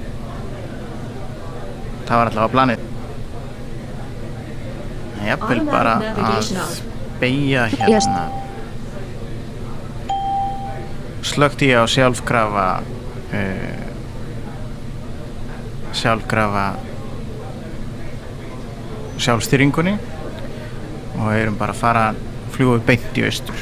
Það 2.08 2.20
var 2.20 2.30
allavega 2.30 2.52
planið. 2.54 2.86
Jafnvel 5.20 5.64
bara 5.68 5.96
Automatic 6.00 6.60
að 6.60 6.78
beigja 7.20 7.66
hérna. 7.72 8.22
Slögt 11.30 11.62
ég 11.62 11.76
á 11.76 11.84
sjálfkrafa 11.88 12.68
uh, 13.36 13.82
sjálfkrafa 15.96 16.64
sjálfstýringunni 19.20 19.94
og 21.20 21.30
erum 21.34 21.58
bara 21.60 21.74
að 21.74 21.80
fara 21.82 22.04
fljúa 22.60 22.80
beint 22.84 23.16
í 23.16 23.24
austur. 23.24 23.56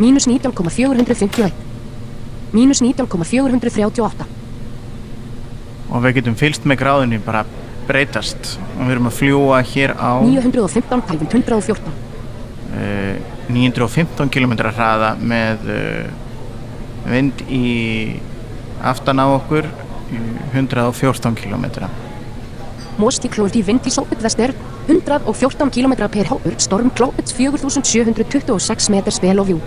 Mínus 0.00 0.26
19,451. 0.26 1.52
Mínus 2.56 2.80
19,438. 2.82 4.26
og 5.90 6.04
við 6.04 6.20
getum 6.20 6.36
fylst 6.38 6.66
með 6.70 6.78
gráðinni 6.84 7.18
bara 7.22 7.40
breytast 7.88 8.52
og 8.76 8.84
við 8.84 8.92
erum 8.94 9.08
að 9.10 9.16
fljúa 9.16 9.56
hér 9.66 9.92
á 9.98 10.22
915 10.22 11.02
tæfum 11.08 11.26
114. 11.26 11.90
uh, 12.70 13.16
915 13.50 14.30
km 14.30 14.54
hraða 14.70 15.16
með 15.18 15.66
uh, 15.74 16.12
vind 17.10 17.42
í 17.50 17.64
aftan 18.82 19.20
á 19.20 19.26
okkur 19.28 19.68
í 20.10 20.20
114 20.52 21.36
km 21.38 21.66
Moski 23.00 23.30
klóðt 23.32 23.56
í 23.56 23.64
vind 23.64 23.86
í 23.86 23.92
sóput 23.94 24.20
vestur 24.22 24.52
114 24.88 25.70
km 25.72 25.94
per 26.12 26.32
hóur 26.32 26.56
storm 26.58 26.90
klóput 26.90 27.30
4726 27.32 28.90
metr 28.92 29.14
spel 29.14 29.38
og 29.40 29.52
vjú 29.52 29.60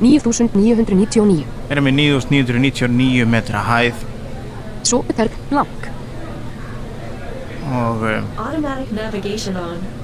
9999 0.00 1.60
erum 1.70 1.86
við 1.86 1.96
9999 2.00 3.26
metra 3.30 3.62
hæð. 3.62 4.04
Sóputerg 4.82 5.34
blank. 5.50 5.88
Og 7.70 8.02
uh, 8.02 8.16
Automatic 8.40 8.90
navigation 8.96 9.56
on. 9.60 9.99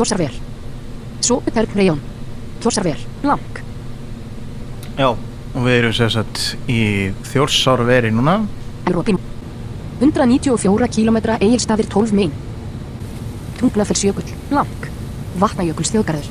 Kjósarver 0.00 0.32
Sóputerg 1.20 1.74
rejón 1.76 2.00
Kjósarver 2.62 2.96
blank 3.20 3.60
já 4.96 5.10
og 5.10 5.64
við 5.66 5.74
erum 5.74 5.92
sem 5.92 6.10
sagt 6.14 6.40
í 6.70 7.10
þjórsárveri 7.26 8.12
núna. 8.14 8.36
Európin 8.86 9.18
194 10.00 10.88
km 10.94 11.18
eigilstaðir 11.36 11.88
12 11.92 12.14
mein. 12.16 12.32
Tungnafellsjökull. 13.60 14.30
Blank 14.48 14.88
Vatnajökull 15.42 15.88
stjóðgarður 15.90 16.30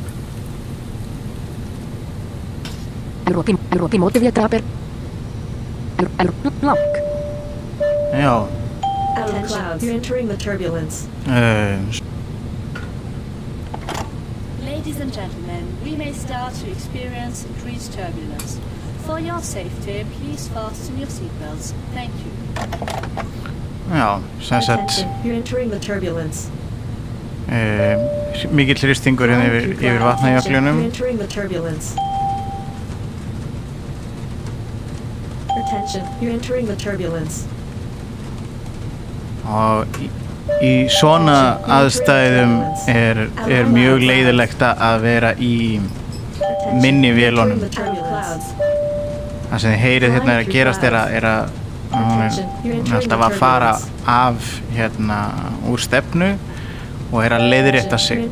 Európin 3.29 3.61
Európin 3.69 4.01
mótifið 4.01 4.33
draper 4.39 4.65
Európin 5.99 6.61
blank 6.63 7.03
já. 8.17 8.33
Out 8.33 9.29
of 9.29 9.45
clouds. 9.45 9.83
You're 9.83 9.93
entering 9.93 10.27
the 10.27 10.37
turbulence. 10.37 11.05
uh, 11.27 11.77
Ladies 14.89 15.01
and 15.03 15.13
gentlemen, 15.13 15.83
we 15.83 15.95
may 15.95 16.11
start 16.13 16.51
to 16.55 16.71
experience 16.71 17.45
increased 17.45 17.93
turbulence. 17.93 18.59
For 19.05 19.19
your 19.19 19.39
safety, 19.39 20.03
please 20.13 20.47
fasten 20.47 20.97
your 20.97 21.07
seatbelts. 21.07 21.73
Thank 21.93 22.09
you. 22.25 22.31
Já, 23.91 24.19
sem 24.41 24.61
sagt 24.63 24.91
Attention, 24.91 25.09
you're 25.23 25.35
entering 25.35 25.69
the 25.69 25.79
turbulence. 25.79 26.49
uh, 27.49 27.97
mikill 28.51 28.81
hristingur 28.81 29.29
hérna 29.29 29.45
yfir, 29.45 29.67
yfir 29.77 29.95
Attention, 29.95 30.07
vatnajöklunum 30.07 30.75
you're 30.75 30.85
entering 30.85 31.17
the 31.19 31.27
turbulence. 31.27 31.93
Attention, 35.61 36.03
you're 36.19 36.33
entering 36.33 36.65
the 36.65 36.75
turbulence. 36.75 37.45
og 39.45 39.87
í, 40.63 40.73
svona 40.91 41.37
aðstæðum 41.79 42.55
er, 42.91 43.25
er 43.47 43.69
mjög 43.71 44.03
leiðilegt 44.09 44.63
að 44.69 45.01
vera 45.03 45.33
í 45.39 45.79
minni 46.79 47.11
vélunum. 47.15 47.63
Það 49.49 49.61
sem 49.63 49.71
þið 49.73 49.79
heyrið 49.83 50.15
hérna 50.17 50.35
er 50.35 50.43
að 50.43 50.51
gerast 50.53 50.85
er 50.85 50.97
að, 50.99 51.13
er 51.19 51.29
að 51.29 51.55
hún 51.93 52.25
er, 52.25 52.41
alltaf 52.99 53.23
að 53.25 53.37
fara 53.39 53.71
af 54.09 54.51
hérna 54.75 55.21
úr 55.69 55.81
stefnu 55.81 56.33
og 57.09 57.23
er 57.23 57.37
að 57.39 57.47
leiðrétta 57.53 57.97
sig. 58.01 58.27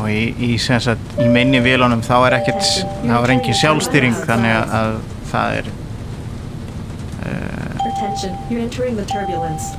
Og 0.00 0.06
í, 0.08 0.22
í, 0.46 0.54
sagt, 0.62 1.18
í 1.20 1.26
minni 1.28 1.60
vélunum 1.64 2.00
þá 2.06 2.14
er 2.30 2.38
ekkert 2.38 2.64
þá 3.02 3.16
er 3.18 3.34
engin 3.34 3.58
sjálfstýring 3.58 4.16
þannig 4.24 4.56
að 4.80 4.98
það 5.32 5.60
er 5.60 5.72
Attention, 8.00 8.32
you're 8.48 8.62
entering 8.62 8.96
the 8.96 9.04
turbulence. 9.04 9.76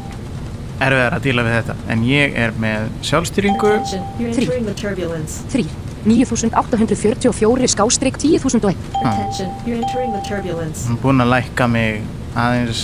erfiðar 0.82 1.14
að 1.18 1.24
díla 1.26 1.44
við 1.46 1.56
þetta 1.60 1.74
en 1.94 2.04
ég 2.06 2.36
er 2.42 2.52
með 2.62 2.88
sjálfstýringu 3.06 3.70
Attention, 3.70 4.04
you're 4.20 4.30
entering 4.30 4.66
the 4.66 4.74
turbulence. 4.78 5.42
3. 5.50 5.66
9844 6.06 7.68
skástrík 7.74 8.18
10.001. 8.18 8.78
Attention, 9.02 9.50
you're 9.66 9.78
entering 9.82 10.14
the 10.14 10.22
turbulence. 10.22 10.86
hún 10.88 10.98
er 10.98 11.02
búin 11.02 11.22
að 11.26 11.30
lækka 11.34 11.68
mig 11.68 12.02
aðeins 12.36 12.82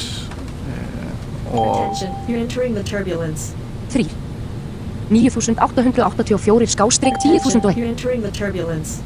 uh, 0.74 1.54
og 1.54 1.86
Attention, 1.86 2.14
you're 2.28 2.42
entering 2.42 2.74
the 2.74 2.84
turbulence. 2.84 3.54
3. 3.94 4.06
9884 5.10 6.68
skástrík 6.74 7.14
Attention, 7.18 7.62
10.001. 7.62 7.78
you're 7.78 7.90
entering 7.94 8.22
the 8.26 8.32
turbulence. 8.32 9.02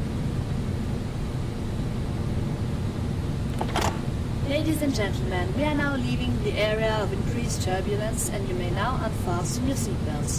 Ladies 4.62 4.82
and 4.82 4.94
gentlemen, 4.94 5.48
we 5.56 5.64
are 5.64 5.74
now 5.74 5.96
leaving 5.96 6.30
the 6.44 6.52
area 6.52 6.94
of 7.02 7.12
increased 7.12 7.64
turbulence 7.64 8.30
and 8.30 8.48
you 8.48 8.54
may 8.54 8.70
now 8.70 8.90
unfasten 9.06 9.66
your 9.66 9.74
seatbelts. 9.74 10.36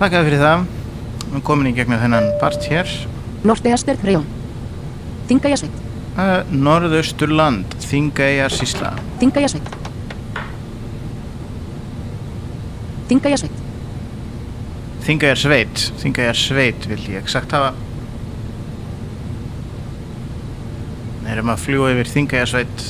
þakkaði 0.00 0.26
fyrir 0.26 0.40
það 0.42 0.64
við 0.64 1.28
erum 1.28 1.44
komin 1.46 1.68
í 1.70 1.72
gegnum 1.76 2.00
þennan 2.02 2.26
part 2.40 2.66
hér 2.66 2.90
Norteaster 3.46 4.00
Rejón. 4.02 4.26
Þingæjasveit. 5.28 5.76
uh, 6.16 6.40
Norðausturland, 6.50 7.76
Þingeyjar 7.86 8.56
Sísla 8.56 8.90
Þingæjasveit. 9.22 9.70
Þingæjasveit. 13.12 13.62
Þingeyjar 15.06 15.42
Sveit 15.44 15.86
Þingeyjar 16.02 16.42
Sveit 16.42 16.90
vil 16.90 17.06
ég 17.14 17.30
sagt 17.30 17.54
hafa 17.54 17.70
Við 21.22 21.32
erum 21.38 21.54
að 21.54 21.64
fljúa 21.68 21.94
yfir 21.94 22.14
Þingeyjar 22.16 22.54
Sveit 22.56 22.86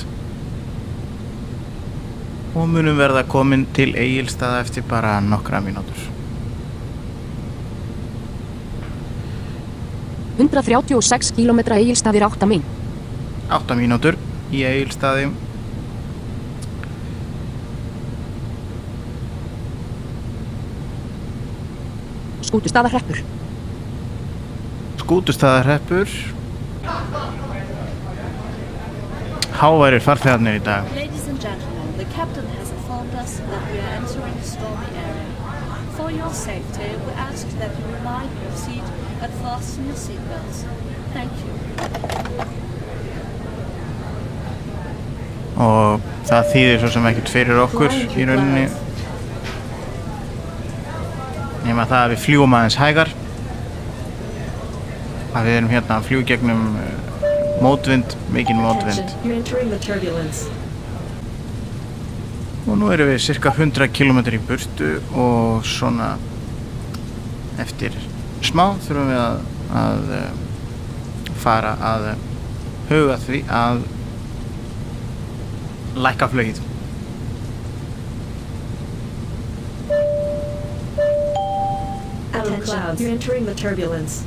og 2.55 2.69
munum 2.71 2.99
verða 2.99 3.25
komin 3.27 3.65
til 3.75 3.97
Egilstaða 3.99 4.61
eftir 4.63 4.85
bara 4.89 5.17
nokkra 5.21 5.61
mínútur 5.65 6.11
136 10.39 11.31
km 11.37 11.61
eigilstafir 11.77 12.25
8 12.27 12.47
mín. 12.51 12.63
8 13.51 13.77
mínútur 13.79 14.19
í 14.51 14.65
Egilstaði 14.67 15.29
Skútustaðarhreppur. 22.45 23.23
Skútustaðarhreppur 25.03 26.11
Háværir 29.55 30.03
farþegarnir 30.03 30.59
í 30.59 30.65
dag 30.67 31.74
Captain 32.15 32.47
has 32.47 32.71
informed 32.71 33.15
us 33.17 33.39
that 33.41 33.73
we 33.73 33.79
are 33.79 33.95
entering 33.99 34.35
a 34.35 34.43
stormy 34.45 34.87
area. 34.97 35.31
For 35.97 36.11
your 36.12 36.33
safety, 36.33 36.89
we 37.07 37.12
ask 37.12 37.49
that 37.59 37.77
you 37.77 37.85
remain 37.97 38.31
in 38.31 38.43
your 38.43 38.53
seat 38.53 38.85
and 39.21 39.33
fasten 39.43 39.87
your 39.87 39.97
seatbelts. 39.97 40.62
Thank 41.12 41.33
you. 41.45 41.51
og 45.55 46.01
það 46.27 46.49
þýðir 46.51 46.81
svo 46.83 46.89
sem 46.91 47.05
ekkert 47.11 47.31
fyrir 47.31 47.61
okkur 47.62 47.93
í 47.95 48.25
rauninni 48.27 48.65
nema 51.62 51.87
það 51.87 52.01
að 52.01 52.15
við 52.15 52.23
fljúum 52.25 52.57
aðeins 52.59 52.79
hægar 52.81 53.12
að 55.35 55.47
við 55.47 55.61
erum 55.61 55.71
hérna 55.71 56.01
að 56.01 56.09
fljú 56.11 56.25
gegnum 56.27 56.67
uh, 56.83 56.91
mótvind, 57.62 58.19
mikinn 58.35 58.59
mótvind 58.59 58.99
Attention, 58.99 59.25
you're 59.25 59.39
entering 59.39 59.71
the 59.71 59.79
turbulence. 59.79 60.51
Og 62.65 62.79
nú 62.81 62.89
erum 62.93 63.11
við 63.11 63.21
cirka 63.21 63.53
100 63.53 63.91
km 63.93 64.23
í 64.33 64.41
burtu 64.49 64.95
og 65.12 65.67
svona 65.69 66.15
eftir 67.61 67.97
smá 68.45 68.75
þurfum 68.85 69.11
við 69.11 69.21
að, 69.21 69.43
að 69.81 70.15
eh, 70.19 70.31
fara 71.45 71.75
að 71.93 72.07
huga 72.89 73.19
því 73.25 73.43
að 73.62 73.83
lækka 76.07 76.31
flögið 76.33 76.62
Attention, 82.35 82.97
you're 82.99 83.11
entering 83.11 83.47
the 83.47 83.55
turbulence. 83.55 84.25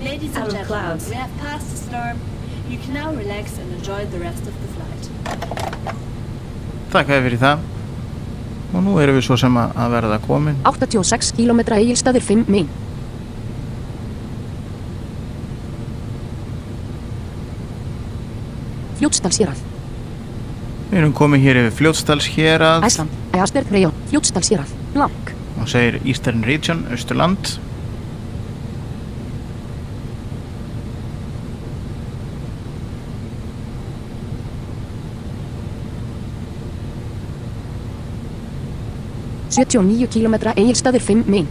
Ladies 0.00 0.34
Out 0.36 0.48
and 0.48 0.48
of 0.48 0.52
gentlemen, 0.52 0.66
clouds. 0.66 1.08
we 1.08 1.14
have 1.14 1.30
passed 1.38 1.70
the 1.70 1.76
storm. 1.76 2.20
You 2.68 2.78
can 2.78 2.94
now 2.94 3.12
relax 3.12 3.58
and 3.58 3.72
enjoy 3.72 4.06
the 4.06 4.18
rest 4.18 4.46
of 4.46 4.54
the 4.62 4.68
flight. 4.68 5.51
Þakkaði 6.92 7.24
fyrir 7.26 7.40
það 7.40 7.68
og 8.72 8.84
nú 8.86 8.94
erum 9.00 9.18
við 9.18 9.26
svo 9.26 9.36
sem 9.40 9.58
að 9.60 9.92
verða 9.96 10.18
komin 10.24 10.56
86 10.68 11.32
km 11.36 11.60
eigilstaðir 11.76 12.24
5 12.24 12.48
mín. 12.52 12.70
Fljótsdalsérað. 19.00 19.60
Við 20.92 20.98
erum 21.00 21.12
komin 21.16 21.42
hér 21.42 21.58
yfir 21.64 21.76
Fljótsdals 21.80 22.28
hérað 22.36 22.86
Æsland. 22.86 23.20
Easter 23.34 23.66
Rejón. 23.72 23.96
Fljótsdalsérað. 24.12 24.74
Blank. 24.92 25.32
og 25.62 25.68
segir 25.68 26.00
Eastern 26.04 26.42
Region, 26.44 26.86
Östurland 26.90 27.56
Sjötíu 39.52 39.82
og 39.82 39.88
níu 39.88 40.06
kílómetra 40.08 40.54
eigilstaðir 40.56 41.02
5 41.04 41.26
mín. 41.28 41.48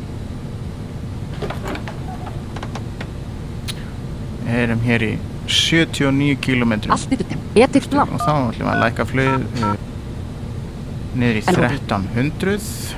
Við 4.48 4.58
erum 4.64 4.82
hér 4.88 5.06
í 5.06 5.12
79 5.52 6.40
km 6.42 6.74
Allt 6.90 7.14
yfir 7.14 7.28
þeim. 7.30 7.46
Etir 7.62 7.88
blank. 7.92 8.16
og 8.16 8.24
þá 8.24 8.32
ætlum 8.34 8.66
við 8.66 8.72
að 8.74 8.82
læka 8.82 9.06
flugið 9.06 9.46
uh, 9.62 9.76
niður 11.22 11.40
í 11.40 11.46
Elva. 11.54 11.72
1300 11.78 12.98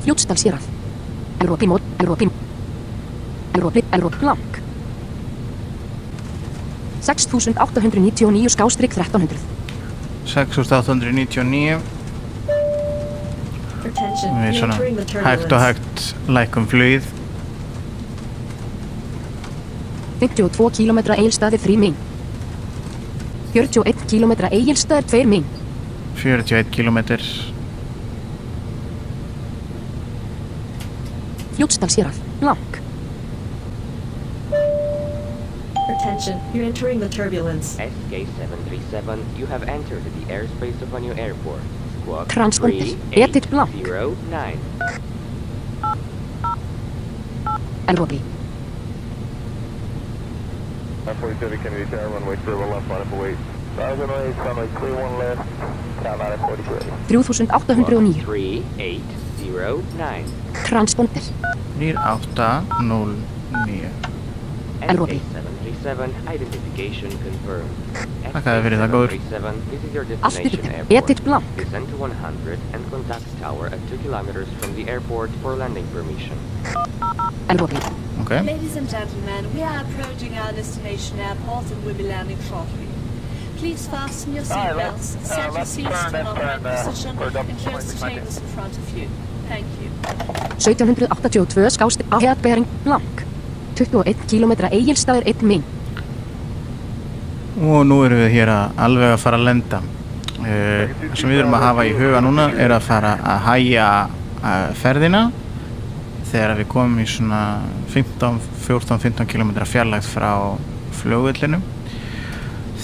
Fljótsdalsérað. 0.00 0.64
Európi 1.42 1.68
mót. 1.68 1.84
Európi. 2.00 2.30
Európi. 3.54 3.84
Európi 3.92 4.22
blank. 4.22 4.60
6899 7.04 8.54
skástrík 8.54 8.94
1300. 8.96 9.59
6899 10.30 11.80
Attention, 13.80 14.36
við 14.42 14.58
svona 14.60 14.76
hægt 15.24 15.52
og 15.56 15.64
hægt 15.64 16.04
lækum 16.28 16.68
flugið 16.70 17.08
52 20.20 20.70
km 20.76 20.98
eigilstaðir 21.16 21.62
3 21.64 21.76
mín. 21.80 21.94
41 23.54 24.04
km 24.10 24.34
eigilstaðir 24.50 25.08
2 25.08 25.24
mín. 25.32 25.46
41 26.20 26.68
km 26.74 26.98
Fljótsdalsérað. 31.56 32.20
Blank. 32.40 32.79
Attention, 36.00 36.40
you're 36.54 36.64
entering 36.64 36.98
the 36.98 37.10
turbulence. 37.10 37.76
SK737, 37.76 39.36
you 39.36 39.44
have 39.44 39.64
entered 39.64 40.02
the 40.02 40.24
airspace 40.32 40.80
of 40.80 40.94
a 40.94 41.00
new 41.00 41.12
airport. 41.12 41.60
Squawk 42.00 42.26
Transponder. 42.26 42.96
Edit 43.12 43.50
blank. 43.50 43.70
3809. 43.72 44.58
Elrobi. 47.86 48.22
947 51.04 51.58
Kennedy 51.58 51.84
Tower, 51.90 52.08
runway 52.08 52.36
31 52.36 52.70
left, 52.70 52.88
line 52.88 53.02
up 53.02 53.12
await. 53.12 53.36
1008, 53.76 54.38
runway 54.38 54.68
31 54.80 55.18
left, 55.18 55.42
count 56.02 56.18
943. 56.18 56.78
3809. 57.08 58.14
3809. 59.36 60.24
Transponder. 60.64 61.22
3809 61.76 63.26
Elrobi. 64.80 65.20
SK737 65.80 66.28
identification 66.28 67.10
confirmed. 67.24 67.70
Þakkaði 68.30 68.62
fyrir 68.66 68.80
það, 68.80 68.92
góður. 68.94 69.14
SK737, 69.16 69.60
this 69.70 69.84
is 69.84 69.94
your 69.94 70.04
destination 70.04 70.66
airport. 70.70 71.56
Descend 71.56 71.88
to 71.88 71.96
100 71.96 72.58
and 72.74 72.90
contact 72.90 73.24
tower 73.40 73.66
at 73.66 73.80
2 73.88 73.98
kilometers 73.98 74.48
from 74.60 74.74
the 74.76 74.88
airport 74.88 75.30
for 75.42 75.56
landing 75.56 75.86
permission. 75.88 76.38
Elrobi. 77.48 77.80
Okay. 78.22 78.42
Ladies 78.42 78.76
and 78.76 78.88
gentlemen, 78.88 79.52
we 79.54 79.62
are 79.62 79.80
approaching 79.80 80.36
our 80.38 80.52
destination 80.52 81.18
airport 81.18 81.70
and 81.70 81.84
will 81.84 81.94
be 81.94 82.04
landing 82.04 82.38
shortly. 82.48 82.86
Please 83.56 83.88
fasten 83.88 84.34
your 84.34 84.44
Alright, 84.44 84.76
let's- 84.76 85.16
seatbelts, 85.16 85.30
uh, 85.30 85.34
set 85.34 85.52
your 85.52 85.64
seats 85.66 85.88
turn 85.88 86.12
to 86.12 86.18
an 86.20 86.26
and 86.26 86.28
upright 86.28 86.64
uh, 86.64 86.84
position, 86.84 87.10
and 87.10 87.18
close 87.18 87.32
point 87.32 87.86
the 87.86 87.94
behind 87.94 88.14
chambers 88.14 88.36
in 88.38 88.46
front 88.48 88.78
of 88.78 88.98
you. 88.98 89.08
Thank 89.48 89.66
you. 89.82 89.90
1782 90.60 91.70
skást 91.70 92.00
ahead 92.12 92.38
bearing 92.42 92.66
blank 92.84 93.29
21 93.80 94.26
km 94.30 94.54
eigilstaður 94.70 95.28
1 95.32 95.44
minn. 95.50 95.66
Og 97.60 97.82
nú 97.88 98.00
erum 98.06 98.22
við 98.22 98.34
hér 98.38 98.52
að 98.54 98.80
alveg 98.86 99.14
að 99.14 99.22
fara 99.24 99.40
að 99.40 99.48
lenda. 99.48 99.82
Uh, 100.40 100.86
það 101.02 101.18
sem 101.20 101.32
við 101.32 101.42
erum 101.42 101.58
að 101.58 101.66
hafa 101.66 101.86
í 101.88 101.94
huga 101.98 102.22
núna 102.24 102.48
er 102.56 102.72
að 102.76 102.86
fara 102.86 103.16
að 103.34 103.44
hæja 103.48 103.88
uh, 104.06 104.70
ferðina. 104.80 105.26
Þegar 106.30 106.56
við 106.60 106.70
komum 106.70 107.02
í 107.02 107.08
svona 107.10 107.42
15, 107.92 108.40
14-15 108.68 109.28
km 109.28 109.52
fjarlægt 109.66 110.08
frá 110.12 110.32
flugvöllinum 111.00 111.64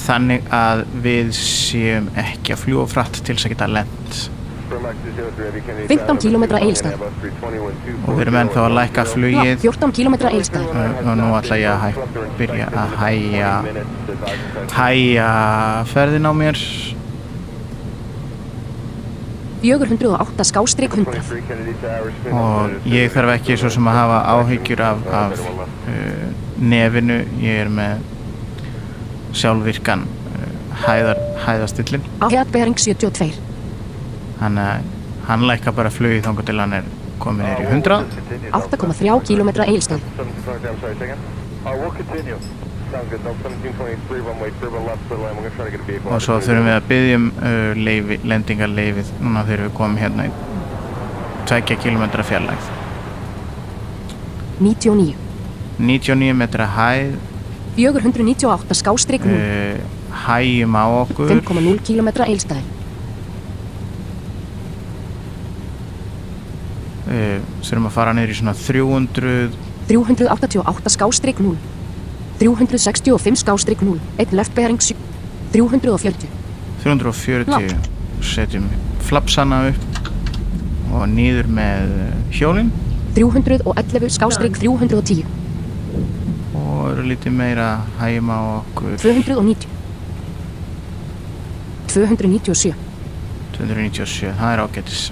þannig 0.07 0.47
að 0.55 0.85
við 1.03 1.33
séum 1.37 2.09
ekki 2.19 2.55
að 2.55 2.63
fljúa 2.63 2.87
frætt 2.91 3.21
til 3.23 3.35
þess 3.35 3.49
að 3.49 3.55
geta 3.55 3.71
lent 3.71 4.19
15 4.67 6.19
km 6.23 6.45
eigilstaður 6.59 7.05
og 7.07 8.11
við 8.17 8.23
erum 8.25 8.39
ennþá 8.41 8.65
að 8.65 8.75
lækka 8.81 9.05
flugið. 9.13 9.55
14 9.63 9.95
km 9.95 10.17
eigilstaður 10.31 10.81
og, 10.83 11.01
og 11.05 11.17
nú 11.21 11.31
ætla 11.39 11.59
ég 11.61 11.71
að 11.71 11.81
hæ, 11.85 11.89
byrja 12.41 12.69
að 12.83 12.95
hæja 13.01 13.53
hæja 14.75 15.31
ferðin 15.93 16.31
á 16.31 16.33
mér. 16.43 16.63
408 19.63 20.45
skástrík 20.47 20.93
100 20.95 22.33
og 22.37 22.91
ég 22.93 23.09
þarf 23.11 23.33
ekki 23.39 23.57
svo 23.59 23.71
sem 23.73 23.89
að 23.89 23.97
hafa 23.99 24.19
áhyggjur 24.37 24.83
af, 24.85 25.09
af 25.23 25.47
uh, 25.49 26.29
nefinu. 26.61 27.23
Ég 27.43 27.65
er 27.65 27.73
með 27.73 28.05
sjálfvirkan 29.37 30.07
uh, 30.07 30.47
hæðar, 30.85 31.21
hæðastillin 31.47 32.07
ahead 32.21 32.53
bearing 32.53 32.79
72 32.79 33.46
hann, 34.41 34.61
hann 35.29 35.49
lækka 35.51 35.73
bara 35.73 35.91
flugið 35.91 36.25
þangar 36.29 36.49
til 36.51 36.61
hann 36.63 36.79
er 36.81 36.93
komin 37.23 37.49
er 37.49 37.65
í 37.65 37.69
100 37.73 38.05
8,3 38.61 39.19
km 39.31 39.51
eigilstaður 39.67 40.05
we'll 41.75 41.91
continue. 41.91 42.39
Sounds 42.93 43.11
good. 43.11 43.25
No, 43.25 43.31
1723, 43.31 44.21
runway 44.21 44.51
31 44.51 44.87
left, 44.87 45.09
clear 45.09 45.21
line. 45.21 45.37
We're 45.37 45.51
gonna 45.51 45.57
try 45.57 45.65
to 45.65 45.71
get 45.71 45.81
a 45.81 45.87
vehicle. 45.91 46.11
og 46.15 46.23
svo 46.23 46.37
þurfum 46.39 46.69
við 46.69 46.75
að 46.77 46.85
byggja 46.91 47.17
um 47.19 47.27
uh, 47.35 47.73
leifi, 47.89 48.19
lendingarleifið 48.33 49.11
núna 49.25 49.43
þegar 49.49 49.65
við 49.67 49.73
komum 49.81 49.97
hérna 50.01 50.29
í 50.29 50.33
2 51.51 51.79
km 51.83 52.05
fjarlægð 52.31 52.71
99 54.63 55.17
99 55.91 56.39
metra 56.39 56.71
hæð 56.79 57.19
498 57.77 58.79
skástrík 58.83 59.27
0 59.27 59.35
uh, 59.35 59.43
hægjum 60.29 60.79
á 60.79 60.85
okkur 61.03 61.35
5,0 61.35 61.83
km 61.91 62.09
eigilstaður 62.29 62.63
uh, 62.63 62.73
þurfum 67.07 67.89
að 67.89 67.95
fara 67.95 68.15
niður 68.17 68.33
í 68.35 68.39
svona 68.41 68.55
300 68.59 69.35
388 69.87 70.93
skástrík 70.97 71.43
0 71.43 71.55
365 72.41 73.43
skástrík 73.45 73.85
0 73.87 74.01
1 74.19 74.35
left 74.37 74.57
bearing 74.57 74.81
7 74.83 74.97
340 75.55 76.27
340 76.83 77.77
setjum 78.27 78.67
flapsana 79.07 79.69
upp 79.71 80.11
og 80.97 81.07
nýður 81.13 81.49
með 81.53 81.95
hjólinn 82.35 82.73
311 83.17 84.11
skástrík 84.19 84.59
310 84.61 85.25
og 86.57 86.91
eru 86.91 87.07
lítið 87.09 87.33
meira 87.33 87.69
hægjum 88.01 88.29
á 88.35 88.39
okkur. 88.61 88.99
290 89.01 89.71
297 91.97 92.75
297, 93.57 94.35
það 94.37 94.53
er 94.53 94.63
ágætis 94.67 95.07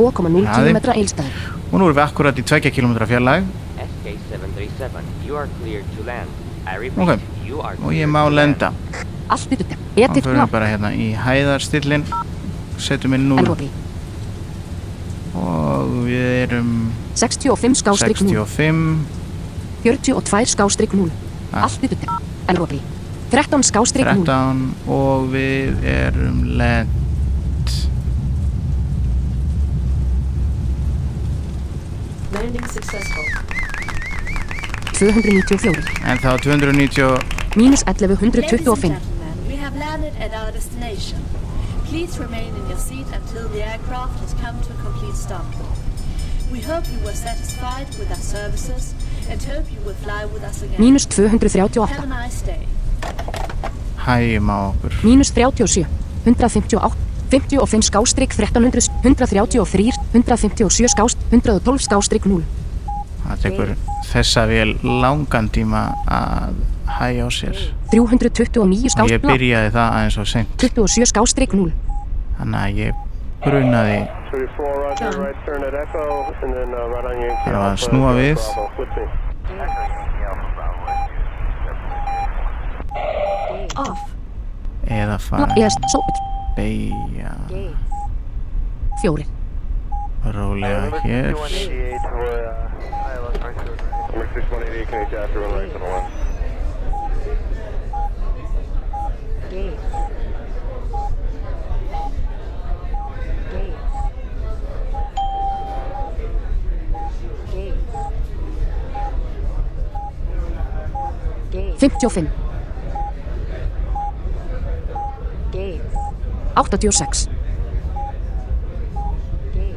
2,0 0.00 0.44
Hraði. 0.48 0.72
km 0.72 0.92
eigilstaður 0.96 1.40
og 1.70 1.74
nú 1.78 1.84
erum 1.86 1.96
við 2.00 2.04
akkurat 2.08 2.40
í 2.40 2.44
2 2.52 2.72
km 2.76 2.96
fjarlæg 3.12 3.44
SK737, 3.84 5.04
you 5.26 5.36
are 5.36 5.48
clear 5.60 5.82
to 5.96 6.02
land. 6.06 6.28
I 6.66 6.76
repeat, 6.78 6.98
ok, 6.98 7.20
you 7.46 7.60
are 7.64 7.76
og 7.84 7.92
ég 7.96 8.08
má 8.10 8.22
lenda. 8.32 8.72
Allt 9.30 9.52
í 9.52 9.56
þetta 9.60 9.76
edit 9.96 10.24
fyrir 10.24 10.40
við 10.42 10.50
bara 10.52 10.66
hérna 10.72 10.90
í 10.96 11.12
hæðarstillin 11.16 12.04
setjum 12.80 13.14
inn 13.16 13.28
0 13.30 13.42
Elrobi 13.44 13.68
og 15.36 15.90
við 16.08 16.28
erum 16.44 16.70
65 17.14 17.78
skástrík 17.82 18.22
0 18.24 18.46
65 18.46 19.04
42 19.84 20.54
skástrík 20.54 20.94
0 20.98 21.10
Ah. 21.52 21.64
allt 21.66 21.82
í 21.82 21.88
þetta 21.90 22.18
Elrobi 22.50 22.80
13 23.32 23.62
skástrík 23.66 24.06
0 24.06 24.24
13 24.26 24.74
og 24.90 25.28
við 25.32 25.80
erum 25.86 26.42
lent 26.58 26.99
Landing 32.32 32.66
successful. 32.68 33.24
294 34.98 35.82
en 36.04 36.18
þá 36.20 36.30
290 36.44 37.56
mínus 37.56 37.82
Ladies 37.82 37.82
and 37.86 37.96
1125 37.96 38.64
gentlemen, 38.64 39.00
we 39.48 39.56
have 39.56 39.74
landed 39.76 40.14
at 40.20 40.32
our 40.34 40.52
destination. 40.52 41.18
Please 41.88 42.18
remain 42.20 42.54
in 42.54 42.64
your 42.68 42.78
seat 42.78 43.06
until 43.12 43.48
the 43.48 43.62
aircraft 43.66 44.20
has 44.20 44.32
come 44.42 44.56
to 44.62 44.70
a 44.72 44.78
complete 44.84 45.16
stop. 45.16 45.44
We 46.52 46.60
hope 46.60 46.84
you 46.92 47.00
were 47.04 47.14
satisfied 47.14 47.88
with 47.98 48.10
our 48.10 48.22
services 48.22 48.94
and 49.30 49.42
hope 49.42 49.66
you 49.72 49.80
will 49.84 49.98
fly 50.04 50.24
with 50.26 50.42
us 50.44 50.62
again. 50.62 50.78
mínus 50.78 51.04
Have 51.10 51.34
a 51.34 51.38
238 51.38 52.06
nice 52.06 52.40
day. 52.46 52.62
hægjum 54.06 54.50
á 54.50 54.58
okkur 54.70 54.92
mínus 55.02 55.30
37 55.34 55.86
158 56.24 56.94
55 57.30 57.82
skástrík 57.90 58.30
1300 58.34 58.89
133 59.00 59.92
157 60.12 60.92
skást 60.92 61.18
112 61.30 61.86
skástrík 61.86 62.26
0 62.28 62.42
það 63.24 63.42
tekur 63.44 63.74
þessa 64.10 64.46
vel 64.50 64.74
langan 64.82 65.48
tíma 65.52 65.82
að 66.10 66.58
hægja 67.00 67.26
á 67.26 67.30
sér. 67.30 67.60
329 67.92 68.60
og 68.60 68.72
ég 68.74 68.90
skást 68.92 69.22
byrjaði 69.24 69.70
það 69.74 69.94
aðeins 69.98 70.18
og 70.18 70.26
seint. 70.28 70.50
27 70.58 71.06
skástrík 71.12 71.54
0 71.54 71.70
þannig 72.40 72.60
að 72.60 72.80
ég 72.80 72.92
brunaði 73.44 74.00
34, 74.30 74.72
roger, 74.84 75.16
right 75.18 75.38
turn 75.46 75.64
at 75.64 75.74
Echo, 75.74 76.04
and 76.42 76.54
then 76.54 76.70
right 76.70 77.06
on 77.08 77.16
Yankee 77.18 77.44
Það 77.46 77.58
var 77.58 77.70
að 77.70 77.80
snúa 77.86 78.12
við. 78.18 78.36
Eða 84.90 85.16
fara 85.22 85.48
beigja 86.56 87.32
fjórin. 89.00 89.26
Rólega 90.24 91.00
hér. 91.00 91.36
Fymtjó 111.76 112.08
fimm. 112.08 112.28
86 116.54 117.39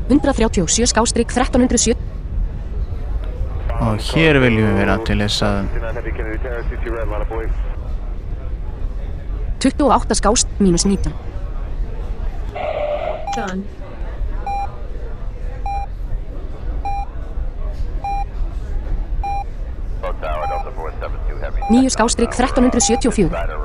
137 0.10 0.88
skástrygg 0.92 1.30
1307 1.32 1.96
Og 3.84 4.00
hér 4.14 4.40
viljum 4.44 4.68
við 4.70 4.80
vera 4.80 4.98
til 5.08 5.20
þess 5.24 5.44
að 5.48 5.58
28 9.64 10.20
skást 10.20 10.48
mínus 10.60 10.86
19 10.86 11.14
Done. 13.34 13.64
Nýju 21.72 21.90
skástrygg 21.90 22.30
1374 22.30 23.63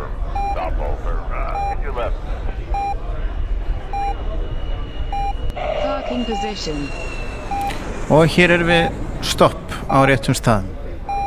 Og 8.13 8.29
hér 8.35 8.53
er 8.59 8.65
við 8.69 8.99
stopp 9.25 9.73
á 9.89 10.05
réttum 10.09 10.37
staðum. 10.37 10.69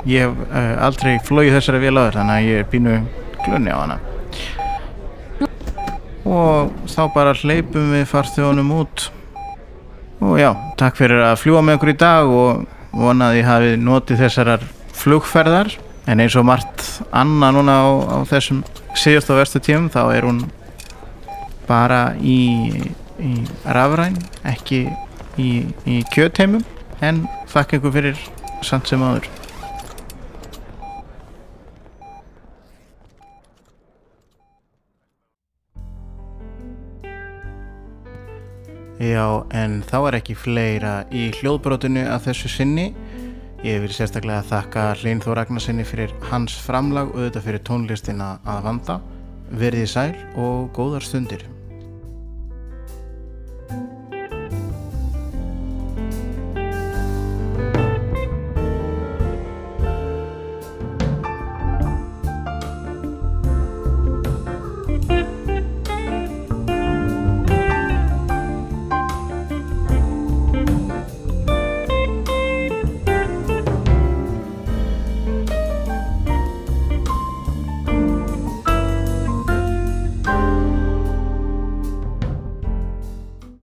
Ég 0.10 0.26
hef 0.26 0.43
uh, 0.47 0.86
aldrei 0.86 1.16
flóið 1.26 1.56
þessari 1.58 1.82
vél 1.84 1.95
áður 1.97 2.18
þannig 2.20 2.36
að 2.36 2.47
ég 2.47 2.62
er 2.62 2.70
pínu 2.70 2.93
glunni 3.45 3.74
á 3.74 3.78
hana. 3.82 3.97
Og 6.26 6.72
þá 6.89 7.02
bara 7.16 7.34
hleypum 7.38 7.91
við 7.95 8.06
farþjónum 8.10 8.72
út. 8.78 9.08
Og 10.22 10.38
já, 10.38 10.52
takk 10.78 10.97
fyrir 11.02 11.24
að 11.26 11.39
fljúa 11.41 11.64
með 11.66 11.80
okkur 11.80 11.93
í 11.93 11.97
dag 12.02 12.34
og 12.41 12.66
vonaði 12.93 13.45
hafi 13.45 13.76
notið 13.82 14.26
þessarar 14.26 14.66
flugferðar. 15.02 15.74
En 16.10 16.22
eins 16.22 16.38
og 16.38 16.45
margt 16.49 16.88
annað 17.14 17.58
núna 17.58 17.78
á, 17.78 17.89
á 17.89 18.18
þessum 18.30 18.62
síðust 18.97 19.30
og 19.34 19.41
verstu 19.41 19.62
tíum 19.64 19.89
þá 19.93 20.02
er 20.14 20.26
hún 20.30 20.43
bara 21.70 22.12
í, 22.18 22.82
í 23.22 23.36
rafræn, 23.78 24.18
ekki 24.48 24.86
í, 25.38 25.52
í 25.86 26.02
kjötheimum 26.14 26.66
en 27.06 27.26
þakka 27.52 27.80
ykkur 27.80 27.96
fyrir 27.96 28.26
samt 28.66 28.90
sem 28.90 29.02
áður. 29.02 29.30
Já, 39.02 39.48
en 39.58 39.80
þá 39.90 39.96
er 40.12 40.16
ekki 40.20 40.36
fleira 40.38 40.92
í 41.10 41.32
hljóðbrotinu 41.40 42.04
að 42.06 42.28
þessu 42.28 42.52
sinni. 42.54 42.92
Ég 43.66 43.82
vil 43.82 43.90
sérstaklega 43.94 44.44
þakka 44.46 44.84
Hlyn 45.00 45.24
Þór 45.24 45.40
Ragnarsinni 45.40 45.86
fyrir 45.86 46.14
hans 46.30 46.54
framlag 46.66 47.10
og 47.10 47.18
auðvitað 47.24 47.48
fyrir 47.48 47.66
tónlistina 47.66 48.30
að 48.46 48.62
vanda. 48.70 49.00
Verðið 49.58 49.90
sæl 49.90 50.14
og 50.38 50.70
góðar 50.78 51.06
stundir. 51.06 51.50